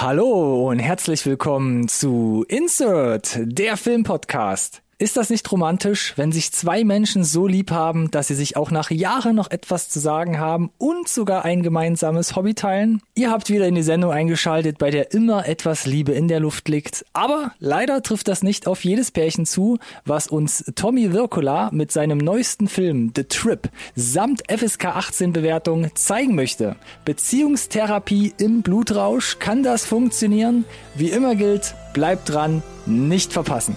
Hallo 0.00 0.68
und 0.68 0.78
herzlich 0.78 1.26
willkommen 1.26 1.86
zu 1.86 2.44
Insert, 2.48 3.38
der 3.40 3.76
Filmpodcast. 3.76 4.81
Ist 5.02 5.16
das 5.16 5.30
nicht 5.30 5.50
romantisch, 5.50 6.12
wenn 6.14 6.30
sich 6.30 6.52
zwei 6.52 6.84
Menschen 6.84 7.24
so 7.24 7.48
lieb 7.48 7.72
haben, 7.72 8.12
dass 8.12 8.28
sie 8.28 8.36
sich 8.36 8.56
auch 8.56 8.70
nach 8.70 8.92
Jahren 8.92 9.34
noch 9.34 9.50
etwas 9.50 9.88
zu 9.88 9.98
sagen 9.98 10.38
haben 10.38 10.70
und 10.78 11.08
sogar 11.08 11.44
ein 11.44 11.64
gemeinsames 11.64 12.36
Hobby 12.36 12.54
teilen? 12.54 13.02
Ihr 13.16 13.32
habt 13.32 13.50
wieder 13.50 13.66
in 13.66 13.74
die 13.74 13.82
Sendung 13.82 14.12
eingeschaltet, 14.12 14.78
bei 14.78 14.90
der 14.92 15.12
immer 15.12 15.48
etwas 15.48 15.86
Liebe 15.86 16.12
in 16.12 16.28
der 16.28 16.38
Luft 16.38 16.68
liegt. 16.68 17.04
Aber 17.14 17.50
leider 17.58 18.00
trifft 18.04 18.28
das 18.28 18.44
nicht 18.44 18.68
auf 18.68 18.84
jedes 18.84 19.10
Pärchen 19.10 19.44
zu, 19.44 19.80
was 20.04 20.28
uns 20.28 20.70
Tommy 20.76 21.12
Wirkola 21.12 21.70
mit 21.72 21.90
seinem 21.90 22.18
neuesten 22.18 22.68
Film 22.68 23.12
The 23.16 23.24
Trip 23.24 23.70
samt 23.96 24.44
FSK 24.48 24.84
18 24.84 25.32
Bewertung 25.32 25.90
zeigen 25.96 26.36
möchte. 26.36 26.76
Beziehungstherapie 27.04 28.34
im 28.38 28.62
Blutrausch, 28.62 29.40
kann 29.40 29.64
das 29.64 29.84
funktionieren? 29.84 30.64
Wie 30.94 31.10
immer 31.10 31.34
gilt, 31.34 31.74
bleibt 31.92 32.28
dran, 32.28 32.62
nicht 32.86 33.32
verpassen. 33.32 33.76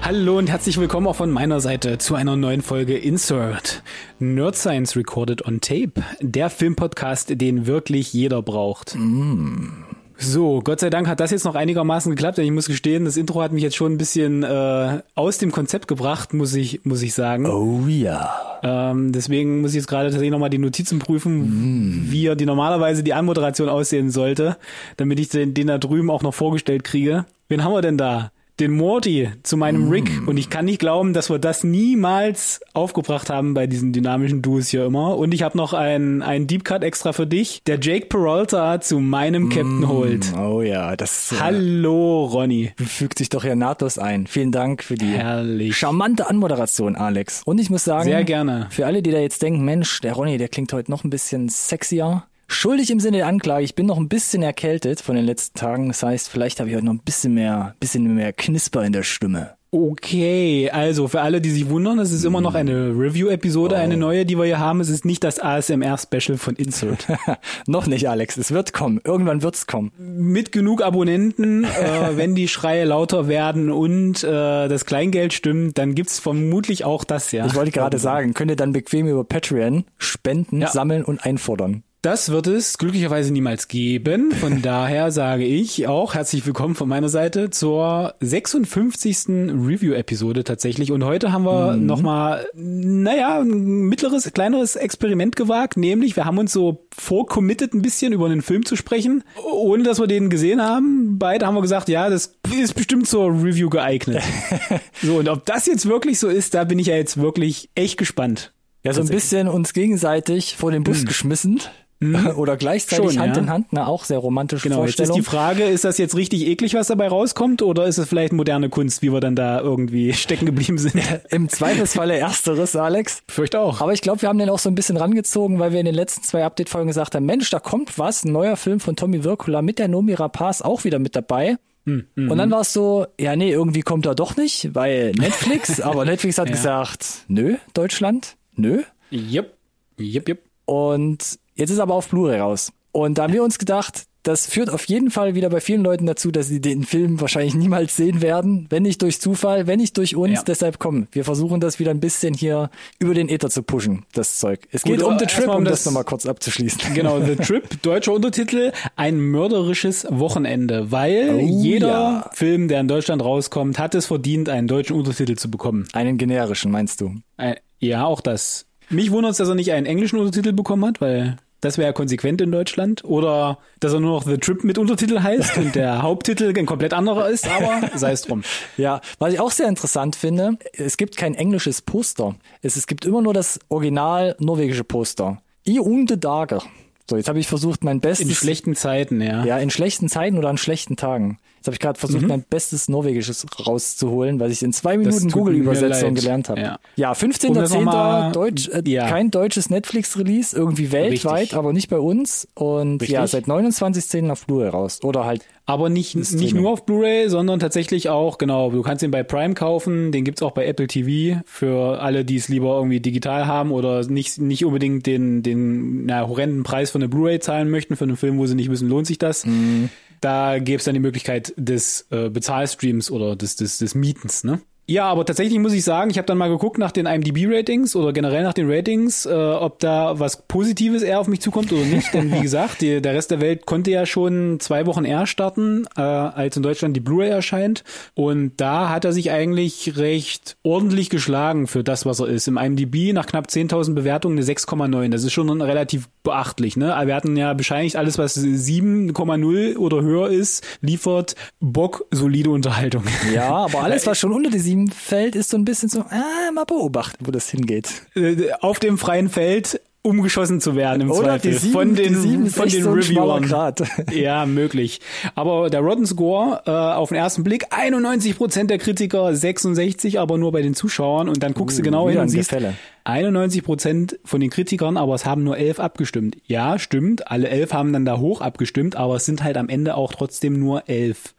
Hallo 0.00 0.38
und 0.38 0.48
herzlich 0.48 0.78
willkommen 0.78 1.06
auch 1.06 1.16
von 1.16 1.30
meiner 1.30 1.60
Seite 1.60 1.98
zu 1.98 2.14
einer 2.14 2.36
neuen 2.36 2.62
Folge 2.62 2.96
Insert. 2.96 3.82
Nerd 4.18 4.56
Science 4.56 4.96
Recorded 4.96 5.46
on 5.46 5.60
Tape. 5.60 5.92
Der 6.20 6.50
Filmpodcast, 6.50 7.40
den 7.40 7.66
wirklich 7.66 8.12
jeder 8.12 8.40
braucht. 8.40 8.94
Mm. 8.96 9.84
So, 10.20 10.62
Gott 10.62 10.80
sei 10.80 10.90
Dank 10.90 11.06
hat 11.06 11.20
das 11.20 11.30
jetzt 11.30 11.44
noch 11.44 11.54
einigermaßen 11.54 12.10
geklappt, 12.10 12.38
denn 12.38 12.44
ich 12.44 12.50
muss 12.50 12.66
gestehen, 12.66 13.04
das 13.04 13.16
Intro 13.16 13.40
hat 13.40 13.52
mich 13.52 13.62
jetzt 13.62 13.76
schon 13.76 13.92
ein 13.92 13.98
bisschen 13.98 14.42
äh, 14.42 15.00
aus 15.14 15.38
dem 15.38 15.52
Konzept 15.52 15.86
gebracht, 15.86 16.34
muss 16.34 16.54
ich, 16.54 16.84
muss 16.84 17.02
ich 17.02 17.14
sagen. 17.14 17.46
Oh 17.46 17.86
ja. 17.86 18.60
Ähm, 18.64 19.12
deswegen 19.12 19.60
muss 19.60 19.70
ich 19.70 19.76
jetzt 19.76 19.86
gerade 19.86 20.06
tatsächlich 20.06 20.32
nochmal 20.32 20.50
die 20.50 20.58
Notizen 20.58 20.98
prüfen, 20.98 22.06
mm. 22.06 22.10
wie 22.10 22.34
die 22.34 22.46
normalerweise 22.46 23.04
die 23.04 23.14
Anmoderation 23.14 23.68
aussehen 23.68 24.10
sollte, 24.10 24.56
damit 24.96 25.20
ich 25.20 25.28
den, 25.28 25.54
den 25.54 25.68
da 25.68 25.78
drüben 25.78 26.10
auch 26.10 26.22
noch 26.22 26.34
vorgestellt 26.34 26.82
kriege. 26.82 27.24
Wen 27.48 27.62
haben 27.62 27.72
wir 27.72 27.82
denn 27.82 27.98
da? 27.98 28.32
Den 28.60 28.72
Morty 28.72 29.30
zu 29.42 29.56
meinem 29.56 29.88
mm. 29.88 29.90
Rick 29.90 30.22
und 30.26 30.36
ich 30.36 30.50
kann 30.50 30.64
nicht 30.64 30.78
glauben, 30.78 31.12
dass 31.12 31.30
wir 31.30 31.38
das 31.38 31.64
niemals 31.64 32.60
aufgebracht 32.74 33.30
haben 33.30 33.54
bei 33.54 33.66
diesen 33.66 33.92
dynamischen 33.92 34.42
Duos 34.42 34.68
hier 34.68 34.86
immer. 34.86 35.16
Und 35.16 35.32
ich 35.32 35.42
habe 35.42 35.56
noch 35.56 35.72
ein, 35.72 36.22
ein 36.22 36.46
Deep 36.46 36.64
Cut 36.64 36.82
extra 36.82 37.12
für 37.12 37.26
dich, 37.26 37.62
der 37.66 37.78
Jake 37.80 38.06
Peralta 38.06 38.80
zu 38.80 38.98
meinem 38.98 39.44
mm. 39.44 39.48
Captain 39.50 39.88
Holt. 39.88 40.32
Oh 40.36 40.62
ja, 40.62 40.96
das 40.96 41.32
ist, 41.32 41.40
Hallo 41.40 42.24
Ronny. 42.24 42.72
Fügt 42.76 43.18
sich 43.18 43.28
doch 43.28 43.44
ja 43.44 43.54
nahtlos 43.54 43.98
ein. 43.98 44.26
Vielen 44.26 44.52
Dank 44.52 44.82
für 44.82 44.96
die 44.96 45.06
Herrlich. 45.06 45.76
charmante 45.76 46.28
Anmoderation, 46.28 46.96
Alex. 46.96 47.42
Und 47.44 47.58
ich 47.58 47.70
muss 47.70 47.84
sagen, 47.84 48.04
sehr 48.04 48.24
gerne. 48.24 48.66
Für 48.70 48.86
alle, 48.86 49.02
die 49.02 49.10
da 49.10 49.18
jetzt 49.18 49.42
denken, 49.42 49.64
Mensch, 49.64 50.00
der 50.00 50.14
Ronny, 50.14 50.38
der 50.38 50.48
klingt 50.48 50.72
heute 50.72 50.90
noch 50.90 51.04
ein 51.04 51.10
bisschen 51.10 51.48
sexier. 51.48 52.24
Schuldig 52.50 52.90
im 52.90 52.98
Sinne 52.98 53.18
der 53.18 53.26
Anklage. 53.26 53.64
Ich 53.64 53.74
bin 53.74 53.86
noch 53.86 53.98
ein 53.98 54.08
bisschen 54.08 54.42
erkältet 54.42 55.00
von 55.00 55.14
den 55.14 55.26
letzten 55.26 55.58
Tagen. 55.58 55.88
Das 55.88 56.02
heißt, 56.02 56.28
vielleicht 56.28 56.58
habe 56.58 56.70
ich 56.70 56.76
heute 56.76 56.86
noch 56.86 56.94
ein 56.94 57.02
bisschen 57.04 57.34
mehr, 57.34 57.74
bisschen 57.78 58.14
mehr 58.14 58.32
Knisper 58.32 58.84
in 58.84 58.92
der 58.92 59.02
Stimme. 59.02 59.58
Okay, 59.70 60.70
also 60.70 61.08
für 61.08 61.20
alle, 61.20 61.42
die 61.42 61.50
sich 61.50 61.68
wundern, 61.68 61.98
es 61.98 62.10
ist 62.10 62.24
immer 62.24 62.40
noch 62.40 62.54
eine 62.54 62.88
Review-Episode, 62.98 63.74
oh. 63.74 63.78
eine 63.78 63.98
neue, 63.98 64.24
die 64.24 64.38
wir 64.38 64.46
hier 64.46 64.58
haben. 64.58 64.80
Es 64.80 64.88
ist 64.88 65.04
nicht 65.04 65.22
das 65.22 65.38
ASMR-Special 65.40 66.38
von 66.38 66.56
Insert. 66.56 67.06
noch 67.66 67.86
nicht, 67.86 68.08
Alex. 68.08 68.38
Es 68.38 68.50
wird 68.50 68.72
kommen. 68.72 68.98
Irgendwann 69.04 69.42
wird's 69.42 69.66
kommen. 69.66 69.92
Mit 69.98 70.52
genug 70.52 70.82
Abonnenten, 70.82 71.64
äh, 71.64 71.68
wenn 72.16 72.34
die 72.34 72.48
Schreie 72.48 72.84
lauter 72.84 73.28
werden 73.28 73.70
und 73.70 74.24
äh, 74.24 74.68
das 74.68 74.86
Kleingeld 74.86 75.34
stimmt, 75.34 75.76
dann 75.76 75.94
gibt's 75.94 76.18
vermutlich 76.18 76.86
auch 76.86 77.04
das, 77.04 77.30
ja. 77.32 77.44
Ich 77.44 77.54
wollte 77.54 77.72
gerade 77.72 77.98
sagen, 77.98 78.32
könnt 78.32 78.50
ihr 78.50 78.56
dann 78.56 78.72
bequem 78.72 79.06
über 79.06 79.24
Patreon 79.24 79.84
spenden, 79.98 80.62
ja. 80.62 80.68
sammeln 80.68 81.04
und 81.04 81.22
einfordern. 81.26 81.82
Das 82.00 82.30
wird 82.30 82.46
es 82.46 82.78
glücklicherweise 82.78 83.32
niemals 83.32 83.66
geben. 83.66 84.30
Von 84.30 84.62
daher 84.62 85.10
sage 85.10 85.44
ich 85.44 85.88
auch 85.88 86.14
herzlich 86.14 86.46
willkommen 86.46 86.76
von 86.76 86.88
meiner 86.88 87.08
Seite 87.08 87.50
zur 87.50 88.14
56. 88.20 89.28
Review-Episode 89.28 90.44
tatsächlich. 90.44 90.92
Und 90.92 91.02
heute 91.02 91.32
haben 91.32 91.44
wir 91.44 91.72
mhm. 91.72 91.86
nochmal, 91.86 92.46
naja, 92.54 93.40
ein 93.40 93.88
mittleres, 93.88 94.32
kleineres 94.32 94.76
Experiment 94.76 95.34
gewagt. 95.34 95.76
Nämlich, 95.76 96.14
wir 96.14 96.24
haben 96.24 96.38
uns 96.38 96.52
so 96.52 96.86
vorcommitted, 96.96 97.74
ein 97.74 97.82
bisschen 97.82 98.12
über 98.12 98.26
einen 98.26 98.42
Film 98.42 98.64
zu 98.64 98.76
sprechen, 98.76 99.24
ohne 99.52 99.82
dass 99.82 99.98
wir 99.98 100.06
den 100.06 100.30
gesehen 100.30 100.62
haben. 100.62 101.18
Beide 101.18 101.48
haben 101.48 101.56
wir 101.56 101.62
gesagt, 101.62 101.88
ja, 101.88 102.08
das 102.08 102.38
ist 102.56 102.74
bestimmt 102.74 103.08
zur 103.08 103.26
Review 103.26 103.70
geeignet. 103.70 104.22
so, 105.02 105.16
und 105.16 105.28
ob 105.28 105.44
das 105.46 105.66
jetzt 105.66 105.88
wirklich 105.88 106.20
so 106.20 106.28
ist, 106.28 106.54
da 106.54 106.62
bin 106.62 106.78
ich 106.78 106.86
ja 106.86 106.94
jetzt 106.94 107.20
wirklich 107.20 107.70
echt 107.74 107.98
gespannt. 107.98 108.52
Ja, 108.84 108.92
so 108.92 109.00
ein 109.00 109.08
bisschen 109.08 109.48
uns 109.48 109.72
gegenseitig 109.72 110.56
vor 110.56 110.70
den 110.70 110.84
Bus 110.84 111.00
mhm. 111.00 111.06
geschmissen. 111.06 111.60
Mhm. 112.00 112.26
Oder 112.36 112.56
gleichzeitig 112.56 113.12
Schon, 113.12 113.20
Hand 113.20 113.36
ja. 113.36 113.42
in 113.42 113.50
Hand, 113.50 113.72
ne, 113.72 113.86
auch 113.86 114.04
sehr 114.04 114.18
romantische 114.18 114.68
genau, 114.68 114.82
Vorstellung. 114.82 115.16
Jetzt 115.16 115.18
ist 115.18 115.26
die 115.26 115.36
Frage, 115.36 115.64
ist 115.64 115.84
das 115.84 115.98
jetzt 115.98 116.14
richtig 116.14 116.46
eklig, 116.46 116.74
was 116.74 116.86
dabei 116.86 117.08
rauskommt, 117.08 117.62
oder 117.62 117.86
ist 117.86 117.98
es 117.98 118.08
vielleicht 118.08 118.32
moderne 118.32 118.68
Kunst, 118.68 119.02
wie 119.02 119.12
wir 119.12 119.20
dann 119.20 119.34
da 119.34 119.60
irgendwie 119.60 120.12
stecken 120.14 120.46
geblieben 120.46 120.78
sind? 120.78 120.94
Im 121.30 121.48
Zweifelsfalle 121.48 122.16
ersteres, 122.16 122.76
Alex. 122.76 123.22
Fürchte 123.28 123.60
auch. 123.60 123.80
Aber 123.80 123.92
ich 123.92 124.00
glaube, 124.00 124.22
wir 124.22 124.28
haben 124.28 124.38
den 124.38 124.50
auch 124.50 124.58
so 124.58 124.68
ein 124.68 124.74
bisschen 124.74 124.96
rangezogen, 124.96 125.58
weil 125.58 125.72
wir 125.72 125.80
in 125.80 125.86
den 125.86 125.94
letzten 125.94 126.22
zwei 126.22 126.44
Update-Folgen 126.44 126.88
gesagt 126.88 127.14
haben, 127.14 127.26
Mensch, 127.26 127.50
da 127.50 127.58
kommt 127.58 127.98
was, 127.98 128.24
ein 128.24 128.32
neuer 128.32 128.56
Film 128.56 128.80
von 128.80 128.96
Tommy 128.96 129.24
Wirkula 129.24 129.62
mit 129.62 129.78
der 129.78 129.88
Nomi 129.88 130.14
Rapaz 130.14 130.62
auch 130.62 130.84
wieder 130.84 130.98
mit 130.98 131.16
dabei. 131.16 131.56
Hm, 131.84 132.06
und 132.16 132.36
dann 132.36 132.50
war 132.50 132.60
es 132.60 132.74
so, 132.74 133.06
ja, 133.18 133.34
nee, 133.34 133.50
irgendwie 133.50 133.80
kommt 133.80 134.04
er 134.04 134.14
doch 134.14 134.36
nicht, 134.36 134.74
weil 134.74 135.12
Netflix, 135.12 135.80
aber 135.80 136.04
Netflix 136.04 136.36
hat 136.36 136.48
ja. 136.48 136.54
gesagt, 136.54 137.24
nö, 137.28 137.56
Deutschland, 137.72 138.36
nö. 138.56 138.82
Yep, 139.10 139.56
yep, 139.98 140.28
yep. 140.28 140.42
Und 140.66 141.38
Jetzt 141.58 141.70
ist 141.70 141.80
aber 141.80 141.94
auf 141.94 142.08
Blu-ray 142.08 142.38
raus. 142.38 142.72
Und 142.92 143.18
da 143.18 143.24
haben 143.24 143.32
wir 143.32 143.42
uns 143.42 143.58
gedacht, 143.58 144.04
das 144.22 144.46
führt 144.46 144.70
auf 144.70 144.84
jeden 144.84 145.10
Fall 145.10 145.34
wieder 145.34 145.50
bei 145.50 145.60
vielen 145.60 145.82
Leuten 145.82 146.06
dazu, 146.06 146.30
dass 146.30 146.46
sie 146.46 146.60
den 146.60 146.84
Film 146.84 147.20
wahrscheinlich 147.20 147.54
niemals 147.54 147.96
sehen 147.96 148.22
werden, 148.22 148.66
wenn 148.70 148.84
nicht 148.84 149.02
durch 149.02 149.20
Zufall, 149.20 149.66
wenn 149.66 149.80
nicht 149.80 149.96
durch 149.96 150.14
uns. 150.14 150.38
Ja. 150.38 150.42
Deshalb 150.46 150.78
kommen, 150.78 151.08
wir 151.12 151.24
versuchen 151.24 151.60
das 151.60 151.80
wieder 151.80 151.90
ein 151.90 151.98
bisschen 151.98 152.32
hier 152.34 152.70
über 153.00 153.14
den 153.14 153.28
Äther 153.28 153.50
zu 153.50 153.62
pushen, 153.62 154.04
das 154.12 154.38
Zeug. 154.38 154.68
Es 154.70 154.84
geht 154.84 155.00
Gut, 155.00 155.08
um 155.08 155.18
The 155.18 155.26
Trip, 155.26 155.48
um 155.48 155.64
das, 155.64 155.82
das 155.82 155.86
nochmal 155.86 156.04
kurz 156.04 156.26
abzuschließen. 156.26 156.94
Genau, 156.94 157.20
The 157.20 157.36
Trip, 157.44 157.82
deutscher 157.82 158.12
Untertitel, 158.12 158.72
ein 158.94 159.18
mörderisches 159.18 160.06
Wochenende, 160.10 160.92
weil 160.92 161.34
oh, 161.34 161.62
jeder 161.62 161.88
ja. 161.88 162.30
Film, 162.32 162.68
der 162.68 162.80
in 162.80 162.88
Deutschland 162.88 163.22
rauskommt, 163.22 163.78
hat 163.80 163.96
es 163.96 164.06
verdient, 164.06 164.48
einen 164.48 164.68
deutschen 164.68 164.94
Untertitel 164.94 165.34
zu 165.36 165.50
bekommen. 165.50 165.88
Einen 165.92 166.18
generischen, 166.18 166.70
meinst 166.70 167.00
du? 167.00 167.14
Ein, 167.36 167.56
ja, 167.80 168.04
auch 168.04 168.20
das. 168.20 168.66
Mich 168.90 169.10
wundert 169.10 169.32
es, 169.32 169.38
dass 169.38 169.48
er 169.48 169.54
nicht 169.54 169.72
einen 169.72 169.86
englischen 169.86 170.18
Untertitel 170.18 170.52
bekommen 170.52 170.84
hat, 170.84 171.00
weil 171.00 171.36
das 171.60 171.78
wäre 171.78 171.92
konsequent 171.92 172.40
in 172.40 172.52
Deutschland. 172.52 173.04
Oder 173.04 173.58
dass 173.80 173.92
er 173.92 174.00
nur 174.00 174.12
noch 174.12 174.24
The 174.24 174.38
Trip 174.38 174.64
mit 174.64 174.78
Untertitel 174.78 175.20
heißt 175.20 175.58
und 175.58 175.74
der 175.74 176.02
Haupttitel 176.02 176.52
ein 176.56 176.66
komplett 176.66 176.94
anderer 176.94 177.28
ist, 177.28 177.48
aber 177.48 177.90
sei 177.96 178.12
es 178.12 178.22
drum. 178.22 178.42
Ja, 178.76 179.00
was 179.18 179.32
ich 179.32 179.40
auch 179.40 179.50
sehr 179.50 179.68
interessant 179.68 180.16
finde, 180.16 180.58
es 180.72 180.96
gibt 180.96 181.16
kein 181.16 181.34
englisches 181.34 181.82
Poster. 181.82 182.34
Es, 182.62 182.76
es 182.76 182.86
gibt 182.86 183.04
immer 183.04 183.22
nur 183.22 183.34
das 183.34 183.58
original 183.68 184.36
norwegische 184.38 184.84
Poster. 184.84 185.42
I 185.66 185.80
unde 185.80 186.16
Dager. 186.18 186.62
So, 187.08 187.16
jetzt 187.16 187.28
habe 187.28 187.38
ich 187.38 187.48
versucht, 187.48 187.84
mein 187.84 188.00
Bestes. 188.00 188.28
In 188.28 188.34
schlechten 188.34 188.76
Zeiten, 188.76 189.20
ja. 189.20 189.44
Ja, 189.44 189.58
in 189.58 189.70
schlechten 189.70 190.08
Zeiten 190.08 190.36
oder 190.36 190.50
an 190.50 190.58
schlechten 190.58 190.96
Tagen. 190.96 191.38
Habe 191.68 191.74
ich 191.74 191.80
gerade 191.80 192.00
versucht, 192.00 192.22
mhm. 192.22 192.28
mein 192.28 192.44
bestes 192.48 192.88
Norwegisches 192.88 193.44
rauszuholen, 193.66 194.40
weil 194.40 194.50
ich 194.50 194.62
in 194.62 194.72
zwei 194.72 194.96
Minuten 194.96 195.30
Google-Übersetzung 195.30 196.14
gelernt 196.14 196.48
habe. 196.48 196.60
Ja, 196.62 196.78
ja 196.96 197.12
15.10. 197.12 198.32
Deutsch, 198.32 198.68
äh, 198.68 198.82
ja. 198.86 199.06
kein 199.06 199.30
deutsches 199.30 199.68
Netflix-Release, 199.68 200.56
irgendwie 200.56 200.92
weltweit, 200.92 201.42
Richtig. 201.42 201.58
aber 201.58 201.74
nicht 201.74 201.90
bei 201.90 201.98
uns. 201.98 202.48
Und 202.54 203.02
Richtig. 203.02 203.10
ja, 203.10 203.26
seit 203.26 203.44
29.10. 203.44 204.30
auf 204.30 204.46
Blu-ray 204.46 204.70
raus. 204.70 205.00
Oder 205.02 205.26
halt 205.26 205.44
aber 205.66 205.90
nicht, 205.90 206.16
nicht 206.16 206.54
nur 206.54 206.70
auf 206.70 206.86
Blu-ray, 206.86 207.28
sondern 207.28 207.60
tatsächlich 207.60 208.08
auch, 208.08 208.38
genau, 208.38 208.70
du 208.70 208.80
kannst 208.80 209.02
ihn 209.02 209.10
bei 209.10 209.22
Prime 209.22 209.52
kaufen, 209.52 210.12
den 210.12 210.24
gibt's 210.24 210.40
auch 210.40 210.52
bei 210.52 210.64
Apple 210.64 210.86
TV 210.86 211.42
für 211.44 212.00
alle, 212.00 212.24
die 212.24 212.36
es 212.36 212.48
lieber 212.48 212.74
irgendwie 212.76 213.00
digital 213.00 213.46
haben 213.46 213.70
oder 213.70 214.02
nicht, 214.06 214.38
nicht 214.38 214.64
unbedingt 214.64 215.04
den, 215.04 215.42
den 215.42 216.06
na, 216.06 216.26
horrenden 216.26 216.62
Preis 216.62 216.92
für 216.92 216.96
eine 216.96 217.10
Blu-ray 217.10 217.40
zahlen 217.40 217.68
möchten 217.68 217.96
für 217.96 218.04
einen 218.04 218.16
Film, 218.16 218.38
wo 218.38 218.46
sie 218.46 218.54
nicht 218.54 218.70
wissen, 218.70 218.88
lohnt 218.88 219.06
sich 219.06 219.18
das. 219.18 219.44
Mhm. 219.44 219.90
Da 220.20 220.58
gäbe 220.58 220.78
es 220.78 220.84
dann 220.84 220.94
die 220.94 221.00
Möglichkeit 221.00 221.52
des 221.56 222.06
äh, 222.10 222.28
Bezahlstreams 222.30 223.10
oder 223.10 223.36
des, 223.36 223.56
des, 223.56 223.78
des 223.78 223.94
Mietens, 223.94 224.44
ne? 224.44 224.60
Ja, 224.90 225.04
aber 225.04 225.26
tatsächlich 225.26 225.58
muss 225.58 225.74
ich 225.74 225.84
sagen, 225.84 226.10
ich 226.10 226.16
habe 226.16 226.24
dann 226.24 226.38
mal 226.38 226.48
geguckt 226.48 226.78
nach 226.78 226.92
den 226.92 227.04
IMDb-Ratings 227.04 227.94
oder 227.94 228.14
generell 228.14 228.42
nach 228.42 228.54
den 228.54 228.70
Ratings, 228.70 229.26
äh, 229.26 229.34
ob 229.34 229.80
da 229.80 230.18
was 230.18 230.46
Positives 230.48 231.02
eher 231.02 231.20
auf 231.20 231.28
mich 231.28 231.42
zukommt 231.42 231.70
oder 231.72 231.84
nicht. 231.84 232.14
Denn 232.14 232.32
wie 232.32 232.40
gesagt, 232.42 232.80
die, 232.80 233.02
der 233.02 233.12
Rest 233.12 233.30
der 233.30 233.42
Welt 233.42 233.66
konnte 233.66 233.90
ja 233.90 234.06
schon 234.06 234.60
zwei 234.60 234.86
Wochen 234.86 235.04
eher 235.04 235.26
starten, 235.26 235.84
äh, 235.94 236.00
als 236.00 236.56
in 236.56 236.62
Deutschland 236.62 236.96
die 236.96 237.00
Blu-ray 237.00 237.28
erscheint. 237.28 237.84
Und 238.14 238.52
da 238.56 238.88
hat 238.88 239.04
er 239.04 239.12
sich 239.12 239.30
eigentlich 239.30 239.98
recht 239.98 240.56
ordentlich 240.62 241.10
geschlagen 241.10 241.66
für 241.66 241.84
das, 241.84 242.06
was 242.06 242.20
er 242.20 242.28
ist. 242.28 242.48
Im 242.48 242.56
IMDb 242.56 243.12
nach 243.12 243.26
knapp 243.26 243.48
10.000 243.48 243.92
Bewertungen 243.92 244.38
eine 244.38 244.46
6,9. 244.46 245.10
Das 245.10 245.22
ist 245.22 245.34
schon 245.34 245.60
relativ 245.60 246.08
beachtlich. 246.22 246.78
Ne? 246.78 246.96
Wir 247.04 247.14
hatten 247.14 247.36
ja 247.36 247.52
bescheinigt 247.52 247.96
alles, 247.96 248.16
was 248.16 248.38
7,0 248.38 249.76
oder 249.76 250.00
höher 250.00 250.30
ist, 250.30 250.64
liefert 250.80 251.34
Bock 251.60 252.06
solide 252.10 252.48
Unterhaltung. 252.48 253.02
Ja, 253.34 253.50
aber 253.50 253.82
alles, 253.82 254.06
was 254.06 254.18
schon 254.18 254.32
unter 254.32 254.48
die 254.48 254.58
7 254.58 254.77
Feld 254.86 255.34
ist 255.34 255.50
so 255.50 255.56
ein 255.56 255.64
bisschen 255.64 255.88
so, 255.88 256.02
ah, 256.02 256.52
mal 256.54 256.64
beobachten, 256.64 257.26
wo 257.26 257.32
das 257.32 257.48
hingeht. 257.50 257.90
Äh, 258.14 258.52
auf 258.60 258.78
dem 258.78 258.96
freien 258.98 259.28
Feld 259.28 259.80
umgeschossen 260.02 260.60
zu 260.60 260.76
werden 260.76 261.02
im 261.02 261.10
Oder 261.10 261.40
Zweifel 261.40 261.54
sieben, 261.54 261.72
von 261.72 261.94
den 261.94 262.14
sieben 262.14 262.46
von 262.46 262.68
den 262.68 262.84
so 262.84 262.92
Reviewern. 262.92 263.42
Grad. 263.42 263.82
Ja, 264.12 264.46
möglich. 264.46 265.00
Aber 265.34 265.68
der 265.70 265.80
Rotten 265.80 266.06
Score 266.06 266.62
äh, 266.66 266.70
auf 266.70 267.10
den 267.10 267.18
ersten 267.18 267.44
Blick 267.44 267.66
91 267.70 268.36
Prozent 268.36 268.70
der 268.70 268.78
Kritiker, 268.78 269.34
66 269.34 270.18
aber 270.18 270.38
nur 270.38 270.52
bei 270.52 270.62
den 270.62 270.74
Zuschauern 270.74 271.28
und 271.28 271.42
dann 271.42 271.52
guckst 271.52 271.78
Uh, 271.78 271.82
du 271.82 271.84
genau 271.84 272.08
hin 272.08 272.18
und 272.18 272.28
siehst 272.28 272.50
Gefälle. 272.50 272.74
91 273.08 273.64
Prozent 273.64 274.18
von 274.22 274.38
den 274.38 274.50
Kritikern, 274.50 274.98
aber 274.98 275.14
es 275.14 275.24
haben 275.24 275.42
nur 275.42 275.56
elf 275.56 275.80
abgestimmt. 275.80 276.36
Ja, 276.44 276.78
stimmt. 276.78 277.30
Alle 277.30 277.48
elf 277.48 277.72
haben 277.72 277.92
dann 277.94 278.04
da 278.04 278.18
hoch 278.18 278.42
abgestimmt, 278.42 278.96
aber 278.96 279.16
es 279.16 279.24
sind 279.24 279.42
halt 279.42 279.56
am 279.56 279.70
Ende 279.70 279.94
auch 279.94 280.12
trotzdem 280.12 280.60
nur 280.60 280.90
elf. 280.90 281.34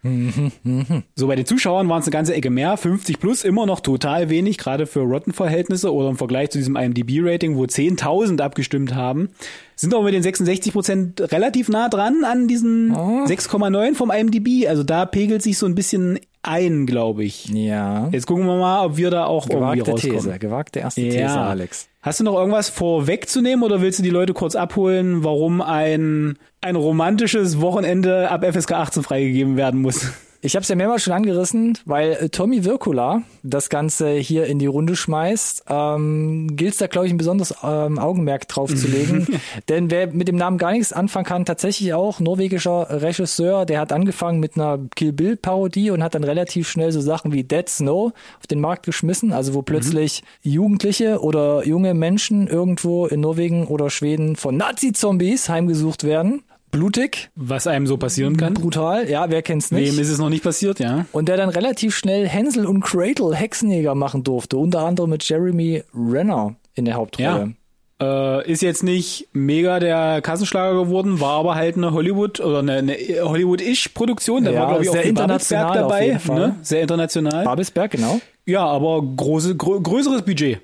So, 1.15 1.27
bei 1.27 1.35
den 1.35 1.45
Zuschauern 1.45 1.87
waren 1.87 1.99
es 1.99 2.07
eine 2.07 2.11
ganze 2.11 2.33
Ecke 2.33 2.49
mehr. 2.49 2.75
50 2.75 3.19
plus, 3.19 3.43
immer 3.43 3.67
noch 3.67 3.81
total 3.81 4.31
wenig, 4.31 4.57
gerade 4.57 4.87
für 4.87 5.01
Rotten-Verhältnisse 5.01 5.93
oder 5.93 6.09
im 6.09 6.17
Vergleich 6.17 6.49
zu 6.49 6.57
diesem 6.57 6.75
IMDb-Rating, 6.75 7.55
wo 7.55 7.65
10.000 7.65 8.41
abgestimmt 8.41 8.95
haben. 8.95 9.29
Sind 9.75 9.93
aber 9.93 10.05
mit 10.05 10.15
den 10.15 10.23
66 10.23 10.73
Prozent 10.73 11.31
relativ 11.31 11.69
nah 11.69 11.87
dran 11.87 12.23
an 12.25 12.47
diesen 12.47 12.93
6,9 12.93 13.93
vom 13.93 14.09
IMDb. 14.09 14.67
Also 14.67 14.83
da 14.83 15.05
pegelt 15.05 15.43
sich 15.43 15.59
so 15.59 15.67
ein 15.67 15.75
bisschen 15.75 16.19
ein, 16.41 16.85
glaube 16.85 17.23
ich. 17.23 17.49
Ja. 17.49 18.07
Jetzt 18.11 18.27
gucken 18.27 18.45
wir 18.45 18.57
mal, 18.57 18.85
ob 18.85 18.97
wir 18.97 19.11
da 19.11 19.25
auch 19.25 19.49
irgendwie 19.49 19.79
Gewagte 19.79 19.91
rauskommen. 19.91 20.17
These, 20.17 20.39
gewagte 20.39 20.79
erste 20.79 21.01
Ja. 21.01 21.11
These, 21.11 21.39
Alex. 21.39 21.89
Hast 22.01 22.19
du 22.19 22.23
noch 22.23 22.35
irgendwas 22.35 22.69
vorwegzunehmen 22.69 23.63
oder 23.63 23.81
willst 23.81 23.99
du 23.99 24.03
die 24.03 24.09
Leute 24.09 24.33
kurz 24.33 24.55
abholen, 24.55 25.23
warum 25.23 25.61
ein, 25.61 26.37
ein 26.61 26.75
romantisches 26.75 27.59
Wochenende 27.59 28.31
ab 28.31 28.45
FSK 28.45 28.71
18 28.73 29.03
freigegeben 29.03 29.57
werden 29.57 29.81
muss? 29.81 30.07
Ich 30.41 30.55
habe 30.55 30.63
es 30.63 30.69
ja 30.69 30.75
mehrmals 30.75 31.03
schon 31.03 31.11
angerissen, 31.11 31.77
weil 31.83 32.11
äh, 32.13 32.29
Tommy 32.29 32.63
Wirkula 32.63 33.23
das 33.43 33.67
Ganze 33.67 34.11
hier 34.11 34.45
in 34.45 34.57
die 34.57 34.67
Runde 34.67 34.95
schmeißt, 34.95 35.65
ähm, 35.67 36.55
gilt 36.55 36.71
es 36.71 36.77
da, 36.77 36.87
glaube 36.87 37.07
ich, 37.07 37.13
ein 37.13 37.17
besonderes 37.17 37.53
ähm, 37.61 37.99
Augenmerk 37.99 38.47
drauf 38.47 38.73
zu 38.73 38.87
legen. 38.87 39.27
Denn 39.69 39.91
wer 39.91 40.07
mit 40.07 40.29
dem 40.29 40.37
Namen 40.37 40.57
gar 40.57 40.71
nichts 40.71 40.93
anfangen 40.93 41.25
kann, 41.25 41.45
tatsächlich 41.45 41.93
auch 41.93 42.21
norwegischer 42.21 43.01
Regisseur, 43.01 43.65
der 43.65 43.81
hat 43.81 43.91
angefangen 43.91 44.39
mit 44.39 44.55
einer 44.55 44.79
Kill 44.95 45.11
Bill-Parodie 45.11 45.91
und 45.91 46.01
hat 46.03 46.15
dann 46.15 46.23
relativ 46.23 46.69
schnell 46.69 46.93
so 46.93 47.01
Sachen 47.01 47.33
wie 47.33 47.43
Dead 47.43 47.67
Snow 47.67 48.13
auf 48.39 48.47
den 48.47 48.61
Markt 48.61 48.85
geschmissen, 48.85 49.33
also 49.33 49.53
wo 49.53 49.61
plötzlich 49.61 50.23
Jugendliche 50.41 51.21
oder 51.21 51.65
junge 51.65 51.93
Menschen 51.93 52.47
irgendwo 52.47 53.07
in 53.07 53.19
Norwegen 53.19 53.67
oder 53.67 53.89
Schweden 53.89 54.37
von 54.37 54.55
Nazi-Zombies 54.55 55.49
heimgesucht 55.49 56.05
werden. 56.05 56.43
Blutig, 56.71 57.29
Was 57.35 57.65
einem 57.67 57.87
so 57.87 57.97
passieren 57.97 58.37
kann? 58.37 58.53
brutal, 58.53 59.09
ja, 59.09 59.29
wer 59.29 59.41
kennt's 59.41 59.71
nicht? 59.71 59.91
Wem 59.91 59.99
ist 59.99 60.09
es 60.09 60.17
noch 60.19 60.29
nicht 60.29 60.43
passiert, 60.43 60.79
ja? 60.79 61.05
Und 61.11 61.27
der 61.27 61.37
dann 61.37 61.49
relativ 61.49 61.95
schnell 61.95 62.27
Hänsel 62.27 62.65
und 62.65 62.81
Gretel 62.81 63.33
Hexenjäger 63.35 63.95
machen 63.95 64.23
durfte, 64.23 64.57
unter 64.57 64.81
anderem 64.85 65.09
mit 65.09 65.23
Jeremy 65.27 65.83
Renner 65.93 66.55
in 66.75 66.85
der 66.85 66.95
Hauptrolle. 66.95 67.55
Äh, 68.01 68.49
ist 68.49 68.61
jetzt 68.61 68.81
nicht 68.83 69.27
mega 69.33 69.79
der 69.79 70.21
Kassenschlager 70.21 70.83
geworden, 70.85 71.19
war 71.19 71.33
aber 71.39 71.55
halt 71.55 71.75
eine 71.75 71.91
Hollywood 71.91 72.39
oder 72.39 72.59
eine, 72.59 72.73
eine 72.77 72.95
Hollywood-ish-Produktion. 73.23 74.45
Da 74.45 74.51
Ja, 74.51 74.59
war, 74.61 74.67
glaube 74.69 74.83
ich, 74.83 74.89
auch 74.89 74.95
international 74.95 75.65
Babelsberg 75.65 75.83
auf 75.85 75.91
dabei. 75.91 76.05
jeden 76.05 76.19
Fall. 76.19 76.39
Ne? 76.39 76.55
Sehr 76.61 76.81
international. 76.81 77.43
Babelsberg, 77.43 77.91
genau. 77.91 78.21
Ja, 78.45 78.65
aber 78.65 79.01
große, 79.03 79.55
grö 79.57 79.81
größeres 79.81 80.21
Budget. 80.21 80.61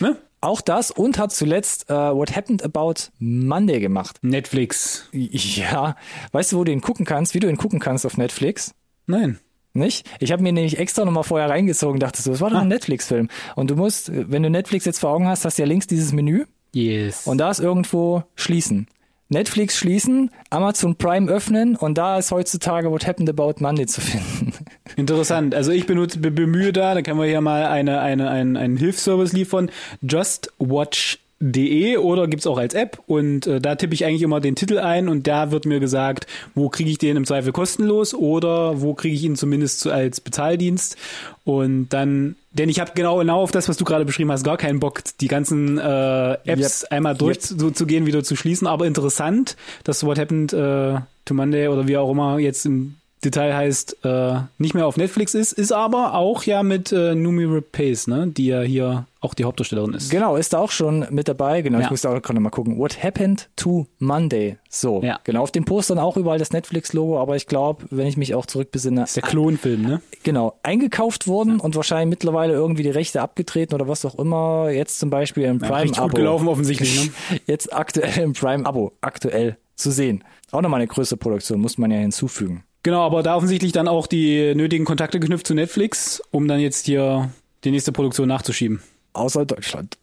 Ne? 0.00 0.16
Auch 0.42 0.60
das 0.60 0.90
und 0.90 1.18
hat 1.18 1.32
zuletzt 1.32 1.88
äh, 1.88 1.94
What 1.94 2.36
Happened 2.36 2.62
About 2.64 2.94
Monday 3.18 3.80
gemacht. 3.80 4.18
Netflix. 4.22 5.08
Ja, 5.12 5.96
weißt 6.32 6.52
du, 6.52 6.58
wo 6.58 6.64
du 6.64 6.72
ihn 6.72 6.80
gucken 6.82 7.06
kannst, 7.06 7.32
wie 7.34 7.40
du 7.40 7.48
ihn 7.48 7.56
gucken 7.56 7.78
kannst 7.80 8.04
auf 8.04 8.18
Netflix? 8.18 8.74
Nein. 9.06 9.38
Nicht? 9.72 10.06
Ich 10.20 10.32
habe 10.32 10.42
mir 10.42 10.52
nämlich 10.52 10.78
extra 10.78 11.04
nochmal 11.06 11.22
vorher 11.22 11.48
reingezogen, 11.48 11.98
dachte 11.98 12.20
so, 12.20 12.32
das 12.32 12.40
war 12.42 12.50
doch 12.50 12.58
Ah. 12.58 12.62
ein 12.62 12.68
Netflix-Film. 12.68 13.28
Und 13.56 13.70
du 13.70 13.76
musst, 13.76 14.10
wenn 14.12 14.42
du 14.42 14.50
Netflix 14.50 14.84
jetzt 14.84 14.98
vor 14.98 15.10
Augen 15.10 15.26
hast, 15.26 15.44
hast 15.46 15.56
du 15.58 15.62
ja 15.62 15.66
links 15.68 15.86
dieses 15.86 16.12
Menü 16.12 16.44
Yes. 16.74 17.26
und 17.26 17.38
da 17.38 17.50
ist 17.50 17.60
irgendwo 17.60 18.24
schließen. 18.34 18.86
Netflix 19.28 19.78
schließen, 19.78 20.30
Amazon 20.50 20.96
Prime 20.96 21.30
öffnen 21.30 21.76
und 21.76 21.96
da 21.96 22.18
ist 22.18 22.32
heutzutage 22.32 22.90
What 22.90 23.06
Happened 23.06 23.30
About 23.30 23.54
Monday 23.60 23.86
zu 23.86 24.02
finden. 24.02 24.52
Interessant. 24.96 25.54
Also 25.54 25.72
ich 25.72 25.86
benutze, 25.86 26.18
be 26.18 26.30
bemühe 26.30 26.72
da, 26.72 26.94
da 26.94 27.02
können 27.02 27.18
wir 27.18 27.26
hier 27.26 27.40
mal 27.40 27.66
eine, 27.66 28.00
eine, 28.00 28.30
einen, 28.30 28.56
einen 28.56 28.76
Hilfsservice 28.76 29.32
liefern. 29.32 29.70
Justwatch.de 30.02 31.96
oder 31.96 32.28
gibt's 32.28 32.46
auch 32.46 32.58
als 32.58 32.74
App. 32.74 33.00
Und 33.06 33.46
äh, 33.46 33.60
da 33.60 33.74
tippe 33.74 33.94
ich 33.94 34.04
eigentlich 34.04 34.22
immer 34.22 34.40
den 34.40 34.54
Titel 34.54 34.78
ein 34.78 35.08
und 35.08 35.26
da 35.26 35.50
wird 35.50 35.66
mir 35.66 35.80
gesagt, 35.80 36.26
wo 36.54 36.68
kriege 36.68 36.90
ich 36.90 36.98
den 36.98 37.16
im 37.16 37.26
Zweifel 37.26 37.52
kostenlos 37.52 38.14
oder 38.14 38.80
wo 38.80 38.94
kriege 38.94 39.14
ich 39.14 39.24
ihn 39.24 39.36
zumindest 39.36 39.80
zu, 39.80 39.90
als 39.90 40.20
Bezahldienst. 40.20 40.96
Und 41.44 41.88
dann, 41.88 42.36
denn 42.52 42.68
ich 42.68 42.78
habe 42.78 42.92
genau 42.94 43.18
genau 43.18 43.40
auf 43.40 43.50
das, 43.50 43.68
was 43.68 43.76
du 43.76 43.84
gerade 43.84 44.04
beschrieben 44.04 44.30
hast, 44.30 44.44
gar 44.44 44.56
keinen 44.56 44.78
Bock, 44.78 45.02
die 45.20 45.28
ganzen 45.28 45.78
äh, 45.78 46.34
Apps 46.44 46.84
einmal 46.84 47.16
durchzugehen, 47.16 48.06
wieder 48.06 48.22
zu 48.22 48.36
schließen, 48.36 48.66
aber 48.66 48.86
interessant, 48.86 49.56
dass 49.84 50.04
What 50.04 50.18
Happened 50.18 50.52
äh, 50.52 51.00
to 51.24 51.34
Monday 51.34 51.68
oder 51.68 51.88
wie 51.88 51.96
auch 51.96 52.10
immer 52.10 52.38
jetzt 52.38 52.66
im 52.66 52.96
Detail 53.24 53.54
heißt, 53.54 54.04
äh, 54.04 54.40
nicht 54.58 54.74
mehr 54.74 54.86
auf 54.86 54.96
Netflix 54.96 55.34
ist, 55.34 55.52
ist 55.52 55.72
aber 55.72 56.14
auch 56.14 56.42
ja 56.42 56.62
mit 56.62 56.90
äh, 56.92 57.14
Numi 57.14 57.44
Rapace, 57.44 58.06
ne, 58.08 58.26
die 58.26 58.46
ja 58.46 58.62
hier 58.62 59.06
auch 59.20 59.34
die 59.34 59.44
Hauptdarstellerin 59.44 59.94
ist. 59.94 60.10
Genau, 60.10 60.34
ist 60.34 60.52
da 60.52 60.58
auch 60.58 60.72
schon 60.72 61.06
mit 61.10 61.28
dabei. 61.28 61.62
Genau, 61.62 61.78
Ja. 61.78 61.84
ich 61.84 61.90
musste 61.90 62.10
auch 62.10 62.20
gerade 62.20 62.40
mal 62.40 62.50
gucken. 62.50 62.78
What 62.78 63.00
happened 63.04 63.48
to 63.54 63.86
Monday? 64.00 64.56
So, 64.68 65.00
Ja. 65.02 65.20
genau. 65.22 65.42
Auf 65.42 65.52
den 65.52 65.64
Postern 65.64 66.00
auch 66.00 66.16
überall 66.16 66.40
das 66.40 66.50
Netflix-Logo, 66.52 67.20
aber 67.20 67.36
ich 67.36 67.46
glaube, 67.46 67.84
wenn 67.90 68.08
ich 68.08 68.16
mich 68.16 68.34
auch 68.34 68.46
zurückbesinne, 68.46 69.04
ist 69.04 69.14
der 69.14 69.22
Klonfilm, 69.22 69.82
ne? 69.82 70.00
genau, 70.24 70.58
eingekauft 70.64 71.28
worden 71.28 71.60
und 71.60 71.76
wahrscheinlich 71.76 72.10
mittlerweile 72.10 72.54
irgendwie 72.54 72.82
die 72.82 72.90
Rechte 72.90 73.22
abgetreten 73.22 73.74
oder 73.76 73.86
was 73.86 74.04
auch 74.04 74.16
immer. 74.18 74.70
Jetzt 74.70 74.98
zum 74.98 75.10
Beispiel 75.10 75.44
im 75.44 75.60
Ja, 75.60 75.68
Prime-Abo. 75.68 76.08
gut 76.08 76.14
gelaufen 76.16 76.48
offensichtlich, 76.48 77.04
ne? 77.30 77.40
Jetzt 77.46 77.72
aktuell 77.72 78.18
im 78.24 78.32
Prime-Abo, 78.32 78.90
aktuell 79.00 79.56
zu 79.76 79.92
sehen. 79.92 80.24
Auch 80.50 80.60
nochmal 80.62 80.80
eine 80.80 80.88
größere 80.88 81.16
Produktion, 81.16 81.60
muss 81.60 81.78
man 81.78 81.92
ja 81.92 81.98
hinzufügen. 81.98 82.64
Genau, 82.82 83.02
aber 83.02 83.22
da 83.22 83.36
offensichtlich 83.36 83.72
dann 83.72 83.86
auch 83.86 84.06
die 84.06 84.54
nötigen 84.54 84.84
Kontakte 84.84 85.20
geknüpft 85.20 85.46
zu 85.46 85.54
Netflix, 85.54 86.20
um 86.30 86.48
dann 86.48 86.58
jetzt 86.58 86.86
hier 86.86 87.30
die 87.64 87.70
nächste 87.70 87.92
Produktion 87.92 88.28
nachzuschieben. 88.28 88.82
Außer 89.12 89.46
Deutschland. 89.46 89.98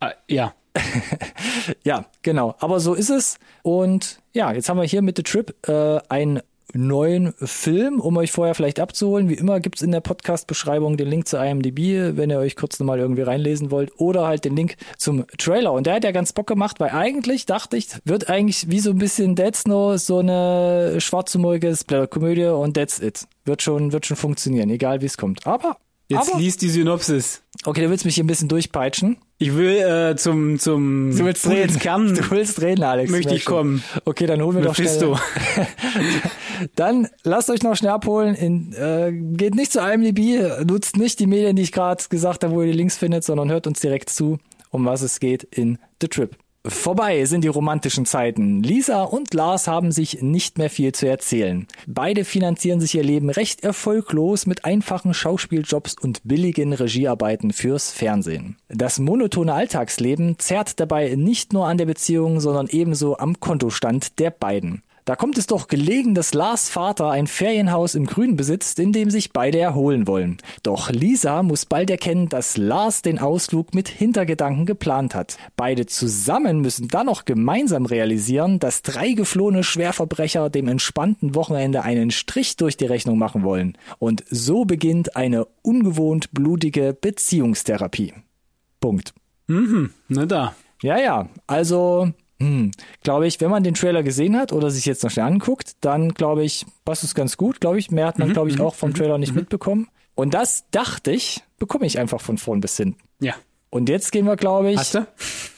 Ah, 0.00 0.12
ja. 0.28 0.54
Ja, 1.82 2.06
genau. 2.22 2.56
Aber 2.58 2.80
so 2.80 2.94
ist 2.94 3.10
es. 3.10 3.38
Und 3.62 4.20
ja, 4.32 4.52
jetzt 4.52 4.68
haben 4.68 4.78
wir 4.78 4.84
hier 4.84 5.00
mit 5.00 5.16
The 5.16 5.22
Trip 5.22 5.54
äh, 5.66 6.00
einen 6.08 6.40
neuen 6.74 7.32
Film, 7.38 8.00
um 8.00 8.16
euch 8.16 8.32
vorher 8.32 8.54
vielleicht 8.54 8.80
abzuholen. 8.80 9.28
Wie 9.28 9.34
immer 9.34 9.60
gibt's 9.60 9.82
in 9.82 9.92
der 9.92 10.00
Podcast-Beschreibung 10.00 10.96
den 10.96 11.08
Link 11.08 11.28
zu 11.28 11.36
IMDb, 11.36 12.16
wenn 12.16 12.30
ihr 12.30 12.38
euch 12.38 12.56
kurz 12.56 12.78
nochmal 12.78 12.98
irgendwie 12.98 13.22
reinlesen 13.22 13.70
wollt. 13.70 13.92
Oder 13.98 14.26
halt 14.26 14.44
den 14.44 14.56
Link 14.56 14.76
zum 14.98 15.26
Trailer. 15.38 15.72
Und 15.72 15.86
der 15.86 15.94
hat 15.94 16.04
ja 16.04 16.10
ganz 16.10 16.32
Bock 16.32 16.46
gemacht, 16.46 16.80
weil 16.80 16.90
eigentlich 16.90 17.46
dachte 17.46 17.76
ich, 17.76 17.88
wird 18.04 18.28
eigentlich 18.28 18.68
wie 18.68 18.80
so 18.80 18.90
ein 18.90 18.98
bisschen 18.98 19.34
Dead 19.34 19.54
Snow 19.54 19.98
so 19.98 20.18
eine 20.18 21.00
schwarzhumorige 21.00 21.74
Splatter-Komödie 21.74 22.46
und 22.46 22.74
that's 22.74 22.98
it. 22.98 23.26
Wird 23.44 23.62
schon, 23.62 23.92
wird 23.92 24.06
schon 24.06 24.16
funktionieren, 24.16 24.70
egal 24.70 25.00
wie 25.00 25.06
es 25.06 25.16
kommt. 25.16 25.46
Aber, 25.46 25.76
Jetzt 26.08 26.30
aber, 26.30 26.38
liest 26.38 26.60
die 26.62 26.68
Synopsis. 26.68 27.42
okay, 27.64 27.82
du 27.82 27.90
willst 27.90 28.04
mich 28.04 28.14
hier 28.14 28.24
ein 28.24 28.26
bisschen 28.26 28.48
durchpeitschen. 28.48 29.16
Ich 29.38 29.56
will 29.56 29.78
äh, 29.78 30.16
zum 30.16 30.58
zum 30.58 31.16
Du 31.16 31.24
willst 31.24 31.48
reden. 31.48 31.78
Kern 31.78 32.14
Du 32.14 32.30
willst 32.30 32.60
reden, 32.60 32.82
Alex. 32.84 33.10
möchte 33.10 33.34
ich 33.34 33.44
kommen. 33.44 33.82
Okay, 34.04 34.26
dann 34.26 34.42
holen 34.42 34.56
wir 34.56 34.62
doch 34.64 34.74
schnell. 34.74 35.16
Dann 36.76 37.08
lasst 37.24 37.50
euch 37.50 37.62
noch 37.62 37.74
schnell 37.74 37.90
abholen. 37.90 38.34
In, 38.34 38.72
äh, 38.74 39.12
geht 39.12 39.54
nicht 39.54 39.72
zu 39.72 39.80
IMDb, 39.80 40.64
nutzt 40.64 40.96
nicht 40.96 41.18
die 41.18 41.26
Medien, 41.26 41.56
die 41.56 41.62
ich 41.62 41.72
gerade 41.72 42.04
gesagt 42.08 42.44
habe, 42.44 42.54
wo 42.54 42.62
ihr 42.62 42.70
die 42.70 42.76
Links 42.78 42.96
findet, 42.96 43.24
sondern 43.24 43.50
hört 43.50 43.66
uns 43.66 43.80
direkt 43.80 44.08
zu, 44.10 44.38
um 44.70 44.84
was 44.84 45.02
es 45.02 45.18
geht 45.18 45.42
in 45.42 45.78
The 46.00 46.08
Trip. 46.08 46.36
Vorbei 46.66 47.26
sind 47.26 47.44
die 47.44 47.48
romantischen 47.48 48.06
Zeiten. 48.06 48.62
Lisa 48.62 49.02
und 49.02 49.34
Lars 49.34 49.68
haben 49.68 49.92
sich 49.92 50.22
nicht 50.22 50.56
mehr 50.56 50.70
viel 50.70 50.92
zu 50.92 51.06
erzählen. 51.06 51.66
Beide 51.86 52.24
finanzieren 52.24 52.80
sich 52.80 52.94
ihr 52.94 53.02
Leben 53.02 53.28
recht 53.28 53.62
erfolglos 53.62 54.46
mit 54.46 54.64
einfachen 54.64 55.12
Schauspieljobs 55.12 55.96
und 56.00 56.22
billigen 56.24 56.72
Regiearbeiten 56.72 57.52
fürs 57.52 57.92
Fernsehen. 57.92 58.56
Das 58.68 58.98
monotone 58.98 59.52
Alltagsleben 59.52 60.38
zerrt 60.38 60.80
dabei 60.80 61.14
nicht 61.16 61.52
nur 61.52 61.66
an 61.66 61.76
der 61.76 61.84
Beziehung, 61.84 62.40
sondern 62.40 62.68
ebenso 62.68 63.18
am 63.18 63.40
Kontostand 63.40 64.18
der 64.18 64.30
beiden. 64.30 64.82
Da 65.06 65.16
kommt 65.16 65.36
es 65.36 65.46
doch 65.46 65.68
gelegen, 65.68 66.14
dass 66.14 66.32
Lars 66.32 66.70
Vater 66.70 67.10
ein 67.10 67.26
Ferienhaus 67.26 67.94
im 67.94 68.06
Grün 68.06 68.36
besitzt, 68.36 68.78
in 68.78 68.92
dem 68.92 69.10
sich 69.10 69.34
beide 69.34 69.58
erholen 69.58 70.06
wollen. 70.06 70.38
Doch 70.62 70.90
Lisa 70.90 71.42
muss 71.42 71.66
bald 71.66 71.90
erkennen, 71.90 72.30
dass 72.30 72.56
Lars 72.56 73.02
den 73.02 73.18
Ausflug 73.18 73.74
mit 73.74 73.88
Hintergedanken 73.88 74.64
geplant 74.64 75.14
hat. 75.14 75.36
Beide 75.56 75.84
zusammen 75.84 76.60
müssen 76.60 76.88
dann 76.88 77.04
noch 77.04 77.26
gemeinsam 77.26 77.84
realisieren, 77.84 78.58
dass 78.58 78.80
drei 78.80 79.12
geflohene 79.12 79.62
Schwerverbrecher 79.62 80.48
dem 80.48 80.68
entspannten 80.68 81.34
Wochenende 81.34 81.82
einen 81.82 82.10
Strich 82.10 82.56
durch 82.56 82.78
die 82.78 82.86
Rechnung 82.86 83.18
machen 83.18 83.42
wollen. 83.42 83.76
Und 83.98 84.24
so 84.30 84.64
beginnt 84.64 85.16
eine 85.16 85.44
ungewohnt 85.60 86.32
blutige 86.32 86.96
Beziehungstherapie. 86.98 88.14
Punkt. 88.80 89.12
Mhm, 89.48 89.90
na 90.08 90.24
da. 90.24 90.54
Ja, 90.82 90.98
ja, 90.98 91.28
also 91.46 92.12
hm, 92.40 92.72
glaube 93.02 93.26
ich, 93.26 93.40
wenn 93.40 93.50
man 93.50 93.62
den 93.62 93.74
Trailer 93.74 94.02
gesehen 94.02 94.36
hat 94.36 94.52
oder 94.52 94.70
sich 94.70 94.84
jetzt 94.86 95.02
noch 95.04 95.10
schnell 95.10 95.26
anguckt, 95.26 95.72
dann 95.80 96.10
glaube 96.10 96.44
ich, 96.44 96.66
passt 96.84 97.04
es 97.04 97.14
ganz 97.14 97.36
gut, 97.36 97.60
glaube 97.60 97.78
ich. 97.78 97.90
Mehr 97.90 98.06
hat 98.06 98.18
man, 98.18 98.32
glaube 98.32 98.50
ich, 98.50 98.60
auch 98.60 98.74
vom 98.74 98.92
Trailer 98.94 99.18
nicht 99.18 99.34
mitbekommen. 99.34 99.88
Und 100.14 100.34
das 100.34 100.64
dachte 100.70 101.10
ich, 101.10 101.42
bekomme 101.58 101.86
ich 101.86 101.98
einfach 101.98 102.20
von 102.20 102.38
vorn 102.38 102.60
bis 102.60 102.76
hinten. 102.76 102.98
Ja. 103.20 103.34
Und 103.70 103.88
jetzt 103.88 104.12
gehen 104.12 104.26
wir, 104.26 104.36
glaube 104.36 104.70
ich, 104.70 104.80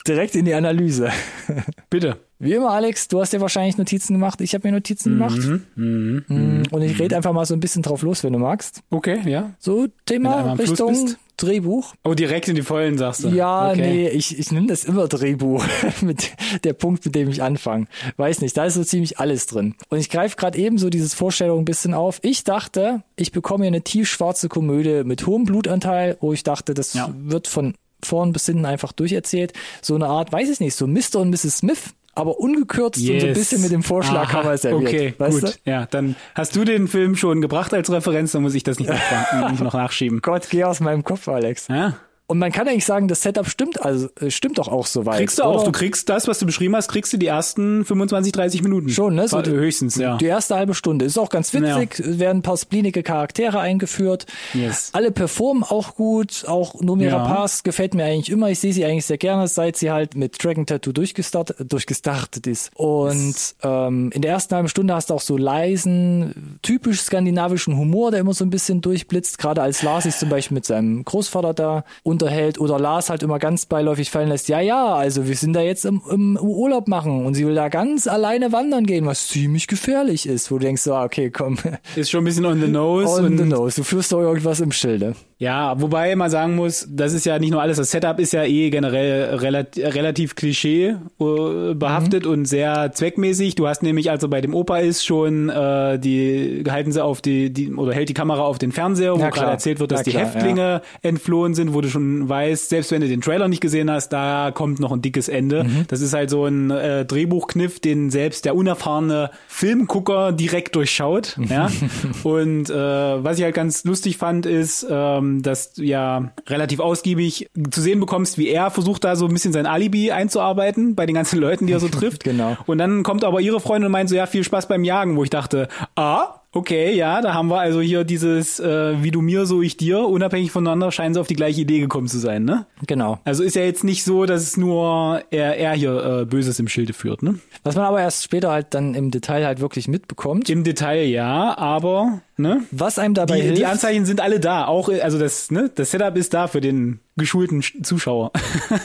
direkt 0.06 0.34
in 0.36 0.46
die 0.46 0.54
Analyse. 0.54 1.10
Bitte. 1.90 2.16
Wie 2.38 2.54
immer, 2.54 2.70
Alex, 2.70 3.08
du 3.08 3.20
hast 3.20 3.32
dir 3.32 3.40
wahrscheinlich 3.40 3.76
Notizen 3.78 4.14
gemacht. 4.14 4.40
Ich 4.40 4.54
habe 4.54 4.68
mir 4.68 4.72
Notizen 4.72 5.12
gemacht. 5.12 5.38
Mhm. 5.74 6.24
Mm, 6.26 6.62
Und 6.70 6.82
ich 6.82 6.98
rede 6.98 7.16
einfach 7.16 7.32
mal 7.32 7.46
so 7.46 7.54
ein 7.54 7.60
bisschen 7.60 7.82
drauf 7.82 8.02
los, 8.02 8.24
wenn 8.24 8.32
du 8.32 8.38
magst. 8.38 8.82
Okay, 8.90 9.20
ja. 9.26 9.50
So, 9.58 9.86
Thema 10.04 10.52
Richtung. 10.54 11.16
Drehbuch. 11.36 11.94
Oh, 12.04 12.14
direkt 12.14 12.48
in 12.48 12.54
die 12.56 12.62
Vollen, 12.62 12.96
sagst 12.98 13.24
du. 13.24 13.28
Ja, 13.28 13.70
okay. 13.70 13.80
nee, 13.80 14.08
ich, 14.08 14.38
ich 14.38 14.50
nehme 14.52 14.66
das 14.66 14.84
immer 14.84 15.06
Drehbuch 15.08 15.64
mit 16.00 16.32
der 16.64 16.72
Punkt, 16.72 17.04
mit 17.04 17.14
dem 17.14 17.28
ich 17.28 17.42
anfange. 17.42 17.86
Weiß 18.16 18.40
nicht, 18.40 18.56
da 18.56 18.64
ist 18.64 18.74
so 18.74 18.84
ziemlich 18.84 19.18
alles 19.18 19.46
drin. 19.46 19.74
Und 19.88 19.98
ich 19.98 20.08
greife 20.10 20.36
gerade 20.36 20.58
eben 20.58 20.78
so 20.78 20.88
dieses 20.90 21.14
Vorstellung 21.14 21.60
ein 21.60 21.64
bisschen 21.64 21.94
auf. 21.94 22.18
Ich 22.22 22.44
dachte, 22.44 23.02
ich 23.16 23.32
bekomme 23.32 23.64
hier 23.64 23.68
eine 23.68 23.82
tiefschwarze 23.82 24.48
Komödie 24.48 25.02
mit 25.04 25.26
hohem 25.26 25.44
Blutanteil, 25.44 26.16
wo 26.20 26.32
ich 26.32 26.42
dachte, 26.42 26.74
das 26.74 26.94
Ja. 26.94 27.12
wird 27.18 27.48
von 27.48 27.74
vorn 28.02 28.32
bis 28.32 28.46
hinten 28.46 28.64
einfach 28.66 28.92
durcherzählt. 28.92 29.52
So 29.82 29.94
eine 29.94 30.06
Art, 30.06 30.32
weiß 30.32 30.48
ich 30.50 30.60
nicht, 30.60 30.74
so 30.76 30.86
Mr. 30.86 31.16
und 31.20 31.30
Mrs. 31.30 31.58
Smith, 31.58 31.94
aber 32.16 32.40
ungekürzt 32.40 32.98
und 33.00 33.06
so 33.06 33.12
ein 33.12 33.18
Yes. 33.20 33.38
bisschen 33.38 33.62
mit 33.62 33.70
dem 33.72 33.82
Vorschlaghammer 33.82 34.50
Aha, 34.50 34.56
serviert. 34.56 34.88
Okay, 34.92 35.14
weißt 35.18 35.40
gut. 35.40 35.58
du? 35.64 35.70
Ja, 35.70 35.86
dann 35.86 36.16
hast 36.34 36.56
du 36.56 36.64
den 36.64 36.88
Film 36.88 37.14
schon 37.16 37.40
gebracht 37.40 37.72
als 37.74 37.90
Referenz, 37.92 38.32
dann 38.32 38.42
muss 38.42 38.54
ich 38.54 38.62
das 38.64 38.78
nicht 38.78 38.90
noch, 39.40 39.50
nicht 39.50 39.62
noch 39.62 39.74
nachschieben. 39.74 40.20
Gott, 40.22 40.48
geh 40.50 40.64
aus 40.64 40.80
meinem 40.80 41.04
Kopf, 41.04 41.28
Alex. 41.28 41.68
Ja. 41.68 41.94
Und 42.28 42.38
man 42.38 42.50
kann 42.50 42.66
eigentlich 42.66 42.84
sagen, 42.84 43.06
das 43.06 43.22
Setup 43.22 43.48
stimmt, 43.48 43.80
also 43.82 44.08
äh, 44.20 44.30
stimmt 44.30 44.58
doch 44.58 44.66
auch 44.68 44.86
soweit. 44.86 45.18
Kriegst 45.18 45.38
du 45.38 45.44
auch, 45.44 45.56
oder? 45.56 45.64
du 45.66 45.72
kriegst 45.72 46.08
das, 46.08 46.26
was 46.26 46.40
du 46.40 46.46
beschrieben 46.46 46.74
hast, 46.74 46.88
kriegst 46.88 47.12
du 47.12 47.18
die 47.18 47.26
ersten 47.26 47.84
25, 47.84 48.32
30 48.32 48.62
Minuten. 48.62 48.88
Schon, 48.88 49.14
ne? 49.14 49.28
So 49.28 49.40
die- 49.42 49.50
höchstens, 49.52 49.94
ja. 49.96 50.16
Die 50.16 50.24
erste 50.26 50.56
halbe 50.56 50.74
Stunde 50.74 51.04
ist 51.04 51.18
auch 51.18 51.28
ganz 51.28 51.54
witzig, 51.54 52.00
es 52.00 52.18
werden 52.18 52.38
ein 52.38 52.42
paar 52.42 52.56
splinige 52.56 53.02
Charaktere 53.04 53.60
eingeführt. 53.60 54.26
Yes. 54.54 54.90
Alle 54.92 55.12
performen 55.12 55.62
auch 55.62 55.94
gut, 55.94 56.44
auch 56.48 56.80
Numera 56.80 57.18
Ja. 57.18 57.24
Pass 57.26 57.62
gefällt 57.62 57.94
mir 57.94 58.04
eigentlich 58.04 58.30
immer. 58.30 58.50
Ich 58.50 58.58
sehe 58.58 58.72
sie 58.72 58.84
eigentlich 58.84 59.06
sehr 59.06 59.18
gerne, 59.18 59.46
seit 59.46 59.76
sie 59.76 59.90
halt 59.92 60.16
mit 60.16 60.42
Dragon 60.42 60.66
Tattoo 60.66 60.92
durchgestartet, 60.92 61.72
durchgestartet 61.72 62.46
ist. 62.48 62.70
Und 62.74 63.34
ähm, 63.62 64.10
in 64.12 64.22
der 64.22 64.32
ersten 64.32 64.54
halben 64.54 64.68
Stunde 64.68 64.94
hast 64.94 65.10
du 65.10 65.14
auch 65.14 65.20
so 65.20 65.36
leisen, 65.36 66.58
typisch 66.62 67.02
skandinavischen 67.02 67.76
Humor, 67.76 68.10
der 68.10 68.20
immer 68.20 68.34
so 68.34 68.44
ein 68.44 68.50
bisschen 68.50 68.80
durchblitzt, 68.80 69.38
gerade 69.38 69.62
als 69.62 69.82
Lars 69.82 70.04
sich 70.04 70.16
zum 70.16 70.28
Beispiel 70.28 70.56
mit 70.56 70.64
seinem 70.64 71.04
Großvater 71.04 71.54
da 71.54 71.84
unterhält 72.22 72.58
oder 72.58 72.78
Lars 72.78 73.10
halt 73.10 73.22
immer 73.22 73.38
ganz 73.38 73.66
beiläufig 73.66 74.10
fallen 74.10 74.28
lässt, 74.28 74.48
ja, 74.48 74.60
ja, 74.60 74.94
also 74.94 75.28
wir 75.28 75.36
sind 75.36 75.52
da 75.52 75.60
jetzt 75.60 75.84
im, 75.84 76.00
im 76.10 76.36
Urlaub 76.40 76.88
machen 76.88 77.26
und 77.26 77.34
sie 77.34 77.46
will 77.46 77.54
da 77.54 77.68
ganz 77.68 78.06
alleine 78.06 78.52
wandern 78.52 78.84
gehen, 78.86 79.06
was 79.06 79.28
ziemlich 79.28 79.66
gefährlich 79.66 80.26
ist, 80.26 80.50
wo 80.50 80.58
du 80.58 80.64
denkst, 80.64 80.82
so, 80.82 80.94
ah, 80.94 81.04
okay, 81.04 81.30
komm, 81.30 81.58
Ist 81.94 82.10
schon 82.10 82.22
ein 82.22 82.24
bisschen 82.24 82.46
on 82.46 82.60
the 82.60 82.68
nose. 82.68 83.22
on 83.22 83.36
the 83.36 83.44
nose, 83.44 83.76
du 83.76 83.84
führst 83.84 84.12
doch 84.12 84.20
irgendwas 84.20 84.60
im 84.60 84.72
Schilde. 84.72 85.14
Ja, 85.38 85.78
wobei 85.82 86.16
man 86.16 86.30
sagen 86.30 86.56
muss, 86.56 86.88
das 86.90 87.12
ist 87.12 87.26
ja 87.26 87.38
nicht 87.38 87.50
nur 87.50 87.60
alles, 87.60 87.76
das 87.76 87.90
Setup 87.90 88.18
ist 88.18 88.32
ja 88.32 88.44
eh 88.44 88.70
generell 88.70 89.34
relativ, 89.34 89.84
relativ 89.94 90.34
Klischee 90.34 90.96
äh, 91.20 91.74
behaftet 91.74 92.24
Mhm. 92.24 92.30
und 92.30 92.44
sehr 92.46 92.90
zweckmäßig. 92.92 93.54
Du 93.54 93.68
hast 93.68 93.82
nämlich, 93.82 94.10
also 94.10 94.28
bei 94.30 94.40
dem 94.40 94.54
Opa 94.54 94.78
ist 94.78 95.04
schon, 95.04 95.50
äh, 95.50 95.98
die 95.98 96.64
halten 96.70 96.90
sie 96.90 97.04
auf 97.04 97.20
die, 97.20 97.52
die 97.52 97.70
oder 97.74 97.92
hält 97.92 98.08
die 98.08 98.14
Kamera 98.14 98.40
auf 98.44 98.56
den 98.58 98.72
Fernseher, 98.72 99.12
wo 99.14 99.18
Ja, 99.18 99.24
gerade 99.28 99.40
klar. 99.40 99.50
erzählt 99.50 99.78
wird, 99.78 99.92
dass 99.92 100.00
Ja, 100.00 100.04
die 100.04 100.10
klar, 100.12 100.24
Häftlinge 100.24 100.82
entflohen 101.02 101.54
sind, 101.54 101.74
wo 101.74 101.82
du 101.82 101.90
schon 101.90 102.26
weißt, 102.26 102.70
selbst 102.70 102.90
wenn 102.90 103.02
du 103.02 103.08
den 103.08 103.20
Trailer 103.20 103.48
nicht 103.48 103.60
gesehen 103.60 103.90
hast, 103.90 104.08
da 104.14 104.52
kommt 104.54 104.80
noch 104.80 104.90
ein 104.92 105.02
dickes 105.02 105.28
Ende. 105.28 105.64
Mhm. 105.64 105.84
Das 105.88 106.00
ist 106.00 106.14
halt 106.14 106.30
so 106.30 106.46
ein 106.46 106.70
äh, 106.70 107.04
Drehbuchkniff, 107.04 107.78
den 107.80 108.08
selbst 108.08 108.46
der 108.46 108.54
unerfahrene 108.56 109.30
Filmgucker 109.48 110.32
direkt 110.32 110.76
durchschaut. 110.76 111.36
Ja? 111.46 111.68
Und 112.22 112.70
äh, 112.70 112.74
was 112.74 113.36
ich 113.36 113.44
halt 113.44 113.54
ganz 113.54 113.84
lustig 113.84 114.16
fand, 114.16 114.46
ist, 114.46 114.86
ähm, 114.88 115.25
dass 115.42 115.72
du 115.74 115.82
ja 115.82 116.32
relativ 116.48 116.80
ausgiebig 116.80 117.48
zu 117.70 117.80
sehen 117.80 118.00
bekommst, 118.00 118.38
wie 118.38 118.48
er 118.48 118.70
versucht, 118.70 119.04
da 119.04 119.16
so 119.16 119.26
ein 119.26 119.32
bisschen 119.32 119.52
sein 119.52 119.66
Alibi 119.66 120.10
einzuarbeiten 120.12 120.94
bei 120.94 121.06
den 121.06 121.14
ganzen 121.14 121.38
Leuten, 121.38 121.66
die 121.66 121.72
er 121.72 121.80
so 121.80 121.88
trifft. 121.90 122.24
Genau. 122.24 122.56
Und 122.66 122.78
dann 122.78 123.02
kommt 123.02 123.24
aber 123.24 123.40
ihre 123.40 123.60
Freundin 123.60 123.86
und 123.86 123.92
meint 123.92 124.08
so, 124.08 124.16
ja, 124.16 124.26
viel 124.26 124.44
Spaß 124.44 124.68
beim 124.68 124.84
Jagen, 124.84 125.16
wo 125.16 125.24
ich 125.24 125.30
dachte, 125.30 125.68
ah, 125.94 126.40
okay, 126.56 126.94
ja, 126.94 127.20
da 127.20 127.34
haben 127.34 127.48
wir 127.48 127.60
also 127.60 127.80
hier 127.80 128.04
dieses, 128.04 128.58
äh, 128.58 129.02
wie 129.02 129.10
du 129.10 129.20
mir, 129.20 129.46
so 129.46 129.62
ich 129.62 129.76
dir, 129.76 130.00
unabhängig 130.00 130.50
voneinander, 130.50 130.90
scheinen 130.90 131.14
sie 131.14 131.20
auf 131.20 131.26
die 131.28 131.36
gleiche 131.36 131.60
Idee 131.60 131.80
gekommen 131.80 132.08
zu 132.08 132.18
sein, 132.18 132.44
ne? 132.44 132.66
Genau. 132.86 133.18
Also 133.24 133.42
ist 133.42 133.56
ja 133.56 133.62
jetzt 133.62 133.84
nicht 133.84 134.04
so, 134.04 134.26
dass 134.26 134.42
es 134.42 134.56
nur 134.56 135.22
er, 135.30 135.56
er 135.56 135.72
hier 135.74 136.20
äh, 136.22 136.24
Böses 136.24 136.58
im 136.58 136.68
Schilde 136.68 136.92
führt, 136.92 137.22
ne? 137.22 137.38
Was 137.62 137.76
man 137.76 137.84
aber 137.84 138.00
erst 138.00 138.24
später 138.24 138.50
halt 138.50 138.68
dann 138.70 138.94
im 138.94 139.10
Detail 139.10 139.44
halt 139.46 139.60
wirklich 139.60 139.88
mitbekommt. 139.88 140.48
Im 140.48 140.64
Detail 140.64 141.04
ja, 141.04 141.56
aber 141.58 142.20
ne? 142.36 142.62
Was 142.70 142.98
einem 142.98 143.14
dabei 143.14 143.36
Die, 143.36 143.42
hilft. 143.42 143.58
die 143.58 143.66
Anzeichen 143.66 144.06
sind 144.06 144.20
alle 144.20 144.40
da. 144.40 144.66
Auch, 144.66 144.88
also 144.88 145.18
das, 145.18 145.50
ne, 145.50 145.70
das 145.74 145.90
Setup 145.90 146.16
ist 146.16 146.34
da 146.34 146.48
für 146.48 146.60
den 146.60 147.00
geschulten 147.16 147.60
Sch- 147.62 147.82
Zuschauer. 147.82 148.30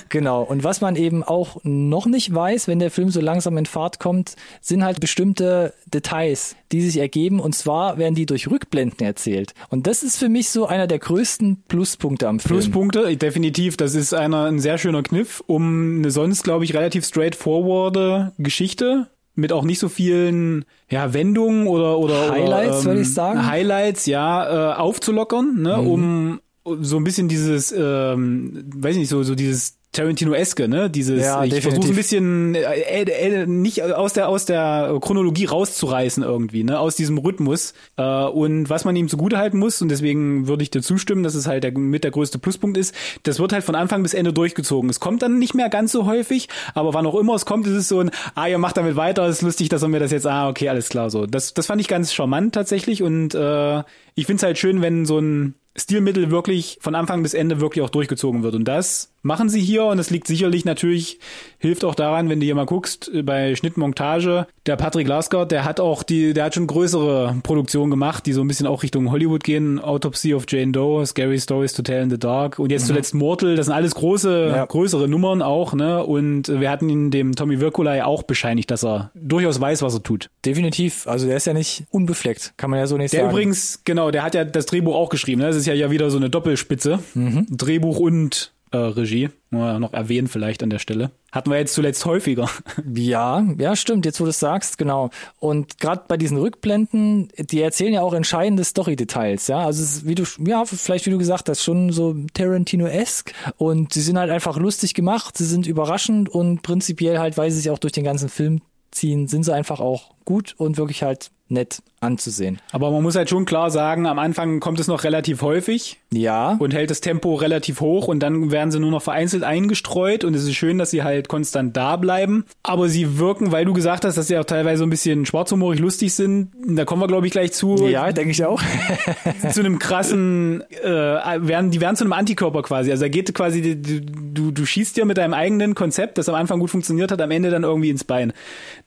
Genau. 0.09 0.41
Und 0.43 0.63
was 0.63 0.81
man 0.81 0.95
eben 0.95 1.23
auch 1.23 1.57
noch 1.63 2.05
nicht 2.05 2.33
weiß, 2.33 2.67
wenn 2.67 2.79
der 2.79 2.91
Film 2.91 3.09
so 3.09 3.21
langsam 3.21 3.57
in 3.57 3.65
Fahrt 3.65 3.99
kommt, 3.99 4.35
sind 4.61 4.83
halt 4.83 4.99
bestimmte 4.99 5.73
Details, 5.93 6.55
die 6.71 6.81
sich 6.81 6.97
ergeben. 6.97 7.39
Und 7.39 7.55
zwar 7.55 7.97
werden 7.97 8.15
die 8.15 8.25
durch 8.25 8.49
Rückblenden 8.49 9.05
erzählt. 9.05 9.53
Und 9.69 9.87
das 9.87 10.03
ist 10.03 10.17
für 10.17 10.29
mich 10.29 10.49
so 10.49 10.65
einer 10.65 10.87
der 10.87 10.99
größten 10.99 11.63
Pluspunkte 11.67 12.27
am 12.27 12.39
Film. 12.39 12.59
Pluspunkte, 12.59 13.15
definitiv. 13.17 13.77
Das 13.77 13.95
ist 13.95 14.13
einer, 14.13 14.45
ein 14.45 14.59
sehr 14.59 14.77
schöner 14.77 15.03
Kniff, 15.03 15.43
um 15.47 15.97
eine 15.99 16.11
sonst, 16.11 16.43
glaube 16.43 16.65
ich, 16.65 16.73
relativ 16.73 17.05
straightforward 17.05 18.33
Geschichte 18.37 19.07
mit 19.33 19.53
auch 19.53 19.63
nicht 19.63 19.79
so 19.79 19.87
vielen 19.89 20.65
ja, 20.89 21.13
Wendungen 21.13 21.67
oder 21.67 21.97
oder 21.97 22.31
Highlights, 22.31 22.69
oder, 22.69 22.79
ähm, 22.79 22.85
würde 22.85 23.01
ich 23.01 23.13
sagen. 23.13 23.45
Highlights, 23.47 24.05
ja, 24.05 24.71
äh, 24.71 24.75
aufzulockern, 24.75 25.61
ne, 25.61 25.77
Mhm. 25.77 25.87
um 25.87 26.41
so 26.63 26.97
ein 26.97 27.03
bisschen 27.03 27.27
dieses, 27.27 27.73
ähm, 27.75 28.63
weiß 28.75 28.93
ich 28.93 29.01
nicht, 29.01 29.09
so 29.09 29.23
so 29.23 29.35
dieses 29.35 29.77
Tarantino-eske, 29.93 30.69
ne? 30.69 30.89
Dieses, 30.89 31.21
Ja, 31.21 31.43
ich 31.43 31.59
versuche 31.61 31.89
ein 31.89 31.95
bisschen 31.95 32.55
äh, 32.55 33.01
äh, 33.01 33.41
äh, 33.41 33.45
nicht 33.45 33.83
aus 33.83 34.13
der 34.13 34.29
aus 34.29 34.45
der 34.45 34.97
Chronologie 35.01 35.45
rauszureißen 35.45 36.23
irgendwie, 36.23 36.63
ne? 36.63 36.79
Aus 36.79 36.95
diesem 36.95 37.17
Rhythmus. 37.17 37.73
Äh, 37.97 38.03
und 38.03 38.69
was 38.69 38.85
man 38.85 38.95
ihm 38.95 39.09
zugutehalten 39.09 39.59
muss, 39.59 39.81
und 39.81 39.89
deswegen 39.89 40.47
würde 40.47 40.63
ich 40.63 40.69
dir 40.69 40.81
zustimmen, 40.81 41.23
dass 41.23 41.35
es 41.35 41.45
halt 41.45 41.65
der, 41.65 41.77
mit 41.77 42.05
der 42.05 42.11
größte 42.11 42.39
Pluspunkt 42.39 42.77
ist, 42.77 42.95
das 43.23 43.39
wird 43.39 43.51
halt 43.51 43.65
von 43.65 43.75
Anfang 43.75 44.01
bis 44.01 44.13
Ende 44.13 44.31
durchgezogen. 44.31 44.89
Es 44.89 45.01
kommt 45.01 45.23
dann 45.23 45.39
nicht 45.39 45.55
mehr 45.55 45.67
ganz 45.67 45.91
so 45.91 46.05
häufig, 46.05 46.47
aber 46.73 46.93
wann 46.93 47.05
auch 47.05 47.15
immer 47.15 47.35
es 47.35 47.45
kommt, 47.45 47.67
ist 47.67 47.73
es 47.73 47.89
so 47.89 47.99
ein, 47.99 48.11
ah, 48.35 48.47
ihr 48.47 48.59
macht 48.59 48.77
damit 48.77 48.95
weiter, 48.95 49.27
ist 49.27 49.41
lustig, 49.41 49.67
dass 49.67 49.81
er 49.81 49.89
mir 49.89 49.99
das 49.99 50.11
jetzt, 50.11 50.25
ah, 50.25 50.47
okay, 50.47 50.69
alles 50.69 50.87
klar, 50.87 51.09
so. 51.09 51.25
Das, 51.25 51.53
das 51.53 51.65
fand 51.65 51.81
ich 51.81 51.89
ganz 51.89 52.13
charmant 52.13 52.55
tatsächlich 52.55 53.03
und 53.03 53.35
äh, 53.35 53.83
ich 54.15 54.25
find's 54.25 54.43
halt 54.43 54.57
schön, 54.57 54.81
wenn 54.81 55.05
so 55.05 55.19
ein 55.19 55.55
Stilmittel 55.75 56.31
wirklich 56.31 56.77
von 56.81 56.95
Anfang 56.95 57.23
bis 57.23 57.33
Ende 57.33 57.61
wirklich 57.61 57.83
auch 57.83 57.89
durchgezogen 57.89 58.43
wird. 58.43 58.55
Und 58.55 58.65
das 58.65 59.13
machen 59.21 59.49
sie 59.49 59.61
hier 59.61 59.85
und 59.85 59.99
es 59.99 60.09
liegt 60.09 60.27
sicherlich 60.27 60.65
natürlich, 60.65 61.19
hilft 61.59 61.83
auch 61.85 61.95
daran, 61.95 62.29
wenn 62.29 62.39
du 62.39 62.45
hier 62.45 62.55
mal 62.55 62.65
guckst, 62.65 63.09
äh, 63.13 63.21
bei 63.23 63.55
Schnittmontage, 63.55 64.47
der 64.65 64.75
Patrick 64.75 65.07
Lasker, 65.07 65.45
der 65.45 65.65
hat 65.65 65.79
auch 65.79 66.03
die, 66.03 66.33
der 66.33 66.45
hat 66.45 66.55
schon 66.55 66.67
größere 66.67 67.35
Produktionen 67.43 67.89
gemacht, 67.91 68.25
die 68.25 68.33
so 68.33 68.41
ein 68.41 68.47
bisschen 68.47 68.67
auch 68.67 68.83
Richtung 68.83 69.11
Hollywood 69.11 69.43
gehen. 69.43 69.79
Autopsy 69.79 70.33
of 70.33 70.45
Jane 70.47 70.71
Doe, 70.71 71.05
Scary 71.05 71.39
Stories 71.39 71.73
to 71.73 71.81
Tell 71.81 72.03
in 72.03 72.09
the 72.09 72.19
Dark 72.19 72.59
und 72.59 72.71
jetzt 72.71 72.87
zuletzt 72.87 73.13
Mortal, 73.13 73.55
das 73.55 73.67
sind 73.67 73.75
alles 73.75 73.95
große, 73.95 74.51
Ja. 74.55 74.65
größere 74.65 75.07
Nummern 75.07 75.41
auch, 75.41 75.73
ne? 75.73 76.03
Und 76.05 76.47
wir 76.47 76.69
hatten 76.69 76.89
ihn 76.89 77.11
dem 77.11 77.35
Tommy 77.35 77.59
Wirkula 77.59 77.95
ja 77.95 78.05
auch 78.05 78.23
bescheinigt, 78.23 78.71
dass 78.71 78.83
er 78.83 79.11
durchaus 79.15 79.59
weiß, 79.59 79.81
was 79.81 79.93
er 79.95 80.03
tut. 80.03 80.29
Definitiv. 80.45 81.07
Also 81.07 81.27
der 81.27 81.37
ist 81.37 81.45
ja 81.47 81.53
nicht 81.53 81.83
unbefleckt. 81.89 82.53
Kann 82.57 82.69
man 82.69 82.79
ja 82.79 82.87
so 82.87 82.97
nicht 82.97 83.13
Der 83.13 83.21
sagen. 83.21 83.31
übrigens, 83.31 83.81
genau, 83.85 84.11
der 84.11 84.23
hat 84.23 84.35
ja 84.35 84.43
das 84.45 84.65
Drehbuch 84.65 84.95
auch 84.95 85.09
geschrieben. 85.09 85.41
Ne? 85.41 85.47
Das 85.47 85.55
ist 85.55 85.65
ja, 85.65 85.73
ja 85.73 85.91
wieder 85.91 86.09
so 86.09 86.17
eine 86.17 86.29
Doppelspitze. 86.29 86.99
Mhm. 87.13 87.47
Drehbuch 87.49 87.97
und 87.99 88.51
äh, 88.71 88.77
Regie. 88.77 89.29
Man 89.49 89.81
noch 89.81 89.93
erwähnen 89.93 90.27
vielleicht 90.27 90.63
an 90.63 90.69
der 90.69 90.79
Stelle. 90.79 91.11
Hatten 91.31 91.51
wir 91.51 91.57
jetzt 91.57 91.73
zuletzt 91.73 92.05
häufiger. 92.05 92.49
Ja, 92.93 93.43
ja, 93.57 93.75
stimmt, 93.75 94.05
jetzt 94.05 94.19
wo 94.19 94.25
du 94.25 94.29
es 94.29 94.39
sagst, 94.39 94.77
genau. 94.77 95.09
Und 95.39 95.79
gerade 95.79 96.03
bei 96.07 96.17
diesen 96.17 96.37
Rückblenden, 96.37 97.29
die 97.37 97.61
erzählen 97.61 97.93
ja 97.93 98.01
auch 98.01 98.13
entscheidende 98.13 98.63
Story-Details, 98.63 99.47
ja. 99.47 99.59
Also 99.59 99.83
es 99.83 99.97
ist, 99.97 100.07
wie 100.07 100.15
du, 100.15 100.23
ja, 100.45 100.65
vielleicht 100.65 101.05
wie 101.05 101.09
du 101.09 101.17
gesagt 101.17 101.49
hast, 101.49 101.63
schon 101.63 101.91
so 101.91 102.15
Tarantino-esque 102.33 103.33
und 103.57 103.93
sie 103.93 104.01
sind 104.01 104.17
halt 104.17 104.31
einfach 104.31 104.57
lustig 104.57 104.93
gemacht, 104.93 105.37
sie 105.37 105.45
sind 105.45 105.67
überraschend 105.67 106.29
und 106.29 106.61
prinzipiell 106.61 107.19
halt, 107.19 107.37
weil 107.37 107.51
sie 107.51 107.57
sich 107.57 107.69
auch 107.69 107.79
durch 107.79 107.93
den 107.93 108.03
ganzen 108.03 108.29
Film 108.29 108.61
ziehen, 108.91 109.27
sind 109.27 109.43
sie 109.43 109.53
einfach 109.53 109.79
auch 109.79 110.11
gut 110.25 110.53
und 110.57 110.77
wirklich 110.77 111.03
halt 111.03 111.31
nett 111.51 111.83
anzusehen. 111.99 112.59
Aber 112.71 112.89
man 112.89 113.03
muss 113.03 113.15
halt 113.15 113.29
schon 113.29 113.45
klar 113.45 113.69
sagen, 113.69 114.07
am 114.07 114.17
Anfang 114.17 114.59
kommt 114.59 114.79
es 114.79 114.87
noch 114.87 115.03
relativ 115.03 115.43
häufig. 115.43 115.99
Ja. 116.11 116.55
Und 116.57 116.73
hält 116.73 116.89
das 116.89 116.99
Tempo 116.99 117.35
relativ 117.35 117.79
hoch 117.79 118.07
und 118.07 118.21
dann 118.21 118.51
werden 118.51 118.71
sie 118.71 118.79
nur 118.79 118.89
noch 118.89 119.03
vereinzelt 119.03 119.43
eingestreut 119.43 120.23
und 120.23 120.35
es 120.35 120.43
ist 120.43 120.55
schön, 120.55 120.79
dass 120.79 120.89
sie 120.89 121.03
halt 121.03 121.27
konstant 121.27 121.77
da 121.77 121.97
bleiben. 121.97 122.45
Aber 122.63 122.89
sie 122.89 123.19
wirken, 123.19 123.51
weil 123.51 123.65
du 123.65 123.73
gesagt 123.73 124.03
hast, 124.03 124.17
dass 124.17 124.27
sie 124.27 124.37
auch 124.37 124.45
teilweise 124.45 124.83
ein 124.83 124.89
bisschen 124.89 125.25
schwarzhumorig 125.27 125.79
lustig 125.79 126.13
sind, 126.13 126.51
da 126.67 126.85
kommen 126.85 127.01
wir 127.01 127.07
glaube 127.07 127.27
ich 127.27 127.31
gleich 127.31 127.51
zu. 127.53 127.75
Ja, 127.87 128.11
denke 128.11 128.31
ich 128.31 128.43
auch. 128.43 128.61
zu 129.51 129.59
einem 129.59 129.77
krassen, 129.77 130.63
äh, 130.83 130.89
werden, 130.89 131.69
die 131.69 131.81
werden 131.81 131.95
zu 131.95 132.03
einem 132.03 132.13
Antikörper 132.13 132.63
quasi. 132.63 132.89
Also 132.89 133.03
da 133.03 133.09
geht 133.09 133.33
quasi, 133.35 133.79
du, 133.79 134.01
du, 134.01 134.51
du 134.51 134.65
schießt 134.65 134.97
dir 134.97 135.05
mit 135.05 135.17
deinem 135.17 135.33
eigenen 135.33 135.75
Konzept, 135.75 136.17
das 136.17 136.27
am 136.29 136.35
Anfang 136.35 136.59
gut 136.59 136.71
funktioniert 136.71 137.11
hat, 137.11 137.21
am 137.21 137.31
Ende 137.31 137.51
dann 137.51 137.63
irgendwie 137.63 137.89
ins 137.89 138.03
Bein. 138.03 138.33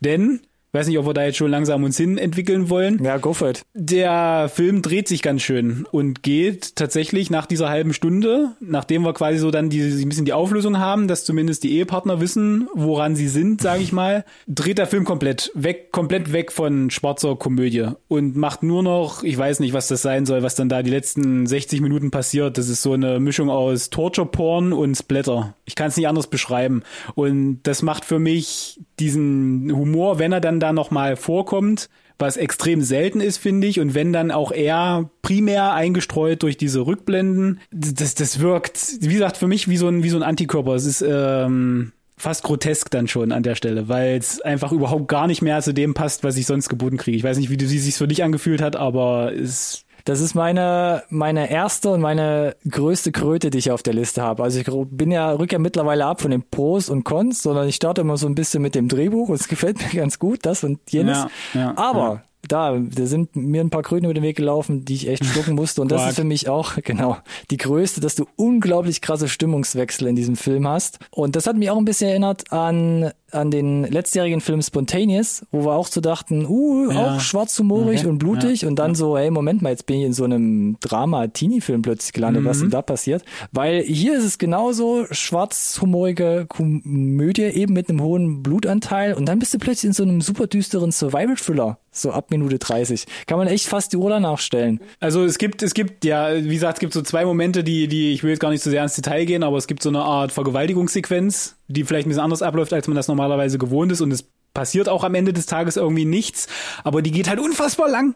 Denn 0.00 0.40
weiß 0.74 0.88
nicht, 0.88 0.98
ob 0.98 1.06
wir 1.06 1.14
da 1.14 1.24
jetzt 1.24 1.36
schon 1.36 1.50
langsam 1.50 1.84
uns 1.84 1.96
hin 1.96 2.18
entwickeln 2.18 2.68
wollen. 2.68 3.02
Ja, 3.02 3.16
go 3.18 3.32
for 3.32 3.50
it. 3.50 3.64
Der 3.74 4.50
Film 4.52 4.82
dreht 4.82 5.08
sich 5.08 5.22
ganz 5.22 5.42
schön 5.42 5.86
und 5.90 6.22
geht 6.22 6.76
tatsächlich 6.76 7.30
nach 7.30 7.46
dieser 7.46 7.68
halben 7.68 7.92
Stunde, 7.92 8.52
nachdem 8.60 9.02
wir 9.02 9.14
quasi 9.14 9.38
so 9.38 9.50
dann 9.50 9.70
die, 9.70 9.80
ein 9.80 10.08
bisschen 10.08 10.24
die 10.24 10.32
Auflösung 10.32 10.78
haben, 10.78 11.08
dass 11.08 11.24
zumindest 11.24 11.62
die 11.62 11.76
Ehepartner 11.76 12.20
wissen, 12.20 12.68
woran 12.74 13.16
sie 13.16 13.28
sind, 13.28 13.60
sage 13.60 13.82
ich 13.82 13.92
mal, 13.92 14.24
dreht 14.48 14.78
der 14.78 14.86
Film 14.86 15.04
komplett 15.04 15.52
weg, 15.54 15.92
komplett 15.92 16.32
weg 16.32 16.52
von 16.52 16.90
schwarzer 16.90 17.36
Komödie 17.36 17.88
und 18.08 18.36
macht 18.36 18.62
nur 18.62 18.82
noch, 18.82 19.22
ich 19.22 19.38
weiß 19.38 19.60
nicht, 19.60 19.72
was 19.72 19.88
das 19.88 20.02
sein 20.02 20.26
soll, 20.26 20.42
was 20.42 20.54
dann 20.54 20.68
da 20.68 20.82
die 20.82 20.90
letzten 20.90 21.46
60 21.46 21.80
Minuten 21.80 22.10
passiert. 22.10 22.58
Das 22.58 22.68
ist 22.68 22.82
so 22.82 22.92
eine 22.92 23.20
Mischung 23.20 23.50
aus 23.50 23.90
Torture 23.90 24.26
Porn 24.26 24.72
und 24.72 24.94
Splatter. 24.94 25.54
Ich 25.64 25.74
kann 25.76 25.88
es 25.88 25.96
nicht 25.96 26.08
anders 26.08 26.26
beschreiben. 26.26 26.82
Und 27.14 27.60
das 27.62 27.82
macht 27.82 28.04
für 28.04 28.18
mich 28.18 28.80
diesen 29.00 29.72
Humor, 29.74 30.18
wenn 30.18 30.32
er 30.32 30.40
dann 30.40 30.60
da 30.60 30.72
nochmal 30.72 31.16
vorkommt, 31.16 31.88
was 32.18 32.36
extrem 32.36 32.80
selten 32.80 33.20
ist, 33.20 33.38
finde 33.38 33.66
ich. 33.66 33.80
Und 33.80 33.94
wenn 33.94 34.12
dann 34.12 34.30
auch 34.30 34.52
eher 34.52 35.10
primär 35.22 35.72
eingestreut 35.72 36.42
durch 36.42 36.56
diese 36.56 36.86
Rückblenden, 36.86 37.60
das, 37.70 38.14
das 38.14 38.40
wirkt, 38.40 38.78
wie 39.00 39.14
gesagt, 39.14 39.36
für 39.36 39.48
mich 39.48 39.68
wie 39.68 39.76
so 39.76 39.88
ein, 39.88 40.02
wie 40.02 40.10
so 40.10 40.16
ein 40.16 40.22
Antikörper. 40.22 40.74
Es 40.74 40.86
ist 40.86 41.04
ähm, 41.06 41.92
fast 42.16 42.44
grotesk 42.44 42.90
dann 42.90 43.08
schon 43.08 43.32
an 43.32 43.42
der 43.42 43.56
Stelle, 43.56 43.88
weil 43.88 44.16
es 44.16 44.40
einfach 44.40 44.72
überhaupt 44.72 45.08
gar 45.08 45.26
nicht 45.26 45.42
mehr 45.42 45.60
zu 45.60 45.74
dem 45.74 45.94
passt, 45.94 46.22
was 46.22 46.36
ich 46.36 46.46
sonst 46.46 46.68
geboten 46.68 46.96
kriege. 46.96 47.16
Ich 47.16 47.24
weiß 47.24 47.38
nicht, 47.38 47.50
wie 47.50 47.56
du 47.56 47.66
sie 47.66 47.78
sich 47.78 47.96
für 47.96 48.08
dich 48.08 48.22
angefühlt 48.22 48.62
hat, 48.62 48.76
aber 48.76 49.32
es 49.34 49.84
das 50.04 50.20
ist 50.20 50.34
meine, 50.34 51.02
meine 51.08 51.50
erste 51.50 51.90
und 51.90 52.00
meine 52.00 52.56
größte 52.68 53.11
Kröte, 53.11 53.50
die 53.50 53.58
ich 53.58 53.70
auf 53.70 53.82
der 53.82 53.94
Liste 53.94 54.23
habe. 54.23 54.42
Also 54.42 54.61
ich 54.61 54.66
bin 54.90 55.11
ja, 55.11 55.32
rück 55.32 55.52
ja 55.52 55.58
mittlerweile 55.58 56.04
ab 56.04 56.20
von 56.20 56.30
den 56.30 56.42
Pros 56.42 56.88
und 56.90 57.04
Cons, 57.04 57.42
sondern 57.42 57.68
ich 57.68 57.76
starte 57.76 58.02
immer 58.02 58.16
so 58.16 58.26
ein 58.26 58.34
bisschen 58.34 58.62
mit 58.62 58.75
dem 58.75 58.88
Drehbuch 58.88 59.30
und 59.30 59.37
es 59.37 59.49
gefällt 59.49 59.78
mir 59.78 60.00
ganz 60.00 60.18
gut, 60.18 60.40
das 60.42 60.62
und 60.62 60.78
jenes. 60.90 61.26
Ja, 61.54 61.61
ja, 61.61 61.73
Aber 61.76 62.14
ja 62.14 62.23
da, 62.49 62.76
da 62.78 63.06
sind 63.06 63.37
mir 63.37 63.61
ein 63.61 63.70
paar 63.70 63.82
Kröten 63.82 64.04
über 64.04 64.14
den 64.14 64.23
Weg 64.23 64.37
gelaufen, 64.37 64.84
die 64.84 64.94
ich 64.94 65.08
echt 65.08 65.25
schlucken 65.25 65.54
musste. 65.54 65.80
Und 65.80 65.90
das 65.90 66.08
ist 66.08 66.16
für 66.16 66.25
mich 66.25 66.49
auch, 66.49 66.75
genau, 66.82 67.16
die 67.50 67.56
größte, 67.56 68.00
dass 68.00 68.14
du 68.14 68.26
unglaublich 68.37 69.00
krasse 69.00 69.28
Stimmungswechsel 69.28 70.08
in 70.08 70.16
diesem 70.16 70.37
Film 70.37 70.66
hast. 70.68 70.99
Und 71.11 71.37
das 71.37 71.46
hat 71.46 71.56
mich 71.56 71.70
auch 71.70 71.78
ein 71.78 71.84
bisschen 71.84 72.11
erinnert 72.11 72.52
an, 72.52 73.12
an 73.34 73.50
den 73.50 73.84
letztjährigen 73.84 74.40
Film 74.40 74.62
Spontaneous, 74.62 75.44
wo 75.50 75.64
wir 75.64 75.72
auch 75.72 75.86
so 75.86 76.00
dachten, 76.00 76.46
uh, 76.46 76.90
ja. 76.90 77.16
auch 77.16 77.20
schwarzhumorig 77.20 78.00
okay. 78.00 78.08
und 78.08 78.18
blutig. 78.18 78.62
Ja. 78.62 78.68
Und 78.68 78.76
dann 78.76 78.94
so, 78.94 79.16
hey, 79.16 79.30
Moment 79.30 79.62
mal, 79.62 79.70
jetzt 79.70 79.86
bin 79.86 79.98
ich 79.98 80.06
in 80.06 80.12
so 80.12 80.24
einem 80.24 80.76
Drama-Teenie-Film 80.80 81.82
plötzlich 81.82 82.12
gelandet. 82.12 82.42
Mhm. 82.42 82.46
Was 82.46 82.60
denn 82.60 82.70
da 82.70 82.82
passiert? 82.82 83.24
Weil 83.52 83.82
hier 83.82 84.16
ist 84.18 84.24
es 84.24 84.38
genauso 84.38 85.06
schwarzhumorige 85.10 86.46
Komödie, 86.48 87.42
eben 87.42 87.74
mit 87.74 87.88
einem 87.88 88.02
hohen 88.02 88.42
Blutanteil. 88.42 89.14
Und 89.14 89.26
dann 89.26 89.38
bist 89.38 89.54
du 89.54 89.58
plötzlich 89.58 89.88
in 89.88 89.92
so 89.92 90.02
einem 90.02 90.20
super 90.20 90.46
düsteren 90.46 90.92
Survival-Thriller 90.92 91.78
so 91.94 92.10
ab 92.10 92.30
Minute 92.30 92.58
30. 92.58 93.06
Kann 93.26 93.38
man 93.38 93.46
echt 93.46 93.66
fast 93.66 93.92
die 93.92 93.96
Uhr 93.96 94.10
danach 94.10 94.38
stellen. 94.38 94.80
Also 95.00 95.24
es 95.24 95.38
gibt, 95.38 95.62
es 95.62 95.74
gibt, 95.74 96.04
ja, 96.04 96.34
wie 96.34 96.54
gesagt, 96.54 96.78
es 96.78 96.80
gibt 96.80 96.92
so 96.92 97.02
zwei 97.02 97.24
Momente, 97.24 97.64
die, 97.64 97.88
die, 97.88 98.12
ich 98.12 98.22
will 98.22 98.30
jetzt 98.30 98.40
gar 98.40 98.50
nicht 98.50 98.62
so 98.62 98.70
sehr 98.70 98.82
ins 98.82 98.96
Detail 98.96 99.24
gehen, 99.24 99.42
aber 99.42 99.56
es 99.56 99.66
gibt 99.66 99.82
so 99.82 99.88
eine 99.88 100.02
Art 100.02 100.32
Vergewaltigungssequenz, 100.32 101.56
die 101.68 101.85
vielleicht 101.85 102.06
ein 102.06 102.11
bisschen 102.11 102.23
anders 102.23 102.42
abläuft, 102.42 102.73
als 102.73 102.88
man 102.88 102.97
das 102.97 103.09
normalerweise 103.09 103.59
gewohnt 103.59 103.92
ist 103.92 104.00
und 104.00 104.12
es 104.12 104.28
passiert 104.52 104.88
auch 104.88 105.04
am 105.04 105.14
Ende 105.14 105.33
des 105.33 105.47
Tages 105.47 105.76
irgendwie 105.76 106.04
nichts, 106.04 106.47
aber 106.85 107.02
die 107.02 107.11
geht 107.11 107.28
halt 107.28 107.40
unfassbar 107.40 107.88
lang. 107.88 108.14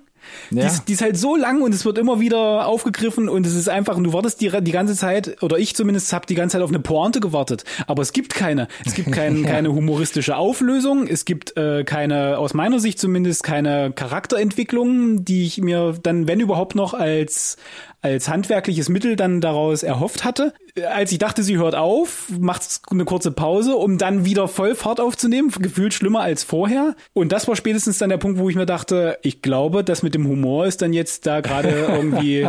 Ja. 0.50 0.62
Die, 0.62 0.66
ist, 0.66 0.85
die 0.88 0.92
ist 0.94 1.02
halt 1.02 1.16
so 1.16 1.37
lang 1.37 1.62
und 1.62 1.75
es 1.75 1.85
wird 1.85 1.99
immer 1.99 2.20
wieder 2.20 2.66
aufgegriffen 2.66 3.28
und 3.28 3.47
es 3.47 3.54
ist 3.54 3.68
einfach, 3.68 3.97
und 3.97 4.04
du 4.04 4.12
wartest 4.12 4.41
die, 4.41 4.50
die 4.62 4.73
ganze 4.73 4.95
Zeit, 4.95 5.43
oder 5.43 5.58
ich 5.58 5.75
zumindest 5.75 6.12
habe 6.12 6.26
die 6.26 6.34
ganze 6.34 6.54
Zeit 6.54 6.62
auf 6.62 6.71
eine 6.71 6.80
Pointe 6.80 7.21
gewartet, 7.21 7.64
aber 7.86 8.02
es 8.02 8.12
gibt 8.12 8.34
keine. 8.34 8.69
Es 8.84 8.95
gibt 8.95 9.12
kein, 9.12 9.43
ja. 9.45 9.50
keine 9.50 9.73
humoristische 9.73 10.36
Auflösung, 10.36 11.06
es 11.06 11.25
gibt 11.25 11.56
äh, 11.56 11.84
keine, 11.84 12.38
aus 12.38 12.54
meiner 12.54 12.80
Sicht 12.80 12.99
zumindest, 12.99 13.43
keine 13.43 13.93
Charakterentwicklung, 13.93 15.25
die 15.25 15.45
ich 15.45 15.58
mir 15.58 15.95
dann, 16.02 16.28
wenn 16.28 16.41
überhaupt 16.41 16.75
noch, 16.75 16.95
als 16.95 17.56
als 18.00 18.28
handwerkliches 18.28 18.88
Mittel 18.88 19.17
dann 19.17 19.41
daraus 19.41 19.82
erhofft 19.82 20.25
hatte. 20.25 20.54
Als 20.95 21.10
ich 21.10 21.19
dachte, 21.19 21.43
sie 21.43 21.58
hört 21.58 21.75
auf, 21.75 22.28
macht 22.38 22.62
eine 22.91 23.04
kurze 23.04 23.32
Pause, 23.32 23.75
um 23.75 23.99
dann 23.99 24.25
wieder 24.25 24.47
voll 24.47 24.76
Fahrt 24.76 25.00
aufzunehmen, 25.00 25.50
gefühlt 25.58 25.93
schlimmer 25.93 26.21
als 26.21 26.45
vorher. 26.45 26.95
Und 27.12 27.32
das 27.32 27.49
war 27.49 27.56
spätestens 27.56 27.99
dann 27.99 28.10
der 28.10 28.19
Punkt, 28.19 28.38
wo 28.38 28.49
ich 28.49 28.54
mir 28.54 28.67
dachte, 28.67 29.19
ich 29.23 29.43
glaube, 29.43 29.82
das 29.82 30.04
mit 30.04 30.14
dem 30.14 30.18
Humor 30.26 30.67
ist 30.67 30.83
dann 30.83 30.93
jetzt 30.93 31.26
da 31.26 31.41
gerade 31.41 31.69
irgendwie 31.89 32.47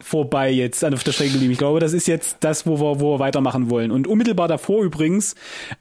vorbei 0.00 0.50
jetzt 0.50 0.84
auf 0.84 1.04
der 1.04 1.12
Strecke 1.12 1.32
geblieben. 1.32 1.52
Ich 1.52 1.58
glaube, 1.58 1.80
das 1.80 1.92
ist 1.92 2.08
jetzt 2.08 2.38
das, 2.40 2.66
wo 2.66 2.80
wir, 2.80 3.00
wo 3.00 3.14
wir 3.14 3.18
weitermachen 3.18 3.70
wollen. 3.70 3.90
Und 3.90 4.06
unmittelbar 4.06 4.48
davor 4.48 4.82
übrigens, 4.82 5.34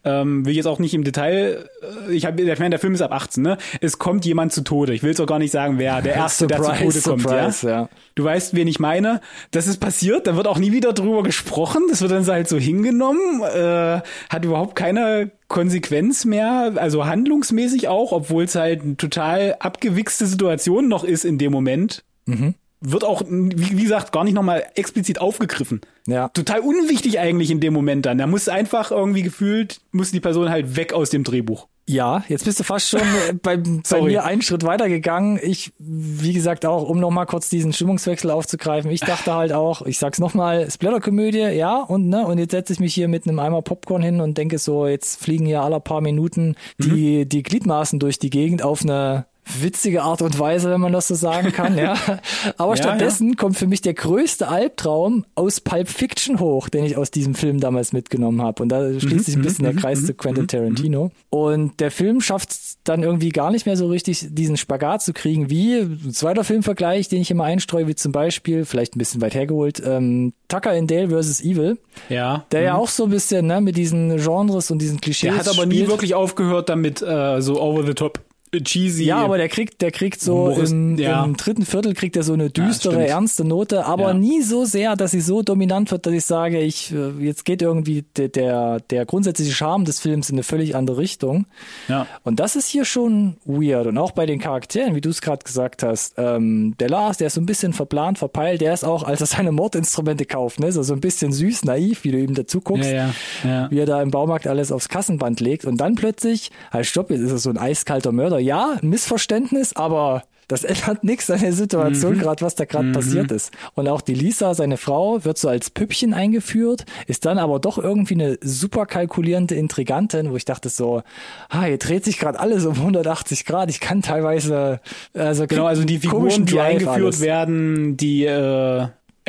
ähm, 0.03 0.45
will 0.45 0.51
ich 0.51 0.57
jetzt 0.57 0.67
auch 0.67 0.79
nicht 0.79 0.93
im 0.93 1.03
Detail, 1.03 1.69
äh, 2.07 2.13
ich 2.13 2.25
habe, 2.25 2.41
ich 2.41 2.59
meine, 2.59 2.71
der 2.71 2.79
Film 2.79 2.93
ist 2.93 3.01
ab 3.01 3.13
18, 3.13 3.41
ne? 3.41 3.57
Es 3.81 3.97
kommt 3.97 4.25
jemand 4.25 4.53
zu 4.53 4.61
Tode. 4.61 4.93
Ich 4.93 5.03
will 5.03 5.11
es 5.11 5.19
auch 5.19 5.25
gar 5.25 5.39
nicht 5.39 5.51
sagen, 5.51 5.79
wer 5.79 6.01
der 6.01 6.13
Erste, 6.19 6.47
surprise, 6.47 6.69
der 6.69 6.89
zu 6.89 7.01
Tode 7.01 7.01
kommt. 7.01 7.21
Surprise, 7.21 7.67
ja? 7.67 7.81
ja? 7.81 7.89
Du 8.15 8.23
weißt, 8.23 8.55
wen 8.55 8.67
ich 8.67 8.79
meine 8.79 8.89
meine, 8.89 9.21
das 9.51 9.67
ist 9.67 9.79
passiert, 9.79 10.27
da 10.27 10.35
wird 10.35 10.47
auch 10.47 10.57
nie 10.57 10.71
wieder 10.71 10.93
drüber 10.93 11.23
gesprochen, 11.23 11.83
das 11.89 12.01
wird 12.01 12.11
dann 12.11 12.25
halt 12.25 12.47
so 12.47 12.57
hingenommen, 12.57 13.41
äh, 13.41 14.01
hat 14.29 14.45
überhaupt 14.45 14.75
keine 14.75 15.31
Konsequenz 15.49 16.23
mehr, 16.23 16.73
also 16.75 17.05
handlungsmäßig 17.05 17.89
auch, 17.89 18.13
obwohl 18.13 18.45
es 18.45 18.55
halt 18.55 18.83
eine 18.83 18.95
total 18.95 19.57
abgewichste 19.59 20.25
Situation 20.25 20.87
noch 20.87 21.03
ist 21.03 21.25
in 21.25 21.37
dem 21.37 21.51
Moment. 21.51 22.05
Mhm 22.25 22.55
wird 22.81 23.03
auch, 23.03 23.23
wie, 23.27 23.83
gesagt, 23.83 24.11
gar 24.11 24.23
nicht 24.23 24.33
nochmal 24.33 24.65
explizit 24.75 25.19
aufgegriffen. 25.19 25.81
Ja. 26.07 26.29
Total 26.29 26.61
unwichtig 26.61 27.19
eigentlich 27.19 27.51
in 27.51 27.59
dem 27.59 27.73
Moment 27.73 28.05
dann. 28.05 28.17
Da 28.17 28.27
muss 28.27 28.47
einfach 28.47 28.91
irgendwie 28.91 29.21
gefühlt, 29.21 29.81
muss 29.91 30.11
die 30.11 30.21
Person 30.21 30.49
halt 30.49 30.75
weg 30.75 30.93
aus 30.93 31.09
dem 31.09 31.23
Drehbuch. 31.23 31.67
Ja, 31.89 32.23
jetzt 32.27 32.45
bist 32.45 32.59
du 32.59 32.63
fast 32.63 32.87
schon 32.87 33.01
äh, 33.01 33.33
bei, 33.41 33.57
bei 33.57 34.01
mir 34.01 34.23
einen 34.23 34.43
Schritt 34.43 34.63
weitergegangen. 34.63 35.39
Ich, 35.41 35.73
wie 35.79 36.33
gesagt, 36.33 36.63
auch, 36.65 36.87
um 36.87 36.99
nochmal 36.99 37.25
kurz 37.25 37.49
diesen 37.49 37.73
Stimmungswechsel 37.73 38.29
aufzugreifen, 38.29 38.91
ich 38.91 38.99
dachte 38.99 39.33
halt 39.33 39.51
auch, 39.51 39.81
ich 39.81 39.97
sag's 39.97 40.19
nochmal, 40.19 40.69
Splatterkomödie, 40.69 41.39
ja, 41.39 41.81
und 41.81 42.07
ne, 42.07 42.27
und 42.27 42.37
jetzt 42.37 42.51
setze 42.51 42.73
ich 42.73 42.79
mich 42.79 42.93
hier 42.93 43.07
mit 43.07 43.27
einem 43.27 43.39
Eimer 43.39 43.63
Popcorn 43.63 44.03
hin 44.03 44.21
und 44.21 44.37
denke 44.37 44.59
so, 44.59 44.85
jetzt 44.85 45.19
fliegen 45.19 45.47
hier 45.47 45.63
alle 45.63 45.79
paar 45.79 46.01
Minuten 46.01 46.55
die, 46.77 47.25
mhm. 47.25 47.29
die 47.29 47.41
Gliedmaßen 47.41 47.97
durch 47.97 48.19
die 48.19 48.29
Gegend 48.29 48.61
auf 48.61 48.83
eine 48.83 49.25
witzige 49.59 50.03
Art 50.03 50.21
und 50.21 50.37
Weise, 50.37 50.69
wenn 50.69 50.81
man 50.81 50.93
das 50.93 51.07
so 51.07 51.15
sagen 51.15 51.51
kann, 51.51 51.77
ja. 51.77 51.95
Aber 52.57 52.75
ja, 52.75 52.83
stattdessen 52.83 53.29
ja. 53.29 53.35
kommt 53.35 53.57
für 53.57 53.67
mich 53.67 53.81
der 53.81 53.93
größte 53.93 54.47
Albtraum 54.47 55.25
aus 55.35 55.61
Pulp 55.61 55.89
Fiction 55.89 56.39
hoch, 56.39 56.69
den 56.69 56.85
ich 56.85 56.97
aus 56.97 57.11
diesem 57.11 57.35
Film 57.35 57.59
damals 57.59 57.93
mitgenommen 57.93 58.41
habe. 58.41 58.63
Und 58.63 58.69
da 58.69 58.99
schließt 58.99 59.25
sich 59.25 59.35
ein 59.35 59.39
mhm, 59.39 59.43
bisschen 59.43 59.63
der 59.65 59.73
mhm, 59.73 59.79
Kreis 59.79 60.05
zu 60.05 60.13
mhm, 60.13 60.17
Quentin 60.17 60.47
Tarantino. 60.47 61.11
Und 61.29 61.79
der 61.79 61.91
Film 61.91 62.21
schafft 62.21 62.49
dann 62.83 63.03
irgendwie 63.03 63.29
gar 63.29 63.51
nicht 63.51 63.65
mehr 63.65 63.77
so 63.77 63.87
richtig, 63.87 64.27
diesen 64.29 64.57
Spagat 64.57 65.01
zu 65.01 65.13
kriegen, 65.13 65.49
wie 65.49 65.79
ein 65.79 66.13
zweiter 66.13 66.43
Filmvergleich, 66.43 67.07
den 67.07 67.21
ich 67.21 67.31
immer 67.31 67.43
einstreue, 67.43 67.87
wie 67.87 67.95
zum 67.95 68.11
Beispiel, 68.11 68.65
vielleicht 68.65 68.95
ein 68.95 68.99
bisschen 68.99 69.21
weit 69.21 69.33
hergeholt, 69.33 69.81
ähm, 69.85 70.33
Tucker 70.47 70.75
in 70.75 70.87
Dale 70.87 71.09
vs. 71.09 71.41
Evil. 71.41 71.77
Ja. 72.09 72.45
Der 72.51 72.61
ja 72.61 72.75
auch 72.75 72.87
so 72.87 73.05
ein 73.05 73.09
bisschen, 73.09 73.47
ne, 73.47 73.61
mit 73.61 73.77
diesen 73.77 74.17
Genres 74.17 74.71
und 74.71 74.81
diesen 74.81 74.99
Klischees. 74.99 75.29
Der 75.29 75.39
hat 75.39 75.47
aber 75.47 75.63
spielt. 75.63 75.69
nie 75.69 75.87
wirklich 75.87 76.15
aufgehört 76.15 76.69
damit, 76.69 77.01
äh, 77.01 77.41
so 77.41 77.61
over 77.61 77.85
the 77.85 77.93
top 77.93 78.19
cheesy. 78.51 79.05
Ja, 79.05 79.17
aber 79.17 79.37
der 79.37 79.49
kriegt, 79.49 79.81
der 79.81 79.91
kriegt 79.91 80.19
so 80.19 80.47
Humorist, 80.47 80.73
im, 80.73 80.97
ja. 80.97 81.23
im, 81.23 81.37
dritten 81.37 81.65
Viertel 81.65 81.93
kriegt 81.93 82.15
er 82.15 82.23
so 82.23 82.33
eine 82.33 82.49
düstere, 82.49 83.01
ja, 83.01 83.15
ernste 83.15 83.45
Note, 83.45 83.85
aber 83.85 84.09
ja. 84.09 84.13
nie 84.13 84.41
so 84.41 84.65
sehr, 84.65 84.95
dass 84.95 85.11
sie 85.11 85.21
so 85.21 85.41
dominant 85.41 85.91
wird, 85.91 86.05
dass 86.05 86.13
ich 86.13 86.25
sage, 86.25 86.59
ich 86.59 86.91
äh, 86.91 87.11
jetzt 87.19 87.45
geht 87.45 87.61
irgendwie 87.61 88.05
der, 88.17 88.29
der, 88.29 88.79
der 88.79 89.05
grundsätzliche 89.05 89.51
Charme 89.51 89.85
des 89.85 89.99
Films 89.99 90.29
in 90.29 90.35
eine 90.35 90.43
völlig 90.43 90.75
andere 90.75 90.97
Richtung. 90.97 91.45
Ja. 91.87 92.07
Und 92.23 92.39
das 92.39 92.55
ist 92.55 92.67
hier 92.67 92.85
schon 92.85 93.37
weird. 93.45 93.87
Und 93.87 93.97
auch 93.97 94.11
bei 94.11 94.25
den 94.25 94.39
Charakteren, 94.39 94.95
wie 94.95 95.01
du 95.01 95.09
es 95.09 95.21
gerade 95.21 95.43
gesagt 95.43 95.83
hast, 95.83 96.15
ähm, 96.17 96.75
der 96.79 96.89
Lars, 96.89 97.17
der 97.17 97.27
ist 97.27 97.35
so 97.35 97.41
ein 97.41 97.45
bisschen 97.45 97.73
verplant, 97.73 98.17
verpeilt, 98.17 98.61
der 98.61 98.73
ist 98.73 98.83
auch, 98.83 99.03
als 99.03 99.21
er 99.21 99.27
seine 99.27 99.51
Mordinstrumente 99.51 100.25
kauft, 100.25 100.59
ne, 100.59 100.71
so, 100.71 100.83
so 100.83 100.93
ein 100.93 101.01
bisschen 101.01 101.31
süß, 101.31 101.65
naiv, 101.65 102.03
wie 102.03 102.11
du 102.11 102.17
ihm 102.19 102.33
dazu 102.33 102.61
guckst, 102.61 102.89
wie 102.89 103.79
er 103.79 103.85
da 103.85 104.01
im 104.01 104.11
Baumarkt 104.11 104.47
alles 104.47 104.71
aufs 104.71 104.89
Kassenband 104.89 105.39
legt 105.39 105.65
und 105.65 105.77
dann 105.77 105.95
plötzlich, 105.95 106.51
halt 106.71 106.85
stopp, 106.85 107.11
jetzt 107.11 107.21
ist 107.21 107.31
er 107.31 107.37
so 107.37 107.49
ein 107.49 107.57
eiskalter 107.57 108.11
Mörder 108.11 108.38
ja, 108.39 108.77
Missverständnis, 108.81 109.75
aber 109.75 110.23
Das 110.51 110.63
ändert 110.63 111.03
nichts 111.03 111.29
an 111.29 111.39
der 111.41 111.53
Situation 111.53 112.15
Mhm. 112.15 112.19
gerade, 112.21 112.43
was 112.43 112.55
da 112.55 112.65
gerade 112.65 112.91
passiert 112.91 113.31
ist. 113.31 113.51
Und 113.75 113.87
auch 113.87 114.01
die 114.01 114.15
Lisa, 114.15 114.55
seine 114.55 114.77
Frau, 114.77 115.23
wird 115.23 115.37
so 115.37 115.47
als 115.47 115.69
Püppchen 115.69 116.11
eingeführt, 116.15 116.85
ist 117.05 117.25
dann 117.25 117.37
aber 117.37 117.59
doch 117.59 117.77
irgendwie 117.77 118.15
eine 118.15 118.39
super 118.41 118.87
kalkulierende 118.87 119.53
Intrigantin, 119.53 120.31
wo 120.31 120.35
ich 120.35 120.45
dachte 120.45 120.69
so, 120.69 121.03
ah, 121.49 121.65
hier 121.65 121.77
dreht 121.77 122.03
sich 122.03 122.17
gerade 122.17 122.39
alles 122.39 122.65
um 122.65 122.77
180 122.81 123.45
Grad. 123.45 123.69
Ich 123.69 123.79
kann 123.79 124.01
teilweise, 124.01 124.79
also 125.13 125.45
Genau, 125.45 125.65
also 125.67 125.83
die 125.83 125.99
Figuren, 125.99 126.45
die 126.47 126.59
eingeführt 126.59 126.95
alles. 126.95 127.21
werden, 127.21 127.95
die, 127.95 128.25
äh, 128.25 128.87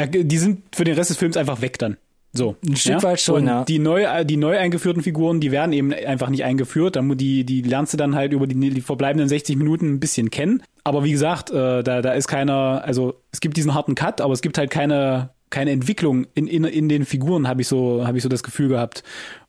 die 0.09 0.39
sind 0.39 0.63
für 0.75 0.85
den 0.85 0.95
Rest 0.95 1.11
des 1.11 1.19
Films 1.19 1.37
einfach 1.37 1.61
weg 1.61 1.79
dann. 1.79 1.99
So. 2.33 2.57
Ein 2.65 2.77
Stück 2.77 3.03
weit 3.03 3.21
schon, 3.21 3.43
Und 3.43 3.47
ja. 3.47 3.65
Die 3.65 3.79
neu, 3.79 4.25
die 4.25 4.37
neu 4.37 4.57
eingeführten 4.57 5.03
Figuren, 5.03 5.41
die 5.41 5.51
werden 5.51 5.73
eben 5.73 5.93
einfach 5.93 6.29
nicht 6.29 6.45
eingeführt. 6.45 6.97
Die, 6.97 7.45
die 7.45 7.63
lernst 7.63 7.93
du 7.93 7.97
dann 7.97 8.15
halt 8.15 8.33
über 8.33 8.47
die, 8.47 8.55
die 8.71 8.81
verbleibenden 8.81 9.29
60 9.29 9.57
Minuten 9.57 9.95
ein 9.95 10.01
bisschen 10.01 10.31
kennen. 10.31 10.63
Aber 10.85 11.05
wie 11.05 11.13
gesagt, 11.13 11.51
äh, 11.51 11.83
da, 11.83 12.03
da 12.03 12.13
ist 12.13 12.29
keiner, 12.29 12.83
also 12.85 13.15
es 13.33 13.41
gibt 13.41 13.57
diesen 13.57 13.75
harten 13.75 13.95
Cut, 13.95 14.21
aber 14.21 14.33
es 14.33 14.43
gibt 14.43 14.59
halt 14.59 14.71
keine, 14.71 15.31
keine 15.51 15.73
Entwicklung 15.73 16.27
in, 16.35 16.47
in, 16.47 16.65
in 16.65 16.89
den 16.89 17.05
Figuren, 17.05 17.49
habe 17.49 17.63
ich 17.63 17.69
so, 17.69 18.07
habe 18.07 18.17
ich 18.17 18.23
so 18.23 18.29
das 18.29 18.43
Gefühl 18.43 18.69
gehabt. 18.69 19.03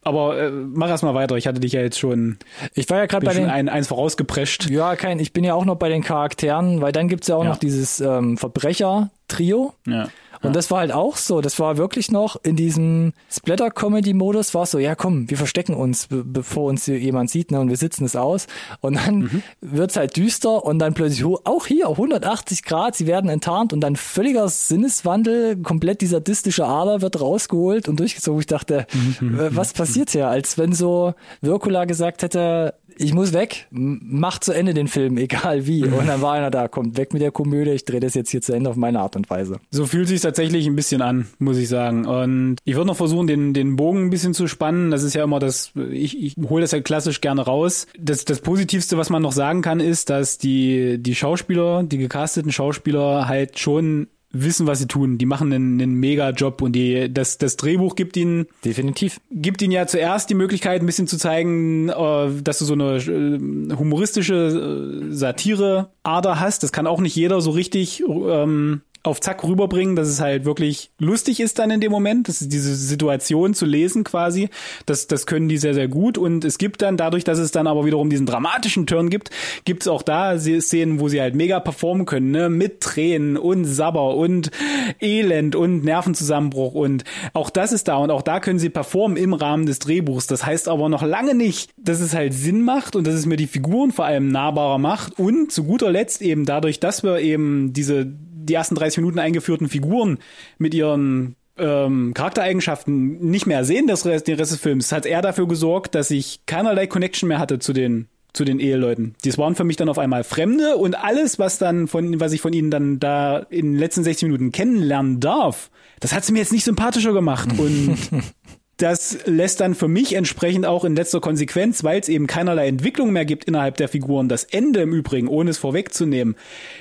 Aber 0.04 0.38
äh, 0.38 0.50
mach 0.52 0.90
erst 0.90 1.04
mal 1.04 1.14
weiter. 1.14 1.36
Ich 1.38 1.46
hatte 1.48 1.60
dich 1.60 1.74
ja 1.74 1.82
jetzt 1.82 2.00
schon, 2.00 2.38
Ich 2.74 2.90
war 2.90 2.98
ja 2.98 3.06
gerade 3.06 3.26
bei 3.26 3.34
den 3.34 3.50
ein, 3.50 3.70
eins 3.70 3.88
vorausgeprescht. 3.88 4.70
Ja, 4.70 4.96
kein, 4.96 5.20
ich 5.20 5.32
bin 5.32 5.44
ja 5.44 5.54
auch 5.54 5.66
noch 5.66 5.76
bei 5.76 5.90
den 5.90 6.02
Charakteren, 6.04 6.82
weil 6.82 6.92
dann 6.92 7.08
gibt's 7.08 7.28
ja 7.28 7.36
auch 7.36 7.44
Ja. 7.44 7.50
noch 7.52 7.58
dieses 7.58 8.00
ähm, 8.02 8.38
Verbrecher-Trio. 8.38 9.74
Ja. 9.86 10.08
Und 10.44 10.56
das 10.56 10.72
war 10.72 10.80
halt 10.80 10.92
auch 10.92 11.18
so. 11.18 11.40
Das 11.40 11.60
war 11.60 11.78
wirklich 11.78 12.10
noch 12.10 12.36
in 12.42 12.56
diesem 12.56 13.14
Splatter-Comedy-Modus, 13.32 14.56
war 14.56 14.64
es 14.64 14.72
so, 14.72 14.80
ja 14.80 14.96
komm, 14.96 15.30
wir 15.30 15.38
verstecken 15.38 15.76
uns, 15.76 16.08
be 16.08 16.24
bevor 16.24 16.64
uns 16.70 16.86
hier 16.86 16.98
jemand 16.98 17.30
sieht, 17.30 17.52
ne, 17.52 17.60
und 17.60 17.70
wir 17.70 17.78
sitzen 17.78 18.06
es 18.06 18.16
aus. 18.16 18.48
Und 18.80 18.96
dann 18.96 19.20
Mhm. 19.20 19.44
wird's 19.62 19.98
halt 19.98 20.18
düster 20.18 20.66
und 20.66 20.80
dann 20.80 20.96
plötzlich, 20.96 21.24
auch 21.26 21.68
hier, 21.68 21.90
180 21.90 22.64
Grad, 22.64 22.96
sie 22.96 23.06
werden 23.06 23.30
enttarnt 23.30 23.72
und 23.72 23.82
dann 23.82 23.96
völliger 23.96 24.50
Sinneswandel, 24.50 25.58
komplett 25.58 26.02
die 26.02 26.08
sadistische 26.08 26.66
Ader 26.66 27.02
wird 27.04 27.22
rausgeholt 27.22 27.88
und 27.88 28.00
durchgezogen. 28.00 28.40
Ich 28.40 28.48
dachte, 28.48 28.88
Mhm. 29.20 29.40
äh, 29.40 29.56
was 29.56 29.74
passiert 29.74 29.91
hier? 29.94 30.28
Als 30.28 30.58
wenn 30.58 30.74
so 30.74 31.14
Wirkula 31.42 31.86
gesagt 31.86 32.24
hätte, 32.24 32.76
ich 32.98 33.14
muss 33.14 33.34
weg, 33.34 33.68
mach 33.72 34.40
zu 34.40 34.52
Ende 34.52 34.74
den 34.74 34.88
Film, 34.88 35.18
egal 35.18 35.66
wie. 35.68 35.84
Und 35.84 36.08
dann 36.08 36.22
war 36.22 36.34
einer 36.34 36.52
da, 36.52 36.68
kommt 36.68 36.98
weg 36.98 37.14
mit 37.14 37.22
der 37.22 37.32
Komödie, 37.32 37.72
ich 37.72 37.86
drehe 37.86 38.00
das 38.00 38.14
jetzt 38.14 38.30
hier 38.30 38.42
zu 38.42 38.54
Ende 38.54 38.70
auf 38.70 38.76
meine 38.76 39.00
Art 39.00 39.16
und 39.16 39.30
Weise. 39.30 39.60
So 39.72 39.86
fühlt 39.86 40.08
sich 40.08 40.22
tatsächlich 40.22 40.68
ein 40.68 40.76
bisschen 40.76 41.02
an, 41.02 41.28
muss 41.40 41.58
ich 41.58 41.70
sagen. 41.70 42.06
Und 42.06 42.58
ich 42.64 42.76
würde 42.76 42.88
noch 42.88 42.98
versuchen, 42.98 43.28
den, 43.28 43.54
den 43.54 43.76
Bogen 43.76 44.06
ein 44.06 44.10
bisschen 44.10 44.34
zu 44.34 44.48
spannen. 44.48 44.92
Das 44.92 45.04
ist 45.04 45.14
ja 45.14 45.24
immer 45.24 45.40
das, 45.40 45.72
ich, 45.92 46.22
ich 46.22 46.36
hole 46.38 46.62
das 46.62 46.72
ja 46.72 46.82
klassisch 46.82 47.22
gerne 47.22 47.42
raus. 47.42 47.88
Das, 48.00 48.26
das 48.26 48.42
Positivste, 48.42 48.98
was 48.98 49.10
man 49.10 49.22
noch 49.22 49.32
sagen 49.32 49.62
kann, 49.62 49.80
ist, 49.80 50.10
dass 50.10 50.38
die, 50.38 50.98
die 51.00 51.16
Schauspieler, 51.16 51.84
die 51.84 51.98
gecasteten 51.98 52.52
Schauspieler 52.52 53.28
halt 53.28 53.60
schon 53.60 54.08
wissen, 54.34 54.68
was 54.68 54.80
sie 54.80 54.88
tun. 54.88 55.18
Die 55.18 55.26
machen 55.26 55.52
einen, 55.52 55.82
einen 55.82 55.94
mega 55.96 56.30
Job 56.32 56.62
und 56.62 56.74
die, 56.74 57.14
das, 57.14 57.38
das 57.38 57.58
Drehbuch 57.58 57.96
gibt 57.96 58.18
ihnen 58.18 58.48
Definitiv. 58.64 59.20
gibt 59.32 59.62
ihnen 59.62 59.72
ja 59.72 59.88
zuerst 59.88 60.30
die 60.30 60.36
Möglichkeit, 60.36 60.82
ein 60.82 60.86
bisschen 60.86 61.08
zu 61.08 61.18
zeigen, 61.18 61.90
äh, 61.90 62.30
dass 62.44 62.60
du 62.60 62.66
so 62.66 62.74
eine 62.74 62.98
äh, 62.98 63.76
humoristische 63.76 65.06
äh, 65.10 65.14
Satire-Ader 65.14 66.40
hast. 66.40 66.64
Das 66.64 66.72
kann 66.72 66.88
auch 66.88 67.02
nicht 67.02 67.16
jeder 67.16 67.42
so 67.42 67.52
richtig 67.52 68.04
ähm, 68.08 68.82
auf 69.04 69.20
Zack 69.20 69.44
rüberbringen, 69.44 69.96
dass 69.96 70.08
es 70.08 70.22
halt 70.22 70.46
wirklich 70.46 70.92
lustig 71.00 71.40
ist 71.40 71.58
dann 71.60 71.72
in 71.72 71.82
dem 71.82 71.92
Moment, 71.92 72.28
das 72.28 72.42
ist 72.42 72.54
diese 72.54 72.76
Situation 72.76 73.54
zu 73.54 73.66
lesen 73.66 74.04
quasi, 74.04 74.50
das, 74.86 75.08
das 75.08 75.26
können 75.26 75.50
die 75.50 75.58
sehr, 75.58 75.74
sehr 75.74 75.88
gut 75.88 76.18
und 76.18 76.46
es 76.46 76.58
gibt 76.58 76.82
dann 76.82 76.98
dadurch, 76.98 77.24
dass 77.24 77.40
es 77.40 77.52
dann 77.52 77.66
aber 77.66 77.86
wiederum 77.86 78.10
diesen 78.10 78.28
dramatischen 78.28 78.86
Turn 78.86 79.10
gibt, 79.10 79.32
gibt 79.66 79.84
es 79.84 79.88
auch 79.88 80.04
da 80.04 80.38
Szenen, 80.38 81.00
wo 81.00 81.08
sie 81.08 81.20
halt 81.20 81.36
mega 81.36 81.60
performen 81.60 82.06
können, 82.06 82.32
ne? 82.32 82.50
mit 82.50 82.82
Tränen 82.82 83.38
und 83.38 83.66
Sabber 83.66 84.16
und 84.16 84.52
Elend 85.00 85.56
und 85.56 85.84
Nervenzusammenbruch 85.84 86.74
und 86.74 87.04
auch 87.34 87.50
das 87.50 87.72
ist 87.72 87.88
da 87.88 87.98
und 87.98 88.12
auch 88.12 88.22
da 88.22 88.40
können 88.40 88.60
sie 88.60 88.70
performen 88.70 89.18
im 89.18 89.34
Rahmen 89.34 89.66
des 89.66 89.80
Drehbuchs. 89.80 90.28
Das 90.28 90.46
heißt 90.46 90.68
aber 90.68 90.90
noch 90.90 91.04
lange 91.04 91.34
nicht, 91.34 91.72
dass 91.78 92.02
es 92.02 92.14
halt 92.14 92.34
Sinn 92.34 92.62
macht 92.62 92.96
und 92.96 93.08
dass 93.08 93.16
es 93.16 93.26
mir 93.26 93.38
die 93.38 93.48
Figuren 93.48 93.92
vor 93.92 94.06
allem 94.06 94.28
nahbarer 94.28 94.78
macht 94.78 95.18
und 95.18 95.52
zu 95.52 95.64
guter 95.64 95.92
Letzt 95.92 96.22
eben 96.22 96.46
dadurch, 96.46 96.80
dass 96.80 97.04
wir 97.04 97.20
eben 97.20 97.74
diese 97.74 98.14
die 98.46 98.54
ersten 98.54 98.76
30 98.76 98.98
Minuten 98.98 99.20
eingeführten 99.20 99.70
Figuren 99.70 100.20
mit 100.58 100.74
ihren 100.74 101.36
ähm, 101.58 102.14
Charaktereigenschaften 102.14 103.30
nicht 103.30 103.46
mehr 103.46 103.64
sehen, 103.66 103.88
das 103.88 104.06
Rest, 104.06 104.28
den 104.28 104.38
Rest 104.38 104.52
des 104.52 104.60
Films, 104.60 104.92
hat 104.92 105.06
er 105.06 105.22
dafür 105.22 105.48
gesorgt, 105.48 105.96
dass 105.96 106.12
ich 106.12 106.42
keinerlei 106.46 106.88
Connection 106.88 107.28
mehr 107.28 107.40
hatte 107.40 107.60
zu 107.60 107.74
den 107.74 108.08
zu 108.34 108.46
den 108.46 108.62
Eheleuten. 108.62 109.16
Das 109.26 109.38
waren 109.38 109.56
für 109.56 109.66
mich 109.66 109.76
dann 109.76 109.90
auf 109.90 110.00
einmal 110.00 110.24
Fremde 110.24 110.78
und 110.78 110.96
alles, 110.96 111.38
was 111.38 111.58
dann 111.58 111.88
von, 111.88 112.20
was 112.22 112.32
ich 112.32 112.40
von 112.40 112.54
ihnen 112.54 112.72
dann 112.72 112.98
da 112.98 113.40
in 113.50 113.74
den 113.74 113.78
letzten 113.78 114.04
60 114.04 114.28
Minuten 114.28 114.52
kennenlernen 114.54 115.20
darf, 115.20 115.70
das 116.00 116.14
hat 116.14 116.24
es 116.24 116.32
mir 116.32 116.40
jetzt 116.40 116.54
nicht 116.54 116.64
sympathischer 116.64 117.14
gemacht 117.14 117.50
und 117.58 117.98
das 118.82 119.20
lässt 119.26 119.62
dann 119.62 119.76
für 119.76 119.88
mich 119.88 120.14
entsprechend 120.14 120.66
auch 120.66 120.86
in 120.86 120.96
letzter 120.96 121.22
Konsequenz, 121.22 121.84
weil 121.84 122.00
es 122.00 122.10
eben 122.10 122.26
keinerlei 122.28 122.68
Entwicklung 122.68 123.12
mehr 123.12 123.26
gibt 123.26 123.46
innerhalb 123.46 123.78
der 123.78 123.88
Figuren, 123.88 124.28
das 124.28 124.44
Ende 124.44 124.82
im 124.82 124.94
Übrigen, 124.94 125.28
ohne 125.28 125.52
es 125.52 125.58
vorwegzunehmen, 125.58 126.36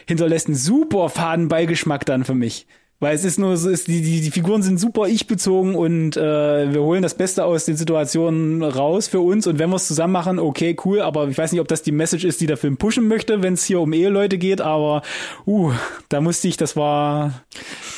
hinterlässt 0.06 0.46
einen 0.46 0.56
super 0.56 1.08
faden 1.10 1.48
Beigeschmack 1.48 2.06
dann 2.06 2.24
für 2.24 2.34
mich. 2.34 2.66
Weil 3.00 3.14
es 3.14 3.24
ist 3.24 3.38
nur 3.38 3.56
so, 3.56 3.70
ist, 3.70 3.88
die, 3.88 4.02
die, 4.02 4.20
die 4.20 4.30
Figuren 4.30 4.62
sind 4.62 4.78
super 4.78 5.08
ich-bezogen 5.08 5.74
und 5.74 6.18
äh, 6.18 6.72
wir 6.72 6.82
holen 6.82 7.02
das 7.02 7.14
Beste 7.14 7.44
aus 7.46 7.64
den 7.64 7.78
Situationen 7.78 8.62
raus 8.62 9.08
für 9.08 9.20
uns 9.20 9.46
und 9.46 9.58
wenn 9.58 9.70
wir 9.70 9.76
es 9.76 9.86
zusammen 9.86 10.12
machen, 10.12 10.38
okay, 10.38 10.76
cool, 10.84 11.00
aber 11.00 11.26
ich 11.28 11.38
weiß 11.38 11.50
nicht, 11.52 11.62
ob 11.62 11.68
das 11.68 11.82
die 11.82 11.92
Message 11.92 12.24
ist, 12.24 12.42
die 12.42 12.46
der 12.46 12.58
Film 12.58 12.76
pushen 12.76 13.08
möchte, 13.08 13.42
wenn 13.42 13.54
es 13.54 13.64
hier 13.64 13.80
um 13.80 13.94
Eheleute 13.94 14.36
geht, 14.36 14.60
aber 14.60 15.00
uh, 15.46 15.72
da 16.10 16.20
musste 16.20 16.48
ich, 16.48 16.58
das 16.58 16.76
war 16.76 17.42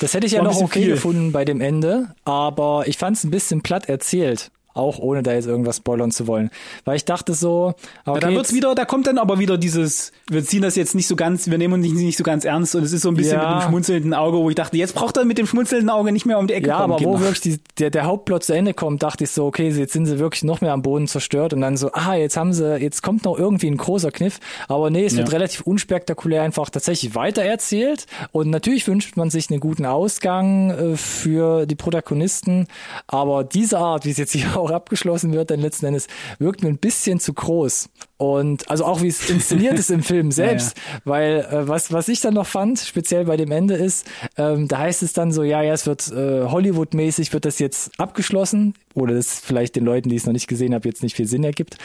Das 0.00 0.14
hätte 0.14 0.26
ich 0.26 0.32
ja 0.32 0.42
noch 0.42 0.60
okay 0.60 0.82
viel. 0.82 0.90
gefunden 0.92 1.32
bei 1.32 1.44
dem 1.44 1.60
Ende, 1.60 2.14
aber 2.24 2.84
ich 2.86 2.96
fand 2.96 3.16
es 3.16 3.24
ein 3.24 3.32
bisschen 3.32 3.62
platt 3.62 3.88
erzählt. 3.88 4.52
Auch 4.74 4.98
ohne 4.98 5.22
da 5.22 5.32
jetzt 5.32 5.46
irgendwas 5.46 5.76
spoilern 5.78 6.10
zu 6.10 6.26
wollen. 6.26 6.50
Weil 6.84 6.96
ich 6.96 7.04
dachte 7.04 7.34
so, 7.34 7.74
okay, 8.06 8.14
Ja, 8.14 8.20
da 8.20 8.30
wird's 8.32 8.52
wieder, 8.54 8.74
da 8.74 8.84
kommt 8.84 9.06
dann 9.06 9.18
aber 9.18 9.38
wieder 9.38 9.58
dieses, 9.58 10.12
wir 10.28 10.44
ziehen 10.44 10.62
das 10.62 10.76
jetzt 10.76 10.94
nicht 10.94 11.06
so 11.06 11.16
ganz, 11.16 11.50
wir 11.50 11.58
nehmen 11.58 11.74
uns 11.74 11.82
nicht, 11.84 11.94
nicht 11.94 12.16
so 12.18 12.24
ganz 12.24 12.44
ernst 12.44 12.74
und 12.74 12.82
es 12.82 12.92
ist 12.92 13.02
so 13.02 13.08
ein 13.08 13.14
bisschen 13.16 13.40
Ja. 13.40 13.48
mit 13.54 13.62
dem 13.62 13.68
schmunzelnden 13.68 14.14
Auge, 14.14 14.38
wo 14.38 14.48
ich 14.48 14.56
dachte, 14.56 14.76
jetzt 14.76 14.94
braucht 14.94 15.16
er 15.16 15.24
mit 15.24 15.38
dem 15.38 15.46
schmunzelnden 15.46 15.90
Auge 15.90 16.12
nicht 16.12 16.26
mehr 16.26 16.38
um 16.38 16.46
die 16.46 16.54
Ecke 16.54 16.68
Ja, 16.68 16.80
kommen. 16.80 16.94
aber 16.94 17.04
wo 17.04 17.20
wirklich 17.20 17.40
die, 17.40 17.60
der, 17.78 17.90
der 17.90 18.04
Hauptplot 18.04 18.44
zu 18.44 18.52
Ende 18.54 18.74
kommt, 18.74 19.02
dachte 19.02 19.24
ich 19.24 19.30
so, 19.30 19.46
okay, 19.46 19.68
jetzt 19.68 19.92
sind 19.92 20.06
sie 20.06 20.18
wirklich 20.18 20.42
noch 20.44 20.60
mehr 20.60 20.72
am 20.72 20.82
Boden 20.82 21.06
zerstört 21.06 21.52
und 21.52 21.60
dann 21.60 21.76
so, 21.76 21.90
ah, 21.92 22.14
jetzt 22.14 22.36
haben 22.36 22.52
sie, 22.52 22.76
jetzt 22.76 23.02
kommt 23.02 23.24
noch 23.24 23.38
irgendwie 23.38 23.66
ein 23.68 23.76
großer 23.76 24.10
Kniff. 24.10 24.40
Aber 24.68 24.90
nee, 24.90 25.04
es 25.04 25.16
wird 25.16 25.28
Ja. 25.28 25.32
relativ 25.32 25.60
unspektakulär 25.62 26.42
einfach 26.42 26.70
tatsächlich 26.70 27.14
weitererzählt. 27.14 28.06
Und 28.32 28.50
natürlich 28.50 28.86
wünscht 28.88 29.16
man 29.16 29.30
sich 29.30 29.50
einen 29.50 29.60
guten 29.60 29.84
Ausgang 29.86 30.70
äh, 30.70 30.96
für 30.96 31.66
die 31.66 31.74
Protagonisten. 31.74 32.66
Aber 33.06 33.44
diese 33.44 33.78
Art, 33.78 34.04
wie 34.04 34.10
es 34.10 34.16
jetzt 34.18 34.32
hier 34.32 34.56
auch 34.62 34.70
abgeschlossen 34.70 35.32
wird, 35.32 35.50
dann 35.50 35.60
letzten 35.60 35.86
Endes, 35.86 36.06
wirkt 36.38 36.62
mir 36.62 36.68
ein 36.68 36.78
bisschen 36.78 37.20
zu 37.20 37.32
groß. 37.32 37.88
Und 38.16 38.70
also 38.70 38.84
auch 38.84 39.02
wie 39.02 39.08
es 39.08 39.28
inszeniert 39.28 39.78
ist 39.78 39.90
im 39.90 40.02
Film 40.04 40.30
selbst, 40.30 40.76
weil 41.04 41.40
äh, 41.50 41.68
was 41.68 41.92
was 41.92 42.08
ich 42.08 42.20
dann 42.20 42.34
noch 42.34 42.46
fand, 42.46 42.78
speziell 42.78 43.24
bei 43.24 43.36
dem 43.36 43.50
Ende 43.50 43.74
ist, 43.74 44.06
ähm, 44.36 44.68
da 44.68 44.78
heißt 44.78 45.02
es 45.02 45.12
dann 45.12 45.32
so, 45.32 45.42
ja, 45.42 45.60
ja, 45.62 45.72
es 45.72 45.86
wird 45.86 46.10
äh, 46.12 46.44
Hollywood-mäßig 46.44 47.32
wird 47.32 47.44
das 47.44 47.58
jetzt 47.58 47.98
abgeschlossen 47.98 48.74
oder 48.94 49.14
das 49.14 49.40
vielleicht 49.40 49.74
den 49.74 49.84
Leuten, 49.84 50.08
die 50.08 50.16
es 50.16 50.26
noch 50.26 50.32
nicht 50.32 50.46
gesehen 50.46 50.72
haben, 50.72 50.82
jetzt 50.84 51.02
nicht 51.02 51.16
viel 51.16 51.26
Sinn 51.26 51.42
ergibt. 51.42 51.78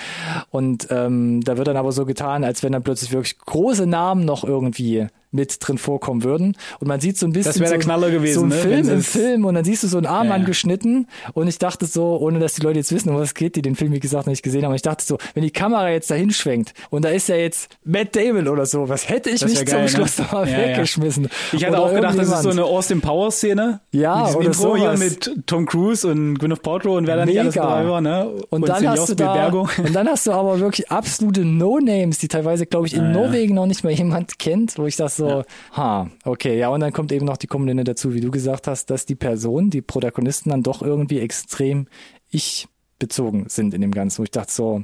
Und 0.51 0.87
ähm, 0.91 1.41
da 1.41 1.57
wird 1.57 1.67
dann 1.67 1.77
aber 1.77 1.91
so 1.91 2.05
getan, 2.05 2.43
als 2.43 2.61
wenn 2.61 2.71
dann 2.71 2.83
plötzlich 2.83 3.11
wirklich 3.11 3.39
große 3.39 3.87
Namen 3.87 4.23
noch 4.23 4.43
irgendwie 4.43 5.07
mit 5.31 5.57
drin 5.59 5.77
vorkommen 5.77 6.23
würden. 6.23 6.55
Und 6.79 6.87
man 6.87 6.99
sieht 6.99 7.17
so 7.17 7.25
ein 7.25 7.33
bisschen 7.33 7.61
Das 7.61 7.69
der 7.71 7.79
so, 7.79 7.85
Knaller 7.85 8.09
gewesen, 8.11 8.33
so 8.39 8.45
ein 8.45 8.49
ne, 8.49 8.55
Film 8.55 8.89
im 8.89 9.01
Film 9.01 9.45
und 9.45 9.55
dann 9.55 9.63
siehst 9.65 9.83
du 9.83 9.87
so 9.87 9.97
einen 9.97 10.05
Arm 10.07 10.27
Ja, 10.27 10.35
ja. 10.35 10.35
angeschnitten 10.39 11.07
und 11.33 11.47
ich 11.47 11.57
dachte 11.59 11.85
so, 11.85 12.17
ohne 12.17 12.39
dass 12.39 12.53
die 12.55 12.61
Leute 12.61 12.79
jetzt 12.79 12.91
wissen, 12.93 13.09
um 13.09 13.15
was 13.15 13.29
es 13.29 13.33
geht, 13.33 13.55
die 13.55 13.61
den 13.61 13.75
Film 13.75 13.91
wie 13.91 13.99
gesagt 13.99 14.25
noch 14.27 14.31
nicht 14.31 14.43
gesehen 14.43 14.65
haben, 14.65 14.73
ich 14.73 14.81
dachte 14.81 15.03
so, 15.05 15.17
wenn 15.33 15.43
die 15.43 15.51
Kamera 15.51 15.89
jetzt 15.89 16.09
dahin 16.09 16.31
schwenkt 16.31 16.73
und 16.89 17.03
da 17.05 17.09
ist 17.09 17.27
ja 17.29 17.35
jetzt 17.35 17.69
Matt 17.83 18.15
Damon 18.15 18.47
oder 18.47 18.65
so, 18.65 18.87
was 18.89 19.09
hätte 19.09 19.29
ich 19.29 19.41
Das 19.41 19.49
mich 19.49 19.59
wär 19.59 19.65
zum 19.67 19.75
geil, 19.75 19.83
ne? 19.83 19.89
Schluss 19.89 20.17
noch 20.17 20.31
mal 20.31 20.47
Ja, 20.49 20.59
ja. 20.59 20.67
weggeschmissen. 20.69 21.29
Ich 21.53 21.63
hatte 21.65 21.73
Oder 21.73 21.83
auch 21.83 21.93
gedacht, 21.93 22.17
das 22.17 22.29
ist 22.29 22.43
so 22.43 22.49
eine 22.49 22.63
Austin 22.63 23.01
Power 23.01 23.31
Szene. 23.31 23.81
Ja, 23.91 24.27
mit 24.27 24.35
oder 24.35 24.45
Intro 24.45 24.75
hier 24.77 24.95
sowas. 24.97 24.99
mit 24.99 25.47
Tom 25.47 25.65
Cruise 25.65 26.07
und 26.07 26.39
Gwyneth 26.39 26.61
Paltrow 26.61 26.97
und 26.97 27.07
wer 27.07 27.17
da 27.17 27.25
nicht 27.25 27.39
alles 27.39 27.55
dabei 27.55 27.87
war, 27.87 28.01
ne? 28.01 28.29
Und, 28.49 28.67
dann 28.67 28.77
Silvio 28.79 28.91
hast 29.01 29.09
du 29.09 29.15
da, 29.15 29.47
und 29.77 29.93
dann 29.95 30.07
hast 30.07 30.25
du 30.27 30.31
aber 30.31 30.59
wirklich 30.59 30.89
absolute 30.91 31.43
No-Names, 31.45 32.17
die 32.19 32.27
teilweise, 32.27 32.65
glaube 32.65 32.87
ich, 32.87 32.93
in 32.93 33.01
Ah, 33.01 33.07
ja. 33.07 33.11
Norwegen 33.13 33.55
noch 33.55 33.65
nicht 33.65 33.83
mal 33.83 33.91
jemand 33.93 34.39
kennt, 34.39 34.77
wo 34.77 34.85
ich 34.85 34.95
das 34.95 35.16
so, 35.17 35.43
ha, 35.75 36.09
okay, 36.23 36.57
ja, 36.57 36.69
und 36.69 36.79
dann 36.79 36.93
kommt 36.93 37.11
eben 37.11 37.25
noch 37.25 37.37
die 37.37 37.47
Komponente 37.47 37.83
dazu, 37.83 38.13
wie 38.13 38.21
du 38.21 38.31
gesagt 38.31 38.67
hast, 38.67 38.89
dass 38.89 39.05
die 39.05 39.15
Personen, 39.15 39.69
die 39.69 39.81
Protagonisten 39.81 40.49
dann 40.51 40.63
doch 40.63 40.81
irgendwie 40.81 41.19
extrem 41.19 41.87
ich-bezogen 42.29 43.49
sind 43.49 43.73
in 43.73 43.81
dem 43.81 43.91
Ganzen, 43.91 44.19
wo 44.19 44.23
ich 44.23 44.31
dachte 44.31 44.53
so, 44.53 44.83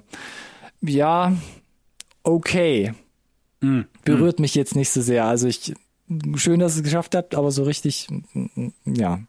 ja, 0.82 1.34
okay, 2.24 2.94
Mhm. 3.62 3.86
berührt 4.04 4.40
mich 4.42 4.56
jetzt 4.56 4.76
nicht 4.76 4.90
so 4.90 5.02
sehr. 5.02 5.24
Also 5.26 5.48
ich, 5.48 5.74
schön, 6.36 6.60
dass 6.60 6.74
ihr 6.76 6.80
es 6.80 6.84
geschafft 6.84 7.16
habt, 7.16 7.34
aber 7.34 7.50
so 7.50 7.64
richtig, 7.64 8.08
mm, 8.34 8.68
ja, 8.86 9.22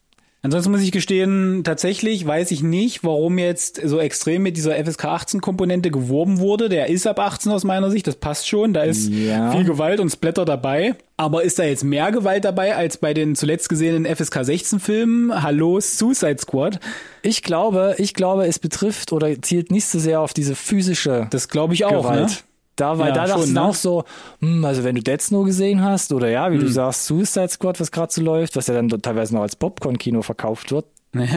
Ansonsten 0.45 0.73
muss 0.73 0.83
ich 0.83 0.93
gestehen, 0.93 1.63
tatsächlich 1.65 2.27
weiß 2.27 2.51
ich 2.51 2.63
nicht, 2.63 3.03
warum 3.03 3.39
jetzt 3.39 3.81
so 3.83 3.99
extrem 3.99 4.43
mit 4.43 4.59
dieser 4.59 4.75
FSK 4.77 5.07
18 5.07 5.41
Komponente 5.41 5.91
geworben 5.91 6.39
wurde. 6.39 6.69
Der 6.69 6.91
ist 6.91 7.07
ab 7.07 7.19
18 7.19 7.51
aus 7.51 7.65
meiner 7.65 7.91
Sicht, 7.91 8.07
das 8.07 8.17
passt 8.17 8.47
schon. 8.47 8.75
Da 8.75 8.83
ist 8.83 9.09
Ja. 9.11 9.51
viel 9.53 9.65
Gewalt 9.65 10.01
und 10.01 10.11
Splatter 10.11 10.45
dabei. 10.45 10.97
Aber 11.17 11.45
ist 11.45 11.59
da 11.59 11.63
jetzt 11.65 11.83
mehr 11.83 12.13
Gewalt 12.13 12.45
dabei 12.45 12.77
als 12.77 12.99
bei 12.99 13.15
den 13.15 13.35
zuletzt 13.37 13.71
gesehenen 13.71 14.05
FSK 14.05 14.45
16 14.45 14.81
Filmen? 14.81 15.43
Hallo 15.43 15.81
Suicide 15.81 16.37
Squad. 16.39 16.79
Ich 17.23 17.43
glaube, 17.43 17.95
ich 17.97 18.13
glaube, 18.13 18.47
es 18.47 18.59
betrifft 18.59 19.13
oder 19.13 19.41
zielt 19.41 19.71
nicht 19.71 19.87
so 19.87 19.99
sehr 19.99 20.21
auf 20.21 20.35
diese 20.35 20.55
physische 20.55 21.27
Das 21.31 21.49
glaube 21.49 21.73
ich 21.73 21.87
auch, 21.87 22.03
Gewalt. 22.03 22.29
ne? 22.29 22.37
Da, 22.77 22.99
weil 22.99 23.09
Ja, 23.09 23.15
da 23.15 23.27
dachte 23.27 23.45
ich 23.45 23.53
ne? 23.53 23.63
auch 23.63 23.75
so, 23.75 24.05
hm, 24.41 24.65
also 24.65 24.83
wenn 24.85 24.97
du 24.97 25.03
Dead 25.03 25.21
Snow 25.21 25.45
gesehen 25.45 25.83
hast 25.83 26.13
oder 26.13 26.29
ja, 26.29 26.51
wie 26.51 26.59
du 26.59 26.67
sagst, 26.69 27.07
Suicide 27.07 27.49
Squad, 27.49 27.79
was 27.81 27.91
gerade 27.93 28.13
so 28.13 28.21
läuft, 28.23 28.57
was 28.57 28.67
ja 28.67 28.75
dann 28.75 28.89
teilweise 28.89 29.35
noch 29.35 29.43
als 29.43 29.55
Popcorn-Kino 29.57 30.23
verkauft 30.23 30.73
wird, 30.73 30.87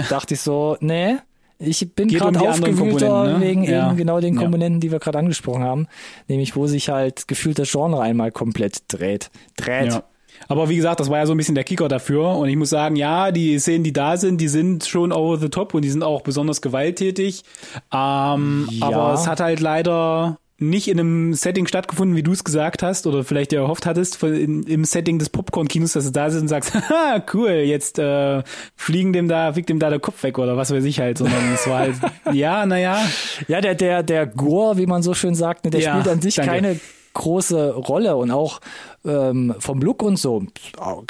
dachte 0.10 0.34
ich 0.34 0.42
so, 0.42 0.78
nee, 0.80 1.16
ich 1.60 1.94
bin 1.96 2.10
um 2.10 2.16
gerade 2.16 2.40
anderen 2.40 2.50
aufgewühlter 2.74 3.24
ne? 3.38 3.42
wegen 3.42 3.64
Ja. 3.64 3.88
eben 3.88 3.98
genau 3.98 4.20
den 4.20 4.36
Ja. 4.36 4.42
Komponenten, 4.42 4.80
die 4.80 4.92
wir 4.92 5.00
gerade 5.00 5.20
angesprochen 5.20 5.64
haben, 5.64 5.88
nämlich 6.28 6.56
wo 6.56 6.66
sich 6.68 6.90
halt 6.90 7.28
gefühlt 7.28 7.58
das 7.60 7.72
Genre 7.72 8.02
einmal 8.02 8.32
komplett 8.32 8.82
dreht. 8.88 9.30
Dreht. 9.58 9.94
Ja. 9.94 10.04
Aber 10.50 10.70
wie 10.70 10.76
gesagt, 10.76 11.00
das 11.00 11.10
war 11.10 11.18
ja 11.18 11.26
so 11.26 11.34
ein 11.34 11.38
bisschen 11.38 11.56
der 11.56 11.64
Kicker 11.64 11.88
dafür. 11.88 12.36
Und 12.38 12.48
ich 12.50 12.56
muss 12.56 12.70
sagen, 12.70 12.96
ja, 12.96 13.32
die 13.32 13.58
Szenen, 13.58 13.84
die 13.84 13.92
da 13.92 14.18
sind, 14.18 14.40
die 14.40 14.48
sind 14.48 14.86
schon 14.86 15.12
over 15.12 15.38
the 15.40 15.50
top 15.50 15.74
und 15.74 15.82
die 15.82 15.90
sind 15.90 16.04
auch 16.04 16.22
besonders 16.22 16.62
gewalttätig. 16.62 17.44
Ähm, 17.92 18.68
Ja. 18.72 18.86
Aber 18.88 19.14
es 19.14 19.26
hat 19.28 19.40
halt 19.40 19.60
leider 19.62 20.38
nicht 20.60 20.88
in 20.88 21.00
einem 21.00 21.34
Setting 21.34 21.68
stattgefunden, 21.68 22.16
wie 22.18 22.24
du 22.24 22.32
es 22.32 22.44
gesagt 22.44 22.82
hast 22.82 23.06
oder 23.06 23.24
vielleicht 23.24 23.52
dir 23.52 23.60
erhofft 23.60 23.86
hattest, 23.86 24.24
in, 24.24 24.64
im 24.64 24.86
Setting 24.86 25.20
des 25.20 25.30
Popcorn-Kinos, 25.30 25.94
dass 25.94 26.06
du 26.06 26.12
da 26.12 26.30
sitzt 26.30 26.42
und 26.42 26.48
sagst, 26.48 26.74
haha, 26.90 27.24
cool, 27.34 27.50
jetzt 27.52 28.00
äh, 28.00 28.42
fliegen 28.76 29.14
dem 29.14 29.28
da, 29.28 29.54
fliegt 29.54 29.70
dem 29.70 29.78
da 29.80 29.90
der 29.90 30.00
Kopf 30.00 30.24
weg 30.24 30.40
oder 30.40 30.58
was 30.58 30.72
weiß 30.72 30.84
ich 30.84 31.00
halt, 31.00 31.20
sondern 31.20 31.54
es 31.54 31.68
war 31.68 31.80
halt, 31.80 31.96
ja, 32.34 32.66
naja, 32.66 33.00
Ja, 33.48 33.62
der, 33.62 33.76
der, 33.76 34.02
der 34.04 34.26
Gore, 34.26 34.78
wie 34.78 34.88
man 34.88 35.04
so 35.04 35.14
schön 35.14 35.36
sagt, 35.36 35.66
ne, 35.66 35.72
der 35.72 35.82
Ja, 35.82 35.92
spielt 35.92 36.08
an 36.08 36.22
sich 36.22 36.36
danke. 36.36 36.52
keine 36.52 36.80
große 37.18 37.74
Rolle 37.74 38.16
und 38.16 38.32
auch 38.32 38.60
ähm, 39.06 39.56
vom 39.60 39.82
Look 39.82 40.04
und 40.04 40.18
so 40.18 40.44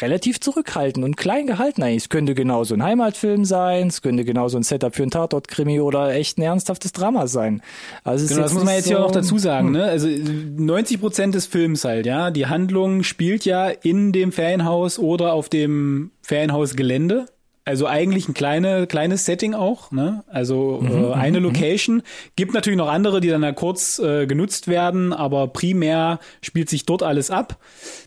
relativ 0.01 0.39
zurückhaltend 0.39 1.03
und 1.03 1.17
klein 1.17 1.47
gehalten 1.47 1.83
eigentlich. 1.83 2.03
Es 2.03 2.09
könnte 2.09 2.33
genauso 2.33 2.75
ein 2.75 2.83
Heimatfilm 2.83 3.45
sein, 3.45 3.87
es 3.87 4.01
könnte 4.01 4.23
genauso 4.23 4.57
ein 4.57 4.63
Setup 4.63 4.95
für 4.95 5.03
ein 5.03 5.11
Tatort-Krimi 5.11 5.81
oder 5.81 6.13
echt 6.13 6.37
ein 6.37 6.43
ernsthaftes 6.43 6.93
Drama 6.93 7.27
sein. 7.27 7.61
Also 8.03 8.27
Genau, 8.27 8.41
das 8.41 8.53
muss 8.53 8.63
man 8.63 8.75
jetzt 8.75 8.87
hier 8.87 8.97
so, 8.97 9.03
auch 9.03 9.11
dazu 9.11 9.37
sagen, 9.37 9.71
ne? 9.71 9.83
Also 9.83 10.07
90 10.07 10.99
Prozent 10.99 11.35
des 11.35 11.45
Films 11.45 11.83
halt, 11.83 12.05
ja. 12.05 12.31
Die 12.31 12.47
Handlung 12.47 13.03
spielt 13.03 13.45
ja 13.45 13.67
in 13.67 14.11
dem 14.11 14.31
Ferienhaus 14.31 14.99
oder 14.99 15.33
auf 15.33 15.49
dem 15.49 16.11
Ferienhausgelände. 16.21 17.25
Also 17.67 17.85
eigentlich 17.85 18.29
ein 18.29 18.33
kleine, 18.33 18.87
kleines 18.87 19.25
Setting 19.25 19.53
auch, 19.53 19.91
ne? 19.91 20.23
Also 20.27 20.81
äh, 20.89 21.13
eine 21.13 21.39
Location. 21.39 22.01
Gibt 22.37 22.53
natürlich 22.53 22.77
noch 22.77 22.87
andere, 22.87 23.19
die 23.19 23.27
dann 23.27 23.41
da 23.41 23.51
kurz 23.51 23.99
äh, 23.99 24.25
genutzt 24.25 24.69
werden, 24.69 25.11
aber 25.11 25.49
primär 25.49 26.19
spielt 26.41 26.69
sich 26.69 26.85
dort 26.85 27.03
alles 27.03 27.29
ab. 27.29 27.57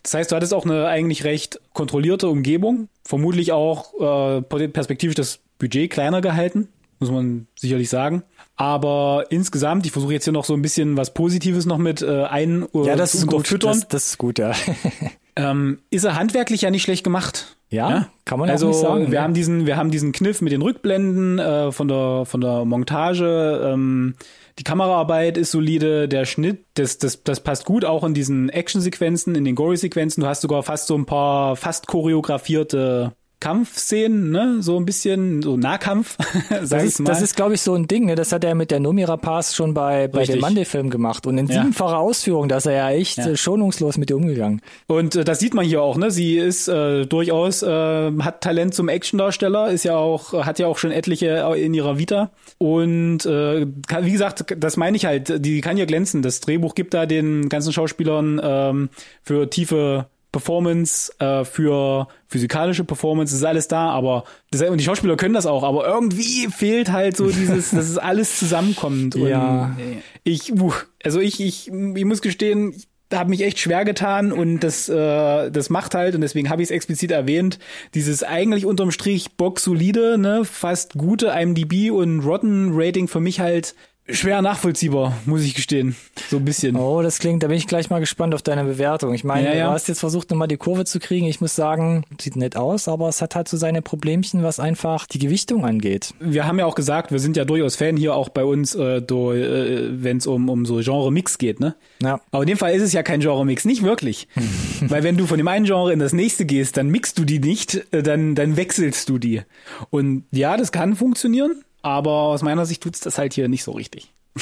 Das 0.01 0.15
heißt, 0.15 0.31
du 0.31 0.35
hattest 0.35 0.55
auch 0.55 0.65
eine 0.65 0.87
eigentlich 0.87 1.25
recht 1.25 1.61
kontrollierte 1.73 2.27
Umgebung. 2.27 2.89
Vermutlich 3.05 3.51
auch 3.51 3.93
äh, 3.99 4.41
perspektivisch 4.41 5.13
das 5.15 5.41
Budget 5.59 5.91
kleiner 5.91 6.21
gehalten, 6.21 6.69
muss 6.99 7.11
man 7.11 7.45
sicherlich 7.55 7.89
sagen. 7.89 8.23
Aber 8.55 9.25
insgesamt, 9.29 9.85
ich 9.85 9.91
versuche 9.91 10.13
jetzt 10.13 10.23
hier 10.23 10.33
noch 10.33 10.45
so 10.45 10.55
ein 10.55 10.63
bisschen 10.63 10.97
was 10.97 11.13
Positives 11.13 11.67
noch 11.67 11.77
mit 11.77 12.01
äh, 12.01 12.23
ein 12.23 12.65
Ja, 12.73 12.95
das 12.95 13.11
zu 13.11 13.17
ist 13.19 13.27
gut. 13.27 13.63
Das, 13.63 13.87
das 13.87 14.05
ist 14.07 14.17
gut, 14.17 14.39
ja. 14.39 14.53
Ähm, 15.35 15.79
ist 15.89 16.03
er 16.03 16.15
handwerklich 16.15 16.61
ja 16.61 16.71
nicht 16.71 16.83
schlecht 16.83 17.03
gemacht. 17.03 17.57
Ja, 17.69 18.09
kann 18.25 18.37
man 18.37 18.49
ja 18.49 18.53
auch 18.53 18.55
also, 18.55 18.67
nicht 18.67 18.79
sagen, 18.79 19.11
Wir 19.11 19.19
ne? 19.19 19.23
haben 19.23 19.33
diesen, 19.33 19.65
wir 19.65 19.77
haben 19.77 19.91
diesen 19.91 20.11
Kniff 20.11 20.41
mit 20.41 20.51
den 20.51 20.61
Rückblenden 20.61 21.39
äh, 21.39 21.71
von 21.71 21.87
der 21.87 22.25
von 22.25 22.41
der 22.41 22.65
Montage. 22.65 23.61
Ähm, 23.63 24.15
die 24.59 24.63
Kameraarbeit 24.63 25.37
ist 25.37 25.51
solide, 25.51 26.09
der 26.09 26.25
Schnitt, 26.25 26.65
das 26.73 26.97
das 26.97 27.23
das 27.23 27.39
passt 27.39 27.65
gut 27.65 27.85
auch 27.85 28.03
in 28.03 28.13
diesen 28.13 28.49
Actionsequenzen, 28.49 29.35
in 29.35 29.45
den 29.45 29.55
Gory-Sequenzen. 29.55 30.21
Du 30.21 30.27
hast 30.27 30.41
sogar 30.41 30.63
fast 30.63 30.87
so 30.87 30.97
ein 30.97 31.05
paar 31.05 31.55
fast 31.55 31.87
choreografierte 31.87 33.13
Kampfszenen, 33.41 34.31
ne, 34.31 34.57
so 34.61 34.77
ein 34.77 34.85
bisschen 34.85 35.41
so 35.41 35.57
Nahkampf, 35.57 36.15
sag 36.49 36.59
Das 36.69 36.71
ich 36.83 36.89
ist, 36.89 36.99
mal. 37.01 37.09
das 37.09 37.21
ist, 37.21 37.35
glaube 37.35 37.55
ich, 37.55 37.61
so 37.61 37.73
ein 37.73 37.87
Ding. 37.87 38.05
Ne? 38.05 38.15
Das 38.15 38.31
hat 38.31 38.43
er 38.45 38.55
mit 38.55 38.71
der 38.71 38.79
Numira 38.79 39.17
Pass 39.17 39.53
schon 39.55 39.73
bei, 39.73 40.07
bei 40.07 40.19
Richtig. 40.19 40.37
dem 40.37 40.41
Monday-Film 40.41 40.89
gemacht. 40.89 41.27
Und 41.27 41.37
in 41.37 41.47
Ja. 41.47 41.55
siebenfacher 41.61 41.97
Ausführung, 41.97 42.47
da 42.47 42.57
ist 42.57 42.67
er 42.67 42.73
ja 42.73 42.89
echt 42.91 43.17
Ja. 43.17 43.27
äh, 43.31 43.35
schonungslos 43.35 43.97
mit 43.97 44.09
ihr 44.09 44.15
umgegangen. 44.15 44.61
Und 44.87 45.15
äh, 45.15 45.23
das 45.25 45.39
sieht 45.39 45.53
man 45.53 45.65
hier 45.65 45.81
auch, 45.81 45.97
ne? 45.97 46.11
Sie 46.11 46.37
ist 46.37 46.67
äh, 46.67 47.05
durchaus 47.05 47.63
äh, 47.63 48.11
hat 48.21 48.41
Talent 48.41 48.73
zum 48.73 48.87
Actiondarsteller, 48.89 49.69
ist 49.71 49.83
ja 49.83 49.97
auch 49.97 50.33
hat 50.45 50.59
ja 50.59 50.67
auch 50.67 50.77
schon 50.77 50.91
etliche 50.91 51.51
in 51.57 51.73
ihrer 51.73 51.97
Vita 51.97 52.31
und 52.59 53.25
äh, 53.25 53.65
kann, 53.87 54.05
wie 54.05 54.11
gesagt, 54.11 54.45
das 54.57 54.77
meine 54.77 54.95
ich 54.95 55.05
halt, 55.05 55.43
die 55.45 55.61
kann 55.61 55.77
ja 55.77 55.85
glänzen. 55.85 56.21
Das 56.21 56.39
Drehbuch 56.39 56.75
gibt 56.75 56.93
da 56.93 57.05
den 57.05 57.49
ganzen 57.49 57.73
Schauspielern 57.73 58.39
ähm, 58.43 58.89
für 59.23 59.49
tiefe 59.49 60.05
Performance, 60.31 61.11
äh, 61.19 61.43
für 61.43 62.07
physikalische 62.27 62.83
Performance, 62.83 63.35
ist 63.35 63.43
alles 63.43 63.67
da, 63.67 63.89
aber 63.89 64.23
das, 64.51 64.61
und 64.61 64.77
die 64.79 64.83
Schauspieler 64.83 65.17
können 65.17 65.33
das 65.33 65.45
auch, 65.45 65.63
aber 65.63 65.85
irgendwie 65.85 66.47
fehlt 66.47 66.91
halt 66.91 67.17
so 67.17 67.29
dieses, 67.29 67.71
dass 67.71 67.89
es 67.89 67.97
alles 67.97 68.39
zusammenkommt. 68.39 69.15
Und 69.15 69.27
Ja. 69.27 69.75
ich, 70.23 70.53
uh, 70.53 70.71
also 71.03 71.19
ich, 71.19 71.39
ich, 71.41 71.67
ich 71.67 72.05
muss 72.05 72.21
gestehen, 72.21 72.71
ich 72.73 72.87
habe 73.13 73.29
mich 73.29 73.43
echt 73.43 73.59
schwer 73.59 73.83
getan 73.83 74.31
und 74.31 74.61
das, 74.61 74.87
äh, 74.87 75.51
das 75.51 75.69
macht 75.69 75.95
halt, 75.95 76.15
und 76.15 76.21
deswegen 76.21 76.49
habe 76.49 76.61
ich 76.61 76.67
es 76.67 76.71
explizit 76.71 77.11
erwähnt, 77.11 77.59
dieses 77.93 78.23
eigentlich 78.23 78.65
unterm 78.65 78.91
Strich 78.91 79.31
Box 79.35 79.65
solide, 79.65 80.17
ne, 80.17 80.45
fast 80.45 80.93
gute 80.93 81.27
IMDb 81.27 81.91
und 81.91 82.21
Rotten 82.21 82.71
Rating 82.73 83.09
für 83.09 83.19
mich 83.19 83.41
halt 83.41 83.75
schwer 84.09 84.41
nachvollziehbar, 84.41 85.17
muss 85.25 85.41
ich 85.43 85.53
gestehen. 85.55 85.95
So 86.29 86.37
ein 86.37 86.45
bisschen. 86.45 86.75
Oh, 86.75 87.01
das 87.01 87.19
klingt, 87.19 87.43
da 87.43 87.47
bin 87.47 87.57
ich 87.57 87.67
gleich 87.67 87.89
mal 87.89 87.99
gespannt 87.99 88.33
auf 88.33 88.41
deine 88.41 88.63
Bewertung. 88.63 89.13
Ich 89.13 89.23
meine, 89.23 89.47
Ja, 89.49 89.55
ja. 89.55 89.67
du 89.67 89.73
hast 89.73 89.87
jetzt 89.87 89.99
versucht, 89.99 90.29
nochmal 90.31 90.47
die 90.47 90.57
Kurve 90.57 90.85
zu 90.85 90.99
kriegen. 90.99 91.27
Ich 91.27 91.41
muss 91.41 91.55
sagen, 91.55 92.03
sieht 92.19 92.35
nett 92.35 92.55
aus, 92.57 92.87
aber 92.87 93.09
es 93.09 93.21
hat 93.21 93.35
halt 93.35 93.47
so 93.47 93.57
seine 93.57 93.81
Problemchen, 93.81 94.43
was 94.43 94.59
einfach 94.59 95.05
die 95.07 95.19
Gewichtung 95.19 95.65
angeht. 95.65 96.13
Wir 96.19 96.45
haben 96.45 96.59
ja 96.59 96.65
auch 96.65 96.75
gesagt, 96.75 97.11
wir 97.11 97.19
sind 97.19 97.37
ja 97.37 97.45
durchaus 97.45 97.75
Fan 97.75 97.97
hier 97.97 98.15
auch 98.15 98.29
bei 98.29 98.43
uns, 98.43 98.75
äh, 98.75 98.97
äh, 98.97 99.89
wenn 100.03 100.17
es 100.17 100.27
um, 100.27 100.49
um 100.49 100.65
so 100.65 100.77
Genre-Mix 100.77 101.37
geht, 101.37 101.59
ne? 101.59 101.75
Ja. 102.01 102.19
Aber 102.31 102.43
in 102.43 102.47
dem 102.47 102.57
Fall 102.57 102.73
ist 102.73 102.81
es 102.83 102.93
ja 102.93 103.03
kein 103.03 103.19
Genre-Mix, 103.19 103.65
nicht 103.65 103.83
wirklich. 103.83 104.27
Weil 104.81 105.03
wenn 105.03 105.17
du 105.17 105.25
von 105.27 105.37
dem 105.37 105.47
einen 105.47 105.65
Genre 105.65 105.93
in 105.93 105.99
das 105.99 106.13
nächste 106.13 106.45
gehst, 106.45 106.77
dann 106.77 106.89
mixst 106.89 107.17
du 107.17 107.25
die 107.25 107.39
nicht, 107.39 107.85
äh, 107.91 108.03
dann, 108.03 108.35
dann 108.35 108.57
wechselst 108.57 109.09
du 109.09 109.17
die. 109.17 109.41
Und 109.89 110.25
ja, 110.31 110.57
das 110.57 110.71
kann 110.71 110.95
funktionieren, 110.95 111.63
aber 111.81 112.11
aus 112.11 112.41
meiner 112.41 112.65
Sicht 112.65 112.83
tut's 112.83 112.99
das 112.99 113.17
halt 113.17 113.33
hier 113.33 113.47
nicht 113.47 113.63
so 113.63 113.71
richtig. 113.71 114.13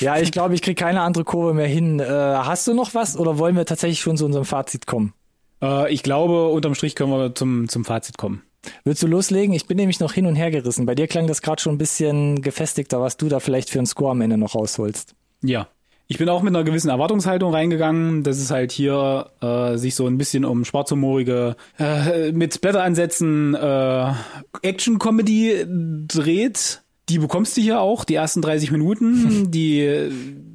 Ja, 0.00 0.18
ich 0.18 0.32
glaube, 0.32 0.54
ich 0.54 0.62
krieg 0.62 0.78
keine 0.78 1.02
andere 1.02 1.24
Kurve 1.24 1.52
mehr 1.52 1.66
hin. 1.66 2.00
Äh, 2.00 2.06
hast 2.06 2.66
du 2.66 2.72
noch 2.72 2.94
was 2.94 3.18
oder 3.18 3.36
wollen 3.36 3.54
wir 3.54 3.66
tatsächlich 3.66 4.00
schon 4.00 4.16
zu 4.16 4.24
unserem 4.24 4.46
Fazit 4.46 4.86
kommen? 4.86 5.12
Äh, 5.62 5.92
ich 5.92 6.02
glaube, 6.02 6.48
unterm 6.48 6.74
Strich 6.74 6.94
können 6.94 7.10
wir 7.10 7.34
zum, 7.34 7.68
zum 7.68 7.84
Fazit 7.84 8.16
kommen. 8.16 8.42
Willst 8.84 9.02
du 9.02 9.06
loslegen? 9.06 9.54
Ich 9.54 9.66
bin 9.66 9.76
nämlich 9.76 10.00
noch 10.00 10.12
hin 10.12 10.26
und 10.26 10.36
her 10.36 10.50
gerissen. 10.50 10.86
Bei 10.86 10.94
dir 10.94 11.06
klang 11.06 11.26
das 11.26 11.42
gerade 11.42 11.60
schon 11.60 11.74
ein 11.74 11.78
bisschen 11.78 12.42
gefestigter, 12.42 13.00
was 13.00 13.16
du 13.16 13.28
da 13.28 13.40
vielleicht 13.40 13.70
für 13.70 13.78
einen 13.78 13.86
Score 13.86 14.12
am 14.12 14.20
Ende 14.20 14.38
noch 14.38 14.54
rausholst. 14.54 15.14
Ja. 15.42 15.68
Ich 16.10 16.18
bin 16.18 16.28
auch 16.28 16.42
mit 16.42 16.56
einer 16.56 16.64
gewissen 16.64 16.88
Erwartungshaltung 16.88 17.54
reingegangen, 17.54 18.24
dass 18.24 18.38
es 18.38 18.50
halt 18.50 18.72
hier 18.72 19.30
äh, 19.40 19.76
sich 19.76 19.94
so 19.94 20.08
ein 20.08 20.18
bisschen 20.18 20.44
um 20.44 20.64
schwarzhumorige, 20.64 21.54
äh, 21.78 22.32
mit 22.32 22.52
Splatter-Ansätzen 22.52 23.54
äh, 23.54 24.12
Action-Comedy 24.60 25.66
dreht. 26.08 26.82
Die 27.08 27.20
bekommst 27.20 27.56
du 27.56 27.60
hier 27.60 27.80
auch, 27.80 28.02
die 28.02 28.16
ersten 28.16 28.42
30 28.42 28.72
Minuten. 28.72 29.50
Die 29.52 30.10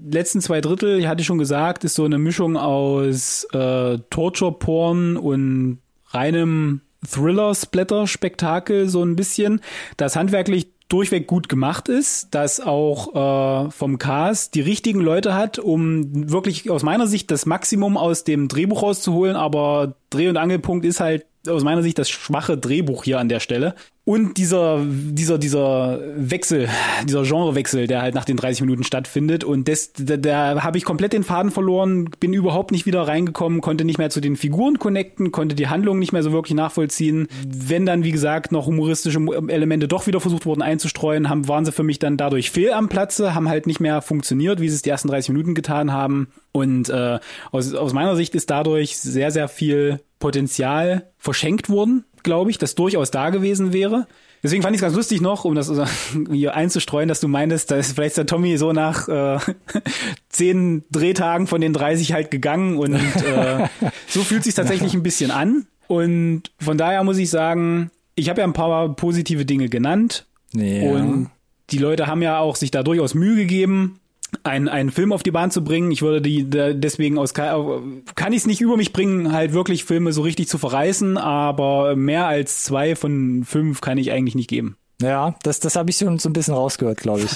letzten 0.05 0.41
zwei 0.41 0.59
Drittel, 0.59 0.99
ich 0.99 1.07
hatte 1.07 1.23
schon 1.23 1.37
gesagt, 1.37 1.85
ist 1.85 1.95
so 1.95 2.03
eine 2.03 2.17
Mischung 2.17 2.57
aus 2.57 3.47
äh, 3.53 3.97
Torture-Porn 4.09 5.15
und 5.15 5.77
reinem 6.07 6.81
Thriller-Splatter-Spektakel 7.09 8.89
so 8.89 9.01
ein 9.05 9.15
bisschen, 9.15 9.61
das 9.95 10.17
handwerklich 10.17 10.74
durchweg 10.95 11.27
gut 11.27 11.49
gemacht 11.49 11.89
ist, 11.89 12.29
das 12.31 12.61
auch 12.61 13.67
äh, 13.67 13.71
vom 13.71 13.97
Cast 13.97 14.55
die 14.55 14.61
richtigen 14.61 15.01
Leute 15.01 15.33
hat, 15.33 15.59
um 15.59 16.31
wirklich 16.31 16.69
aus 16.69 16.83
meiner 16.83 17.07
Sicht 17.07 17.31
das 17.31 17.45
Maximum 17.45 17.97
aus 17.97 18.23
dem 18.23 18.47
Drehbuch 18.47 18.81
rauszuholen, 18.81 19.35
aber 19.35 19.95
Dreh- 20.09 20.29
und 20.29 20.37
Angelpunkt 20.37 20.85
ist 20.85 21.01
halt 21.01 21.25
aus 21.47 21.63
meiner 21.63 21.83
Sicht 21.83 21.97
das 21.97 22.09
schwache 22.09 22.57
Drehbuch 22.57 23.03
hier 23.03 23.19
an 23.19 23.29
der 23.29 23.39
Stelle. 23.39 23.75
Und 24.07 24.37
dieser, 24.37 24.85
dieser, 24.85 25.39
dieser 25.39 25.99
Wechsel, 26.15 26.69
dieser 27.05 27.23
Genrewechsel, 27.23 27.87
der 27.87 28.03
halt 28.03 28.13
nach 28.13 28.23
den 28.23 28.37
30 28.37 28.61
Minuten 28.61 28.83
stattfindet. 28.83 29.43
Und 29.43 29.67
das, 29.67 29.93
da, 29.93 30.15
da 30.17 30.63
habe 30.63 30.77
ich 30.77 30.85
komplett 30.85 31.11
den 31.11 31.23
Faden 31.23 31.49
verloren, 31.49 32.11
bin 32.19 32.31
überhaupt 32.31 32.71
nicht 32.71 32.85
wieder 32.85 33.07
reingekommen, 33.07 33.61
konnte 33.61 33.83
nicht 33.83 33.97
mehr 33.97 34.11
zu 34.11 34.21
den 34.21 34.35
Figuren 34.35 34.77
connecten, 34.77 35.31
konnte 35.31 35.55
die 35.55 35.69
Handlung 35.69 35.97
nicht 35.97 36.13
mehr 36.13 36.21
so 36.21 36.31
wirklich 36.31 36.53
nachvollziehen. 36.53 37.27
Wenn 37.47 37.87
dann, 37.87 38.03
wie 38.03 38.11
gesagt, 38.11 38.51
noch 38.51 38.67
humoristische 38.67 39.19
Elemente 39.47 39.87
doch 39.87 40.05
wieder 40.05 40.19
versucht 40.19 40.45
wurden 40.45 40.61
einzustreuen, 40.61 41.27
haben, 41.27 41.47
waren 41.47 41.65
sie 41.65 41.71
für 41.71 41.81
mich 41.81 41.97
dann 41.97 42.15
dadurch 42.15 42.51
fehl 42.51 42.73
am 42.73 42.89
Platze, 42.89 43.33
haben 43.33 43.49
halt 43.49 43.65
nicht 43.65 43.79
mehr 43.79 44.03
funktioniert, 44.03 44.61
wie 44.61 44.69
sie 44.69 44.75
es 44.75 44.81
die 44.83 44.91
ersten 44.91 45.07
30 45.07 45.29
Minuten 45.29 45.55
getan 45.55 45.91
haben. 45.91 46.27
Und 46.51 46.89
äh, 46.89 47.17
aus, 47.51 47.73
aus 47.73 47.93
meiner 47.93 48.15
Sicht 48.15 48.35
ist 48.35 48.51
dadurch 48.51 48.97
sehr, 48.97 49.31
sehr 49.31 49.47
viel 49.47 49.99
Potenzial 50.19 51.11
verschenkt 51.17 51.69
worden. 51.69 52.05
glaube 52.23 52.49
ich, 52.49 52.57
das 52.57 52.73
durchaus 52.75 53.11
da 53.11 53.29
gewesen 53.29 53.71
wäre. 53.73 54.07
Deswegen 54.41 54.61
fand 54.63 54.75
ich 54.75 54.79
es 54.79 54.83
ganz 54.83 54.95
lustig 54.95 55.21
noch, 55.21 55.45
um 55.45 55.53
das 55.55 55.71
hier 56.31 56.55
einzustreuen, 56.55 57.07
dass 57.07 57.19
du 57.19 57.27
meintest, 57.27 57.69
da 57.71 57.77
ist 57.77 57.93
vielleicht 57.93 58.17
der 58.17 58.25
Tommy 58.25 58.57
so 58.57 58.73
nach 58.73 59.07
äh, 59.07 59.37
zehn 60.29 60.83
Drehtagen 60.91 61.47
von 61.47 61.61
den 61.61 61.73
30 61.73 62.13
halt 62.13 62.31
gegangen 62.31 62.77
und 62.77 62.95
äh, 62.95 63.67
so 64.07 64.21
fühlt 64.23 64.43
sich 64.43 64.53
tatsächlich 64.55 64.93
ein 64.93 65.03
bisschen 65.03 65.31
an. 65.31 65.67
Und 65.87 66.43
von 66.59 66.77
daher 66.77 67.03
muss 67.03 67.17
ich 67.17 67.29
sagen, 67.29 67.91
ich 68.15 68.29
habe 68.29 68.41
ja 68.41 68.47
ein 68.47 68.53
paar 68.53 68.95
positive 68.95 69.45
Dinge 69.45 69.69
genannt 69.69 70.25
Ja. 70.53 70.89
und 70.91 71.29
die 71.69 71.77
Leute 71.79 72.07
haben 72.07 72.21
ja 72.21 72.39
auch 72.39 72.55
sich 72.55 72.71
da 72.71 72.81
durchaus 72.83 73.13
Mühe 73.13 73.35
gegeben, 73.35 73.99
einen, 74.43 74.67
einen 74.67 74.91
Film 74.91 75.11
auf 75.11 75.23
die 75.23 75.31
Bahn 75.31 75.51
zu 75.51 75.63
bringen. 75.63 75.91
Ich 75.91 76.01
würde 76.01 76.21
die 76.21 76.49
deswegen 76.49 77.17
aus 77.17 77.33
kann 77.33 78.31
ich 78.31 78.37
es 78.37 78.47
nicht 78.47 78.61
über 78.61 78.77
mich 78.77 78.93
bringen, 78.93 79.31
halt 79.31 79.53
wirklich 79.53 79.85
Filme 79.85 80.13
so 80.13 80.21
richtig 80.21 80.47
zu 80.47 80.57
verreißen, 80.57 81.17
aber 81.17 81.95
mehr 81.95 82.27
als 82.27 82.63
zwei 82.63 82.95
von 82.95 83.43
fünf 83.43 83.81
kann 83.81 83.97
ich 83.97 84.11
eigentlich 84.11 84.35
nicht 84.35 84.49
geben. 84.49 84.77
Ja, 85.01 85.35
das, 85.43 85.59
das 85.59 85.75
habe 85.75 85.89
ich 85.89 85.97
schon 85.97 86.19
so 86.19 86.29
ein 86.29 86.33
bisschen 86.33 86.53
rausgehört, 86.53 86.99
glaube 86.99 87.21
ich. 87.21 87.31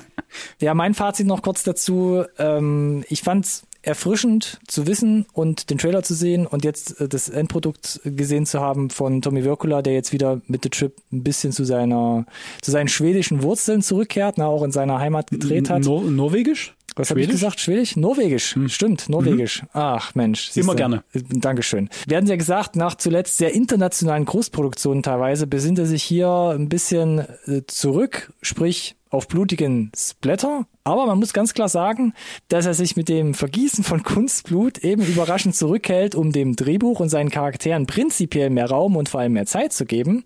ja, 0.60 0.74
mein 0.74 0.94
Fazit 0.94 1.26
noch 1.26 1.42
kurz 1.42 1.62
dazu. 1.62 2.24
Ähm, 2.38 3.04
ich 3.08 3.22
fand's 3.22 3.65
erfrischend 3.86 4.60
zu 4.66 4.86
wissen 4.86 5.26
und 5.32 5.70
den 5.70 5.78
Trailer 5.78 6.02
zu 6.02 6.14
sehen 6.14 6.46
und 6.46 6.64
jetzt 6.64 7.00
äh, 7.00 7.08
das 7.08 7.28
Endprodukt 7.28 8.00
gesehen 8.04 8.46
zu 8.46 8.60
haben 8.60 8.90
von 8.90 9.22
Tommy 9.22 9.44
Wirkula, 9.44 9.82
der 9.82 9.94
jetzt 9.94 10.12
wieder 10.12 10.40
mit 10.46 10.64
The 10.64 10.70
Trip 10.70 10.94
ein 11.12 11.22
bisschen 11.22 11.52
zu 11.52 11.64
seiner 11.64 12.26
zu 12.62 12.70
seinen 12.70 12.88
schwedischen 12.88 13.42
Wurzeln 13.42 13.82
zurückkehrt, 13.82 14.38
na, 14.38 14.46
auch 14.46 14.62
in 14.62 14.72
seiner 14.72 14.98
Heimat 14.98 15.30
gedreht 15.30 15.70
hat. 15.70 15.84
Nor 15.84 16.02
Norwegisch? 16.02 16.75
Was 16.96 17.10
habe 17.10 17.20
ich 17.20 17.28
gesagt? 17.28 17.60
Schwedisch? 17.60 17.94
Norwegisch. 17.96 18.56
Stimmt, 18.68 19.10
Norwegisch. 19.10 19.62
Ach 19.74 20.14
Mensch. 20.14 20.50
Immer 20.56 20.74
gerne. 20.74 21.04
Dankeschön. 21.12 21.90
Wir 22.06 22.16
hatten 22.16 22.26
ja 22.26 22.36
gesagt, 22.36 22.74
nach 22.74 22.94
zuletzt 22.94 23.36
sehr 23.36 23.54
internationalen 23.54 24.24
Großproduktionen 24.24 25.02
teilweise 25.02 25.46
besinnt 25.46 25.78
er 25.78 25.84
sich 25.84 26.02
hier 26.02 26.28
ein 26.28 26.70
bisschen 26.70 27.18
äh, 27.18 27.62
zurück, 27.66 28.32
sprich 28.40 28.96
auf 29.10 29.28
blutigen 29.28 29.92
Splatter. 29.94 30.66
Aber 30.84 31.06
man 31.06 31.18
muss 31.18 31.34
ganz 31.34 31.52
klar 31.52 31.68
sagen, 31.68 32.14
dass 32.48 32.64
er 32.64 32.74
sich 32.74 32.96
mit 32.96 33.08
dem 33.10 33.34
Vergießen 33.34 33.84
von 33.84 34.02
Kunstblut 34.02 34.78
eben 34.78 35.02
überraschend 35.02 35.54
zurückhält, 35.54 36.14
um 36.14 36.32
dem 36.32 36.56
Drehbuch 36.56 37.00
und 37.00 37.10
seinen 37.10 37.30
Charakteren 37.30 37.86
prinzipiell 37.86 38.48
mehr 38.48 38.70
Raum 38.70 38.96
und 38.96 39.08
vor 39.08 39.20
allem 39.20 39.34
mehr 39.34 39.46
Zeit 39.46 39.72
zu 39.72 39.84
geben. 39.84 40.24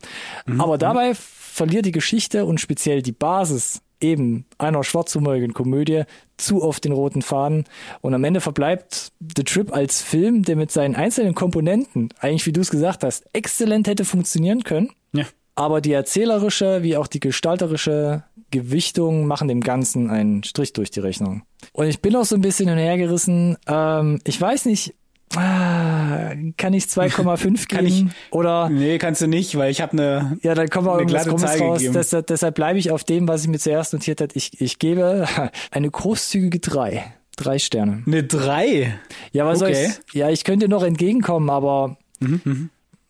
Aber 0.59 0.79
dabei 0.79 1.15
verliert 1.15 1.87
die 1.87 1.93
Geschichte 1.93 2.45
und 2.45 2.61
speziell 2.61 3.03
die 3.03 3.13
Basis 3.13 3.83
eben 4.01 4.47
einer 4.59 4.83
schwarzhumorigen 4.85 5.53
Komödie 5.53 6.05
zu 6.37 6.63
oft 6.63 6.85
den 6.85 6.93
roten 6.93 7.23
Faden. 7.23 7.65
Und 8.01 8.15
am 8.15 8.25
Ende 8.25 8.41
verbleibt 8.41 9.13
The 9.37 9.45
Trip 9.45 9.73
als 9.73 10.03
Film, 10.03 10.43
der 10.43 10.57
mit 10.57 10.71
seinen 10.71 10.97
einzelnen 10.97 11.35
Komponenten, 11.35 12.11
eigentlich 12.21 12.47
wie 12.47 12.53
du 12.53 12.61
es 12.61 12.71
gesagt 12.71 13.05
hast, 13.05 13.25
exzellent 13.33 13.87
hätte 13.89 14.05
funktionieren 14.05 14.65
können. 14.65 14.91
Ja. 15.13 15.25
Aber 15.55 15.81
die 15.81 15.93
erzählerische 15.93 16.83
wie 16.83 16.97
auch 16.97 17.07
die 17.07 17.21
gestalterische 17.21 18.25
Gewichtung 18.51 19.27
machen 19.27 19.49
dem 19.49 19.61
Ganzen 19.61 20.11
einen 20.11 20.43
Strich 20.43 20.73
durch 20.73 20.91
die 20.91 21.01
Rechnung. 21.01 21.43
Und 21.73 21.87
ich 21.87 22.01
bin 22.01 22.17
auch 22.17 22.25
so 22.25 22.35
ein 22.35 22.41
bisschen 22.41 22.69
hinhergerissen. 22.69 23.57
Ähm, 23.67 24.21
ich 24.25 24.41
weiß 24.41 24.67
nicht, 24.67 24.95
kann 25.31 26.73
ich 26.73 26.85
2,5 26.87 27.43
geben? 27.45 27.57
Kann 27.69 27.87
ich- 27.87 28.05
Oder 28.31 28.69
Nee, 28.69 28.99
kannst 28.99 29.21
du 29.23 29.27
nicht, 29.27 29.57
weil 29.57 29.71
ich 29.71 29.81
habe 29.81 29.93
eine 29.93 30.39
ja, 30.43 30.55
dann 30.55 30.69
kommen 30.69 30.87
wir 30.87 30.99
irgendwas 30.99 31.25
glatte 31.25 31.31
Krummes 31.43 31.61
raus. 31.61 31.79
gegeben. 31.79 31.95
Deshalb, 31.95 32.27
deshalb 32.27 32.55
bleibe 32.55 32.79
ich 32.79 32.91
auf 32.91 33.05
dem, 33.05 33.29
was 33.29 33.43
ich 33.43 33.49
mir 33.49 33.59
zuerst 33.59 33.93
notiert 33.93 34.21
habe. 34.21 34.33
Ich, 34.35 34.61
ich 34.61 34.79
gebe 34.79 35.27
eine 35.71 35.91
großzügige 35.91 36.59
drei. 36.59 37.15
Drei 37.37 37.59
Sterne. 37.59 38.03
eine 38.07 38.23
drei. 38.25 38.99
Ja, 39.33 39.47
was 39.47 39.63
Okay. 39.63 39.75
soll 39.75 39.85
ich? 40.09 40.15
Ja, 40.15 40.29
ich 40.29 40.45
könnte 40.45 40.69
noch 40.69 40.83
entgegenkommen, 40.83 41.49
aber 41.49 41.97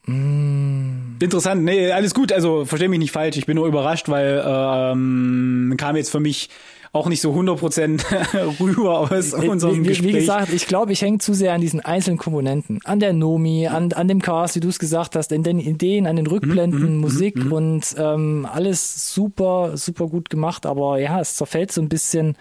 Interessant, 0.06 1.62
nee, 1.64 1.90
alles 1.92 2.14
gut, 2.14 2.32
also 2.32 2.64
versteh 2.64 2.88
mich 2.88 2.98
nicht 2.98 3.12
falsch, 3.12 3.36
ich 3.36 3.46
bin 3.46 3.56
nur 3.56 3.66
überrascht, 3.66 4.08
weil 4.08 4.42
ähm, 4.46 5.74
kam 5.76 5.96
jetzt 5.96 6.10
für 6.10 6.20
mich 6.20 6.48
auch 6.92 7.08
nicht 7.08 7.20
so 7.20 7.32
100% 7.32 8.60
rüber 8.60 9.00
aus 9.00 9.32
unserem 9.34 9.76
wie, 9.76 9.84
wie, 9.84 9.88
Gespräch. 9.88 10.08
wie 10.08 10.18
gesagt, 10.18 10.52
ich 10.52 10.66
glaube, 10.66 10.92
ich 10.92 11.02
hänge 11.02 11.18
zu 11.18 11.34
sehr 11.34 11.52
an 11.52 11.60
diesen 11.60 11.80
einzelnen 11.80 12.18
Komponenten. 12.18 12.80
An 12.84 12.98
der 12.98 13.12
Nomi, 13.12 13.68
an, 13.68 13.92
an 13.92 14.08
dem 14.08 14.20
Cast, 14.20 14.56
wie 14.56 14.60
du 14.60 14.68
es 14.68 14.78
gesagt 14.80 15.14
hast, 15.14 15.30
in 15.30 15.42
den 15.44 15.60
Ideen, 15.60 16.06
an 16.06 16.16
den 16.16 16.26
Mhm, 16.26 16.32
Rückblenden, 16.32 16.96
Musik 16.98 17.36
und 17.50 17.94
ähm, 17.96 18.46
alles 18.50 19.14
super, 19.14 19.76
super 19.76 20.08
gut 20.08 20.30
gemacht. 20.30 20.66
Aber 20.66 20.98
ja, 20.98 21.20
es 21.20 21.34
zerfällt 21.34 21.70
so 21.70 21.80
ein 21.80 21.88
bisschen 21.88 22.36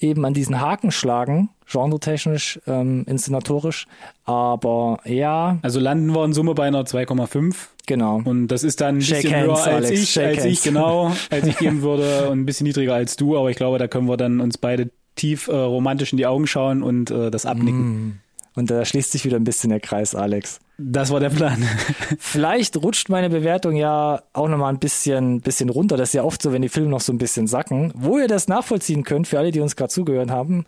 eben 0.00 0.24
an 0.24 0.34
diesen 0.34 0.60
Hakenschlagen, 0.60 1.50
genretechnisch, 1.70 2.60
ähm, 2.66 3.04
inszenatorisch. 3.06 3.86
Aber 4.24 4.98
ja, 5.04 5.58
also 5.62 5.80
landen 5.80 6.14
wir 6.14 6.24
in 6.24 6.32
Summe 6.32 6.54
bei 6.54 6.66
einer 6.66 6.84
2,5 6.84 7.54
genau. 7.86 8.20
und 8.24 8.48
das 8.48 8.62
ist 8.62 8.80
dann 8.80 8.96
ein 8.96 9.02
Shake 9.02 9.22
bisschen 9.22 9.34
hands, 9.34 9.46
höher 9.46 9.74
als 9.74 9.86
Alex, 9.86 9.90
ich, 9.90 10.10
shake 10.10 10.26
als 10.26 10.44
ich 10.44 10.44
hands. 10.44 10.62
genau, 10.62 11.12
als 11.30 11.46
ich 11.46 11.58
geben 11.58 11.82
würde 11.82 12.28
und 12.30 12.40
ein 12.40 12.46
bisschen 12.46 12.66
niedriger 12.66 12.94
als 12.94 13.16
du, 13.16 13.36
aber 13.36 13.50
ich 13.50 13.56
glaube, 13.56 13.78
da 13.78 13.88
können 13.88 14.08
wir 14.08 14.16
dann 14.16 14.40
uns 14.40 14.58
beide 14.58 14.90
tief 15.16 15.48
äh, 15.48 15.54
romantisch 15.54 16.12
in 16.12 16.18
die 16.18 16.26
Augen 16.26 16.46
schauen 16.46 16.82
und 16.82 17.10
äh, 17.10 17.30
das 17.30 17.46
abnicken. 17.46 18.20
Und 18.54 18.70
da 18.70 18.84
schließt 18.84 19.12
sich 19.12 19.24
wieder 19.24 19.36
ein 19.36 19.44
bisschen 19.44 19.70
der 19.70 19.80
Kreis, 19.80 20.14
Alex. 20.14 20.60
Das 20.76 21.10
war 21.10 21.20
der 21.20 21.30
Plan. 21.30 21.62
Vielleicht 22.18 22.76
rutscht 22.76 23.08
meine 23.08 23.30
Bewertung 23.30 23.76
ja 23.76 24.22
auch 24.32 24.48
nochmal 24.48 24.72
ein 24.72 24.78
bisschen, 24.78 25.40
bisschen 25.40 25.70
runter. 25.70 25.96
Das 25.96 26.10
ist 26.10 26.14
ja 26.14 26.24
oft 26.24 26.42
so, 26.42 26.52
wenn 26.52 26.62
die 26.62 26.68
Filme 26.68 26.90
noch 26.90 27.00
so 27.00 27.12
ein 27.12 27.18
bisschen 27.18 27.46
sacken. 27.46 27.92
Wo 27.94 28.18
ihr 28.18 28.28
das 28.28 28.48
nachvollziehen 28.48 29.04
könnt, 29.04 29.26
für 29.26 29.38
alle, 29.38 29.52
die 29.52 29.60
uns 29.60 29.76
gerade 29.76 29.90
zugehört 29.90 30.30
haben, 30.30 30.66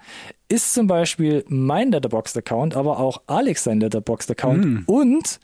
ist 0.48 0.74
zum 0.74 0.86
Beispiel 0.86 1.44
mein 1.48 1.90
Letterboxd-Account, 1.90 2.76
aber 2.76 2.98
auch 2.98 3.22
Alex 3.26 3.64
sein 3.64 3.80
Letterboxd-Account 3.80 4.86
und 4.86 5.40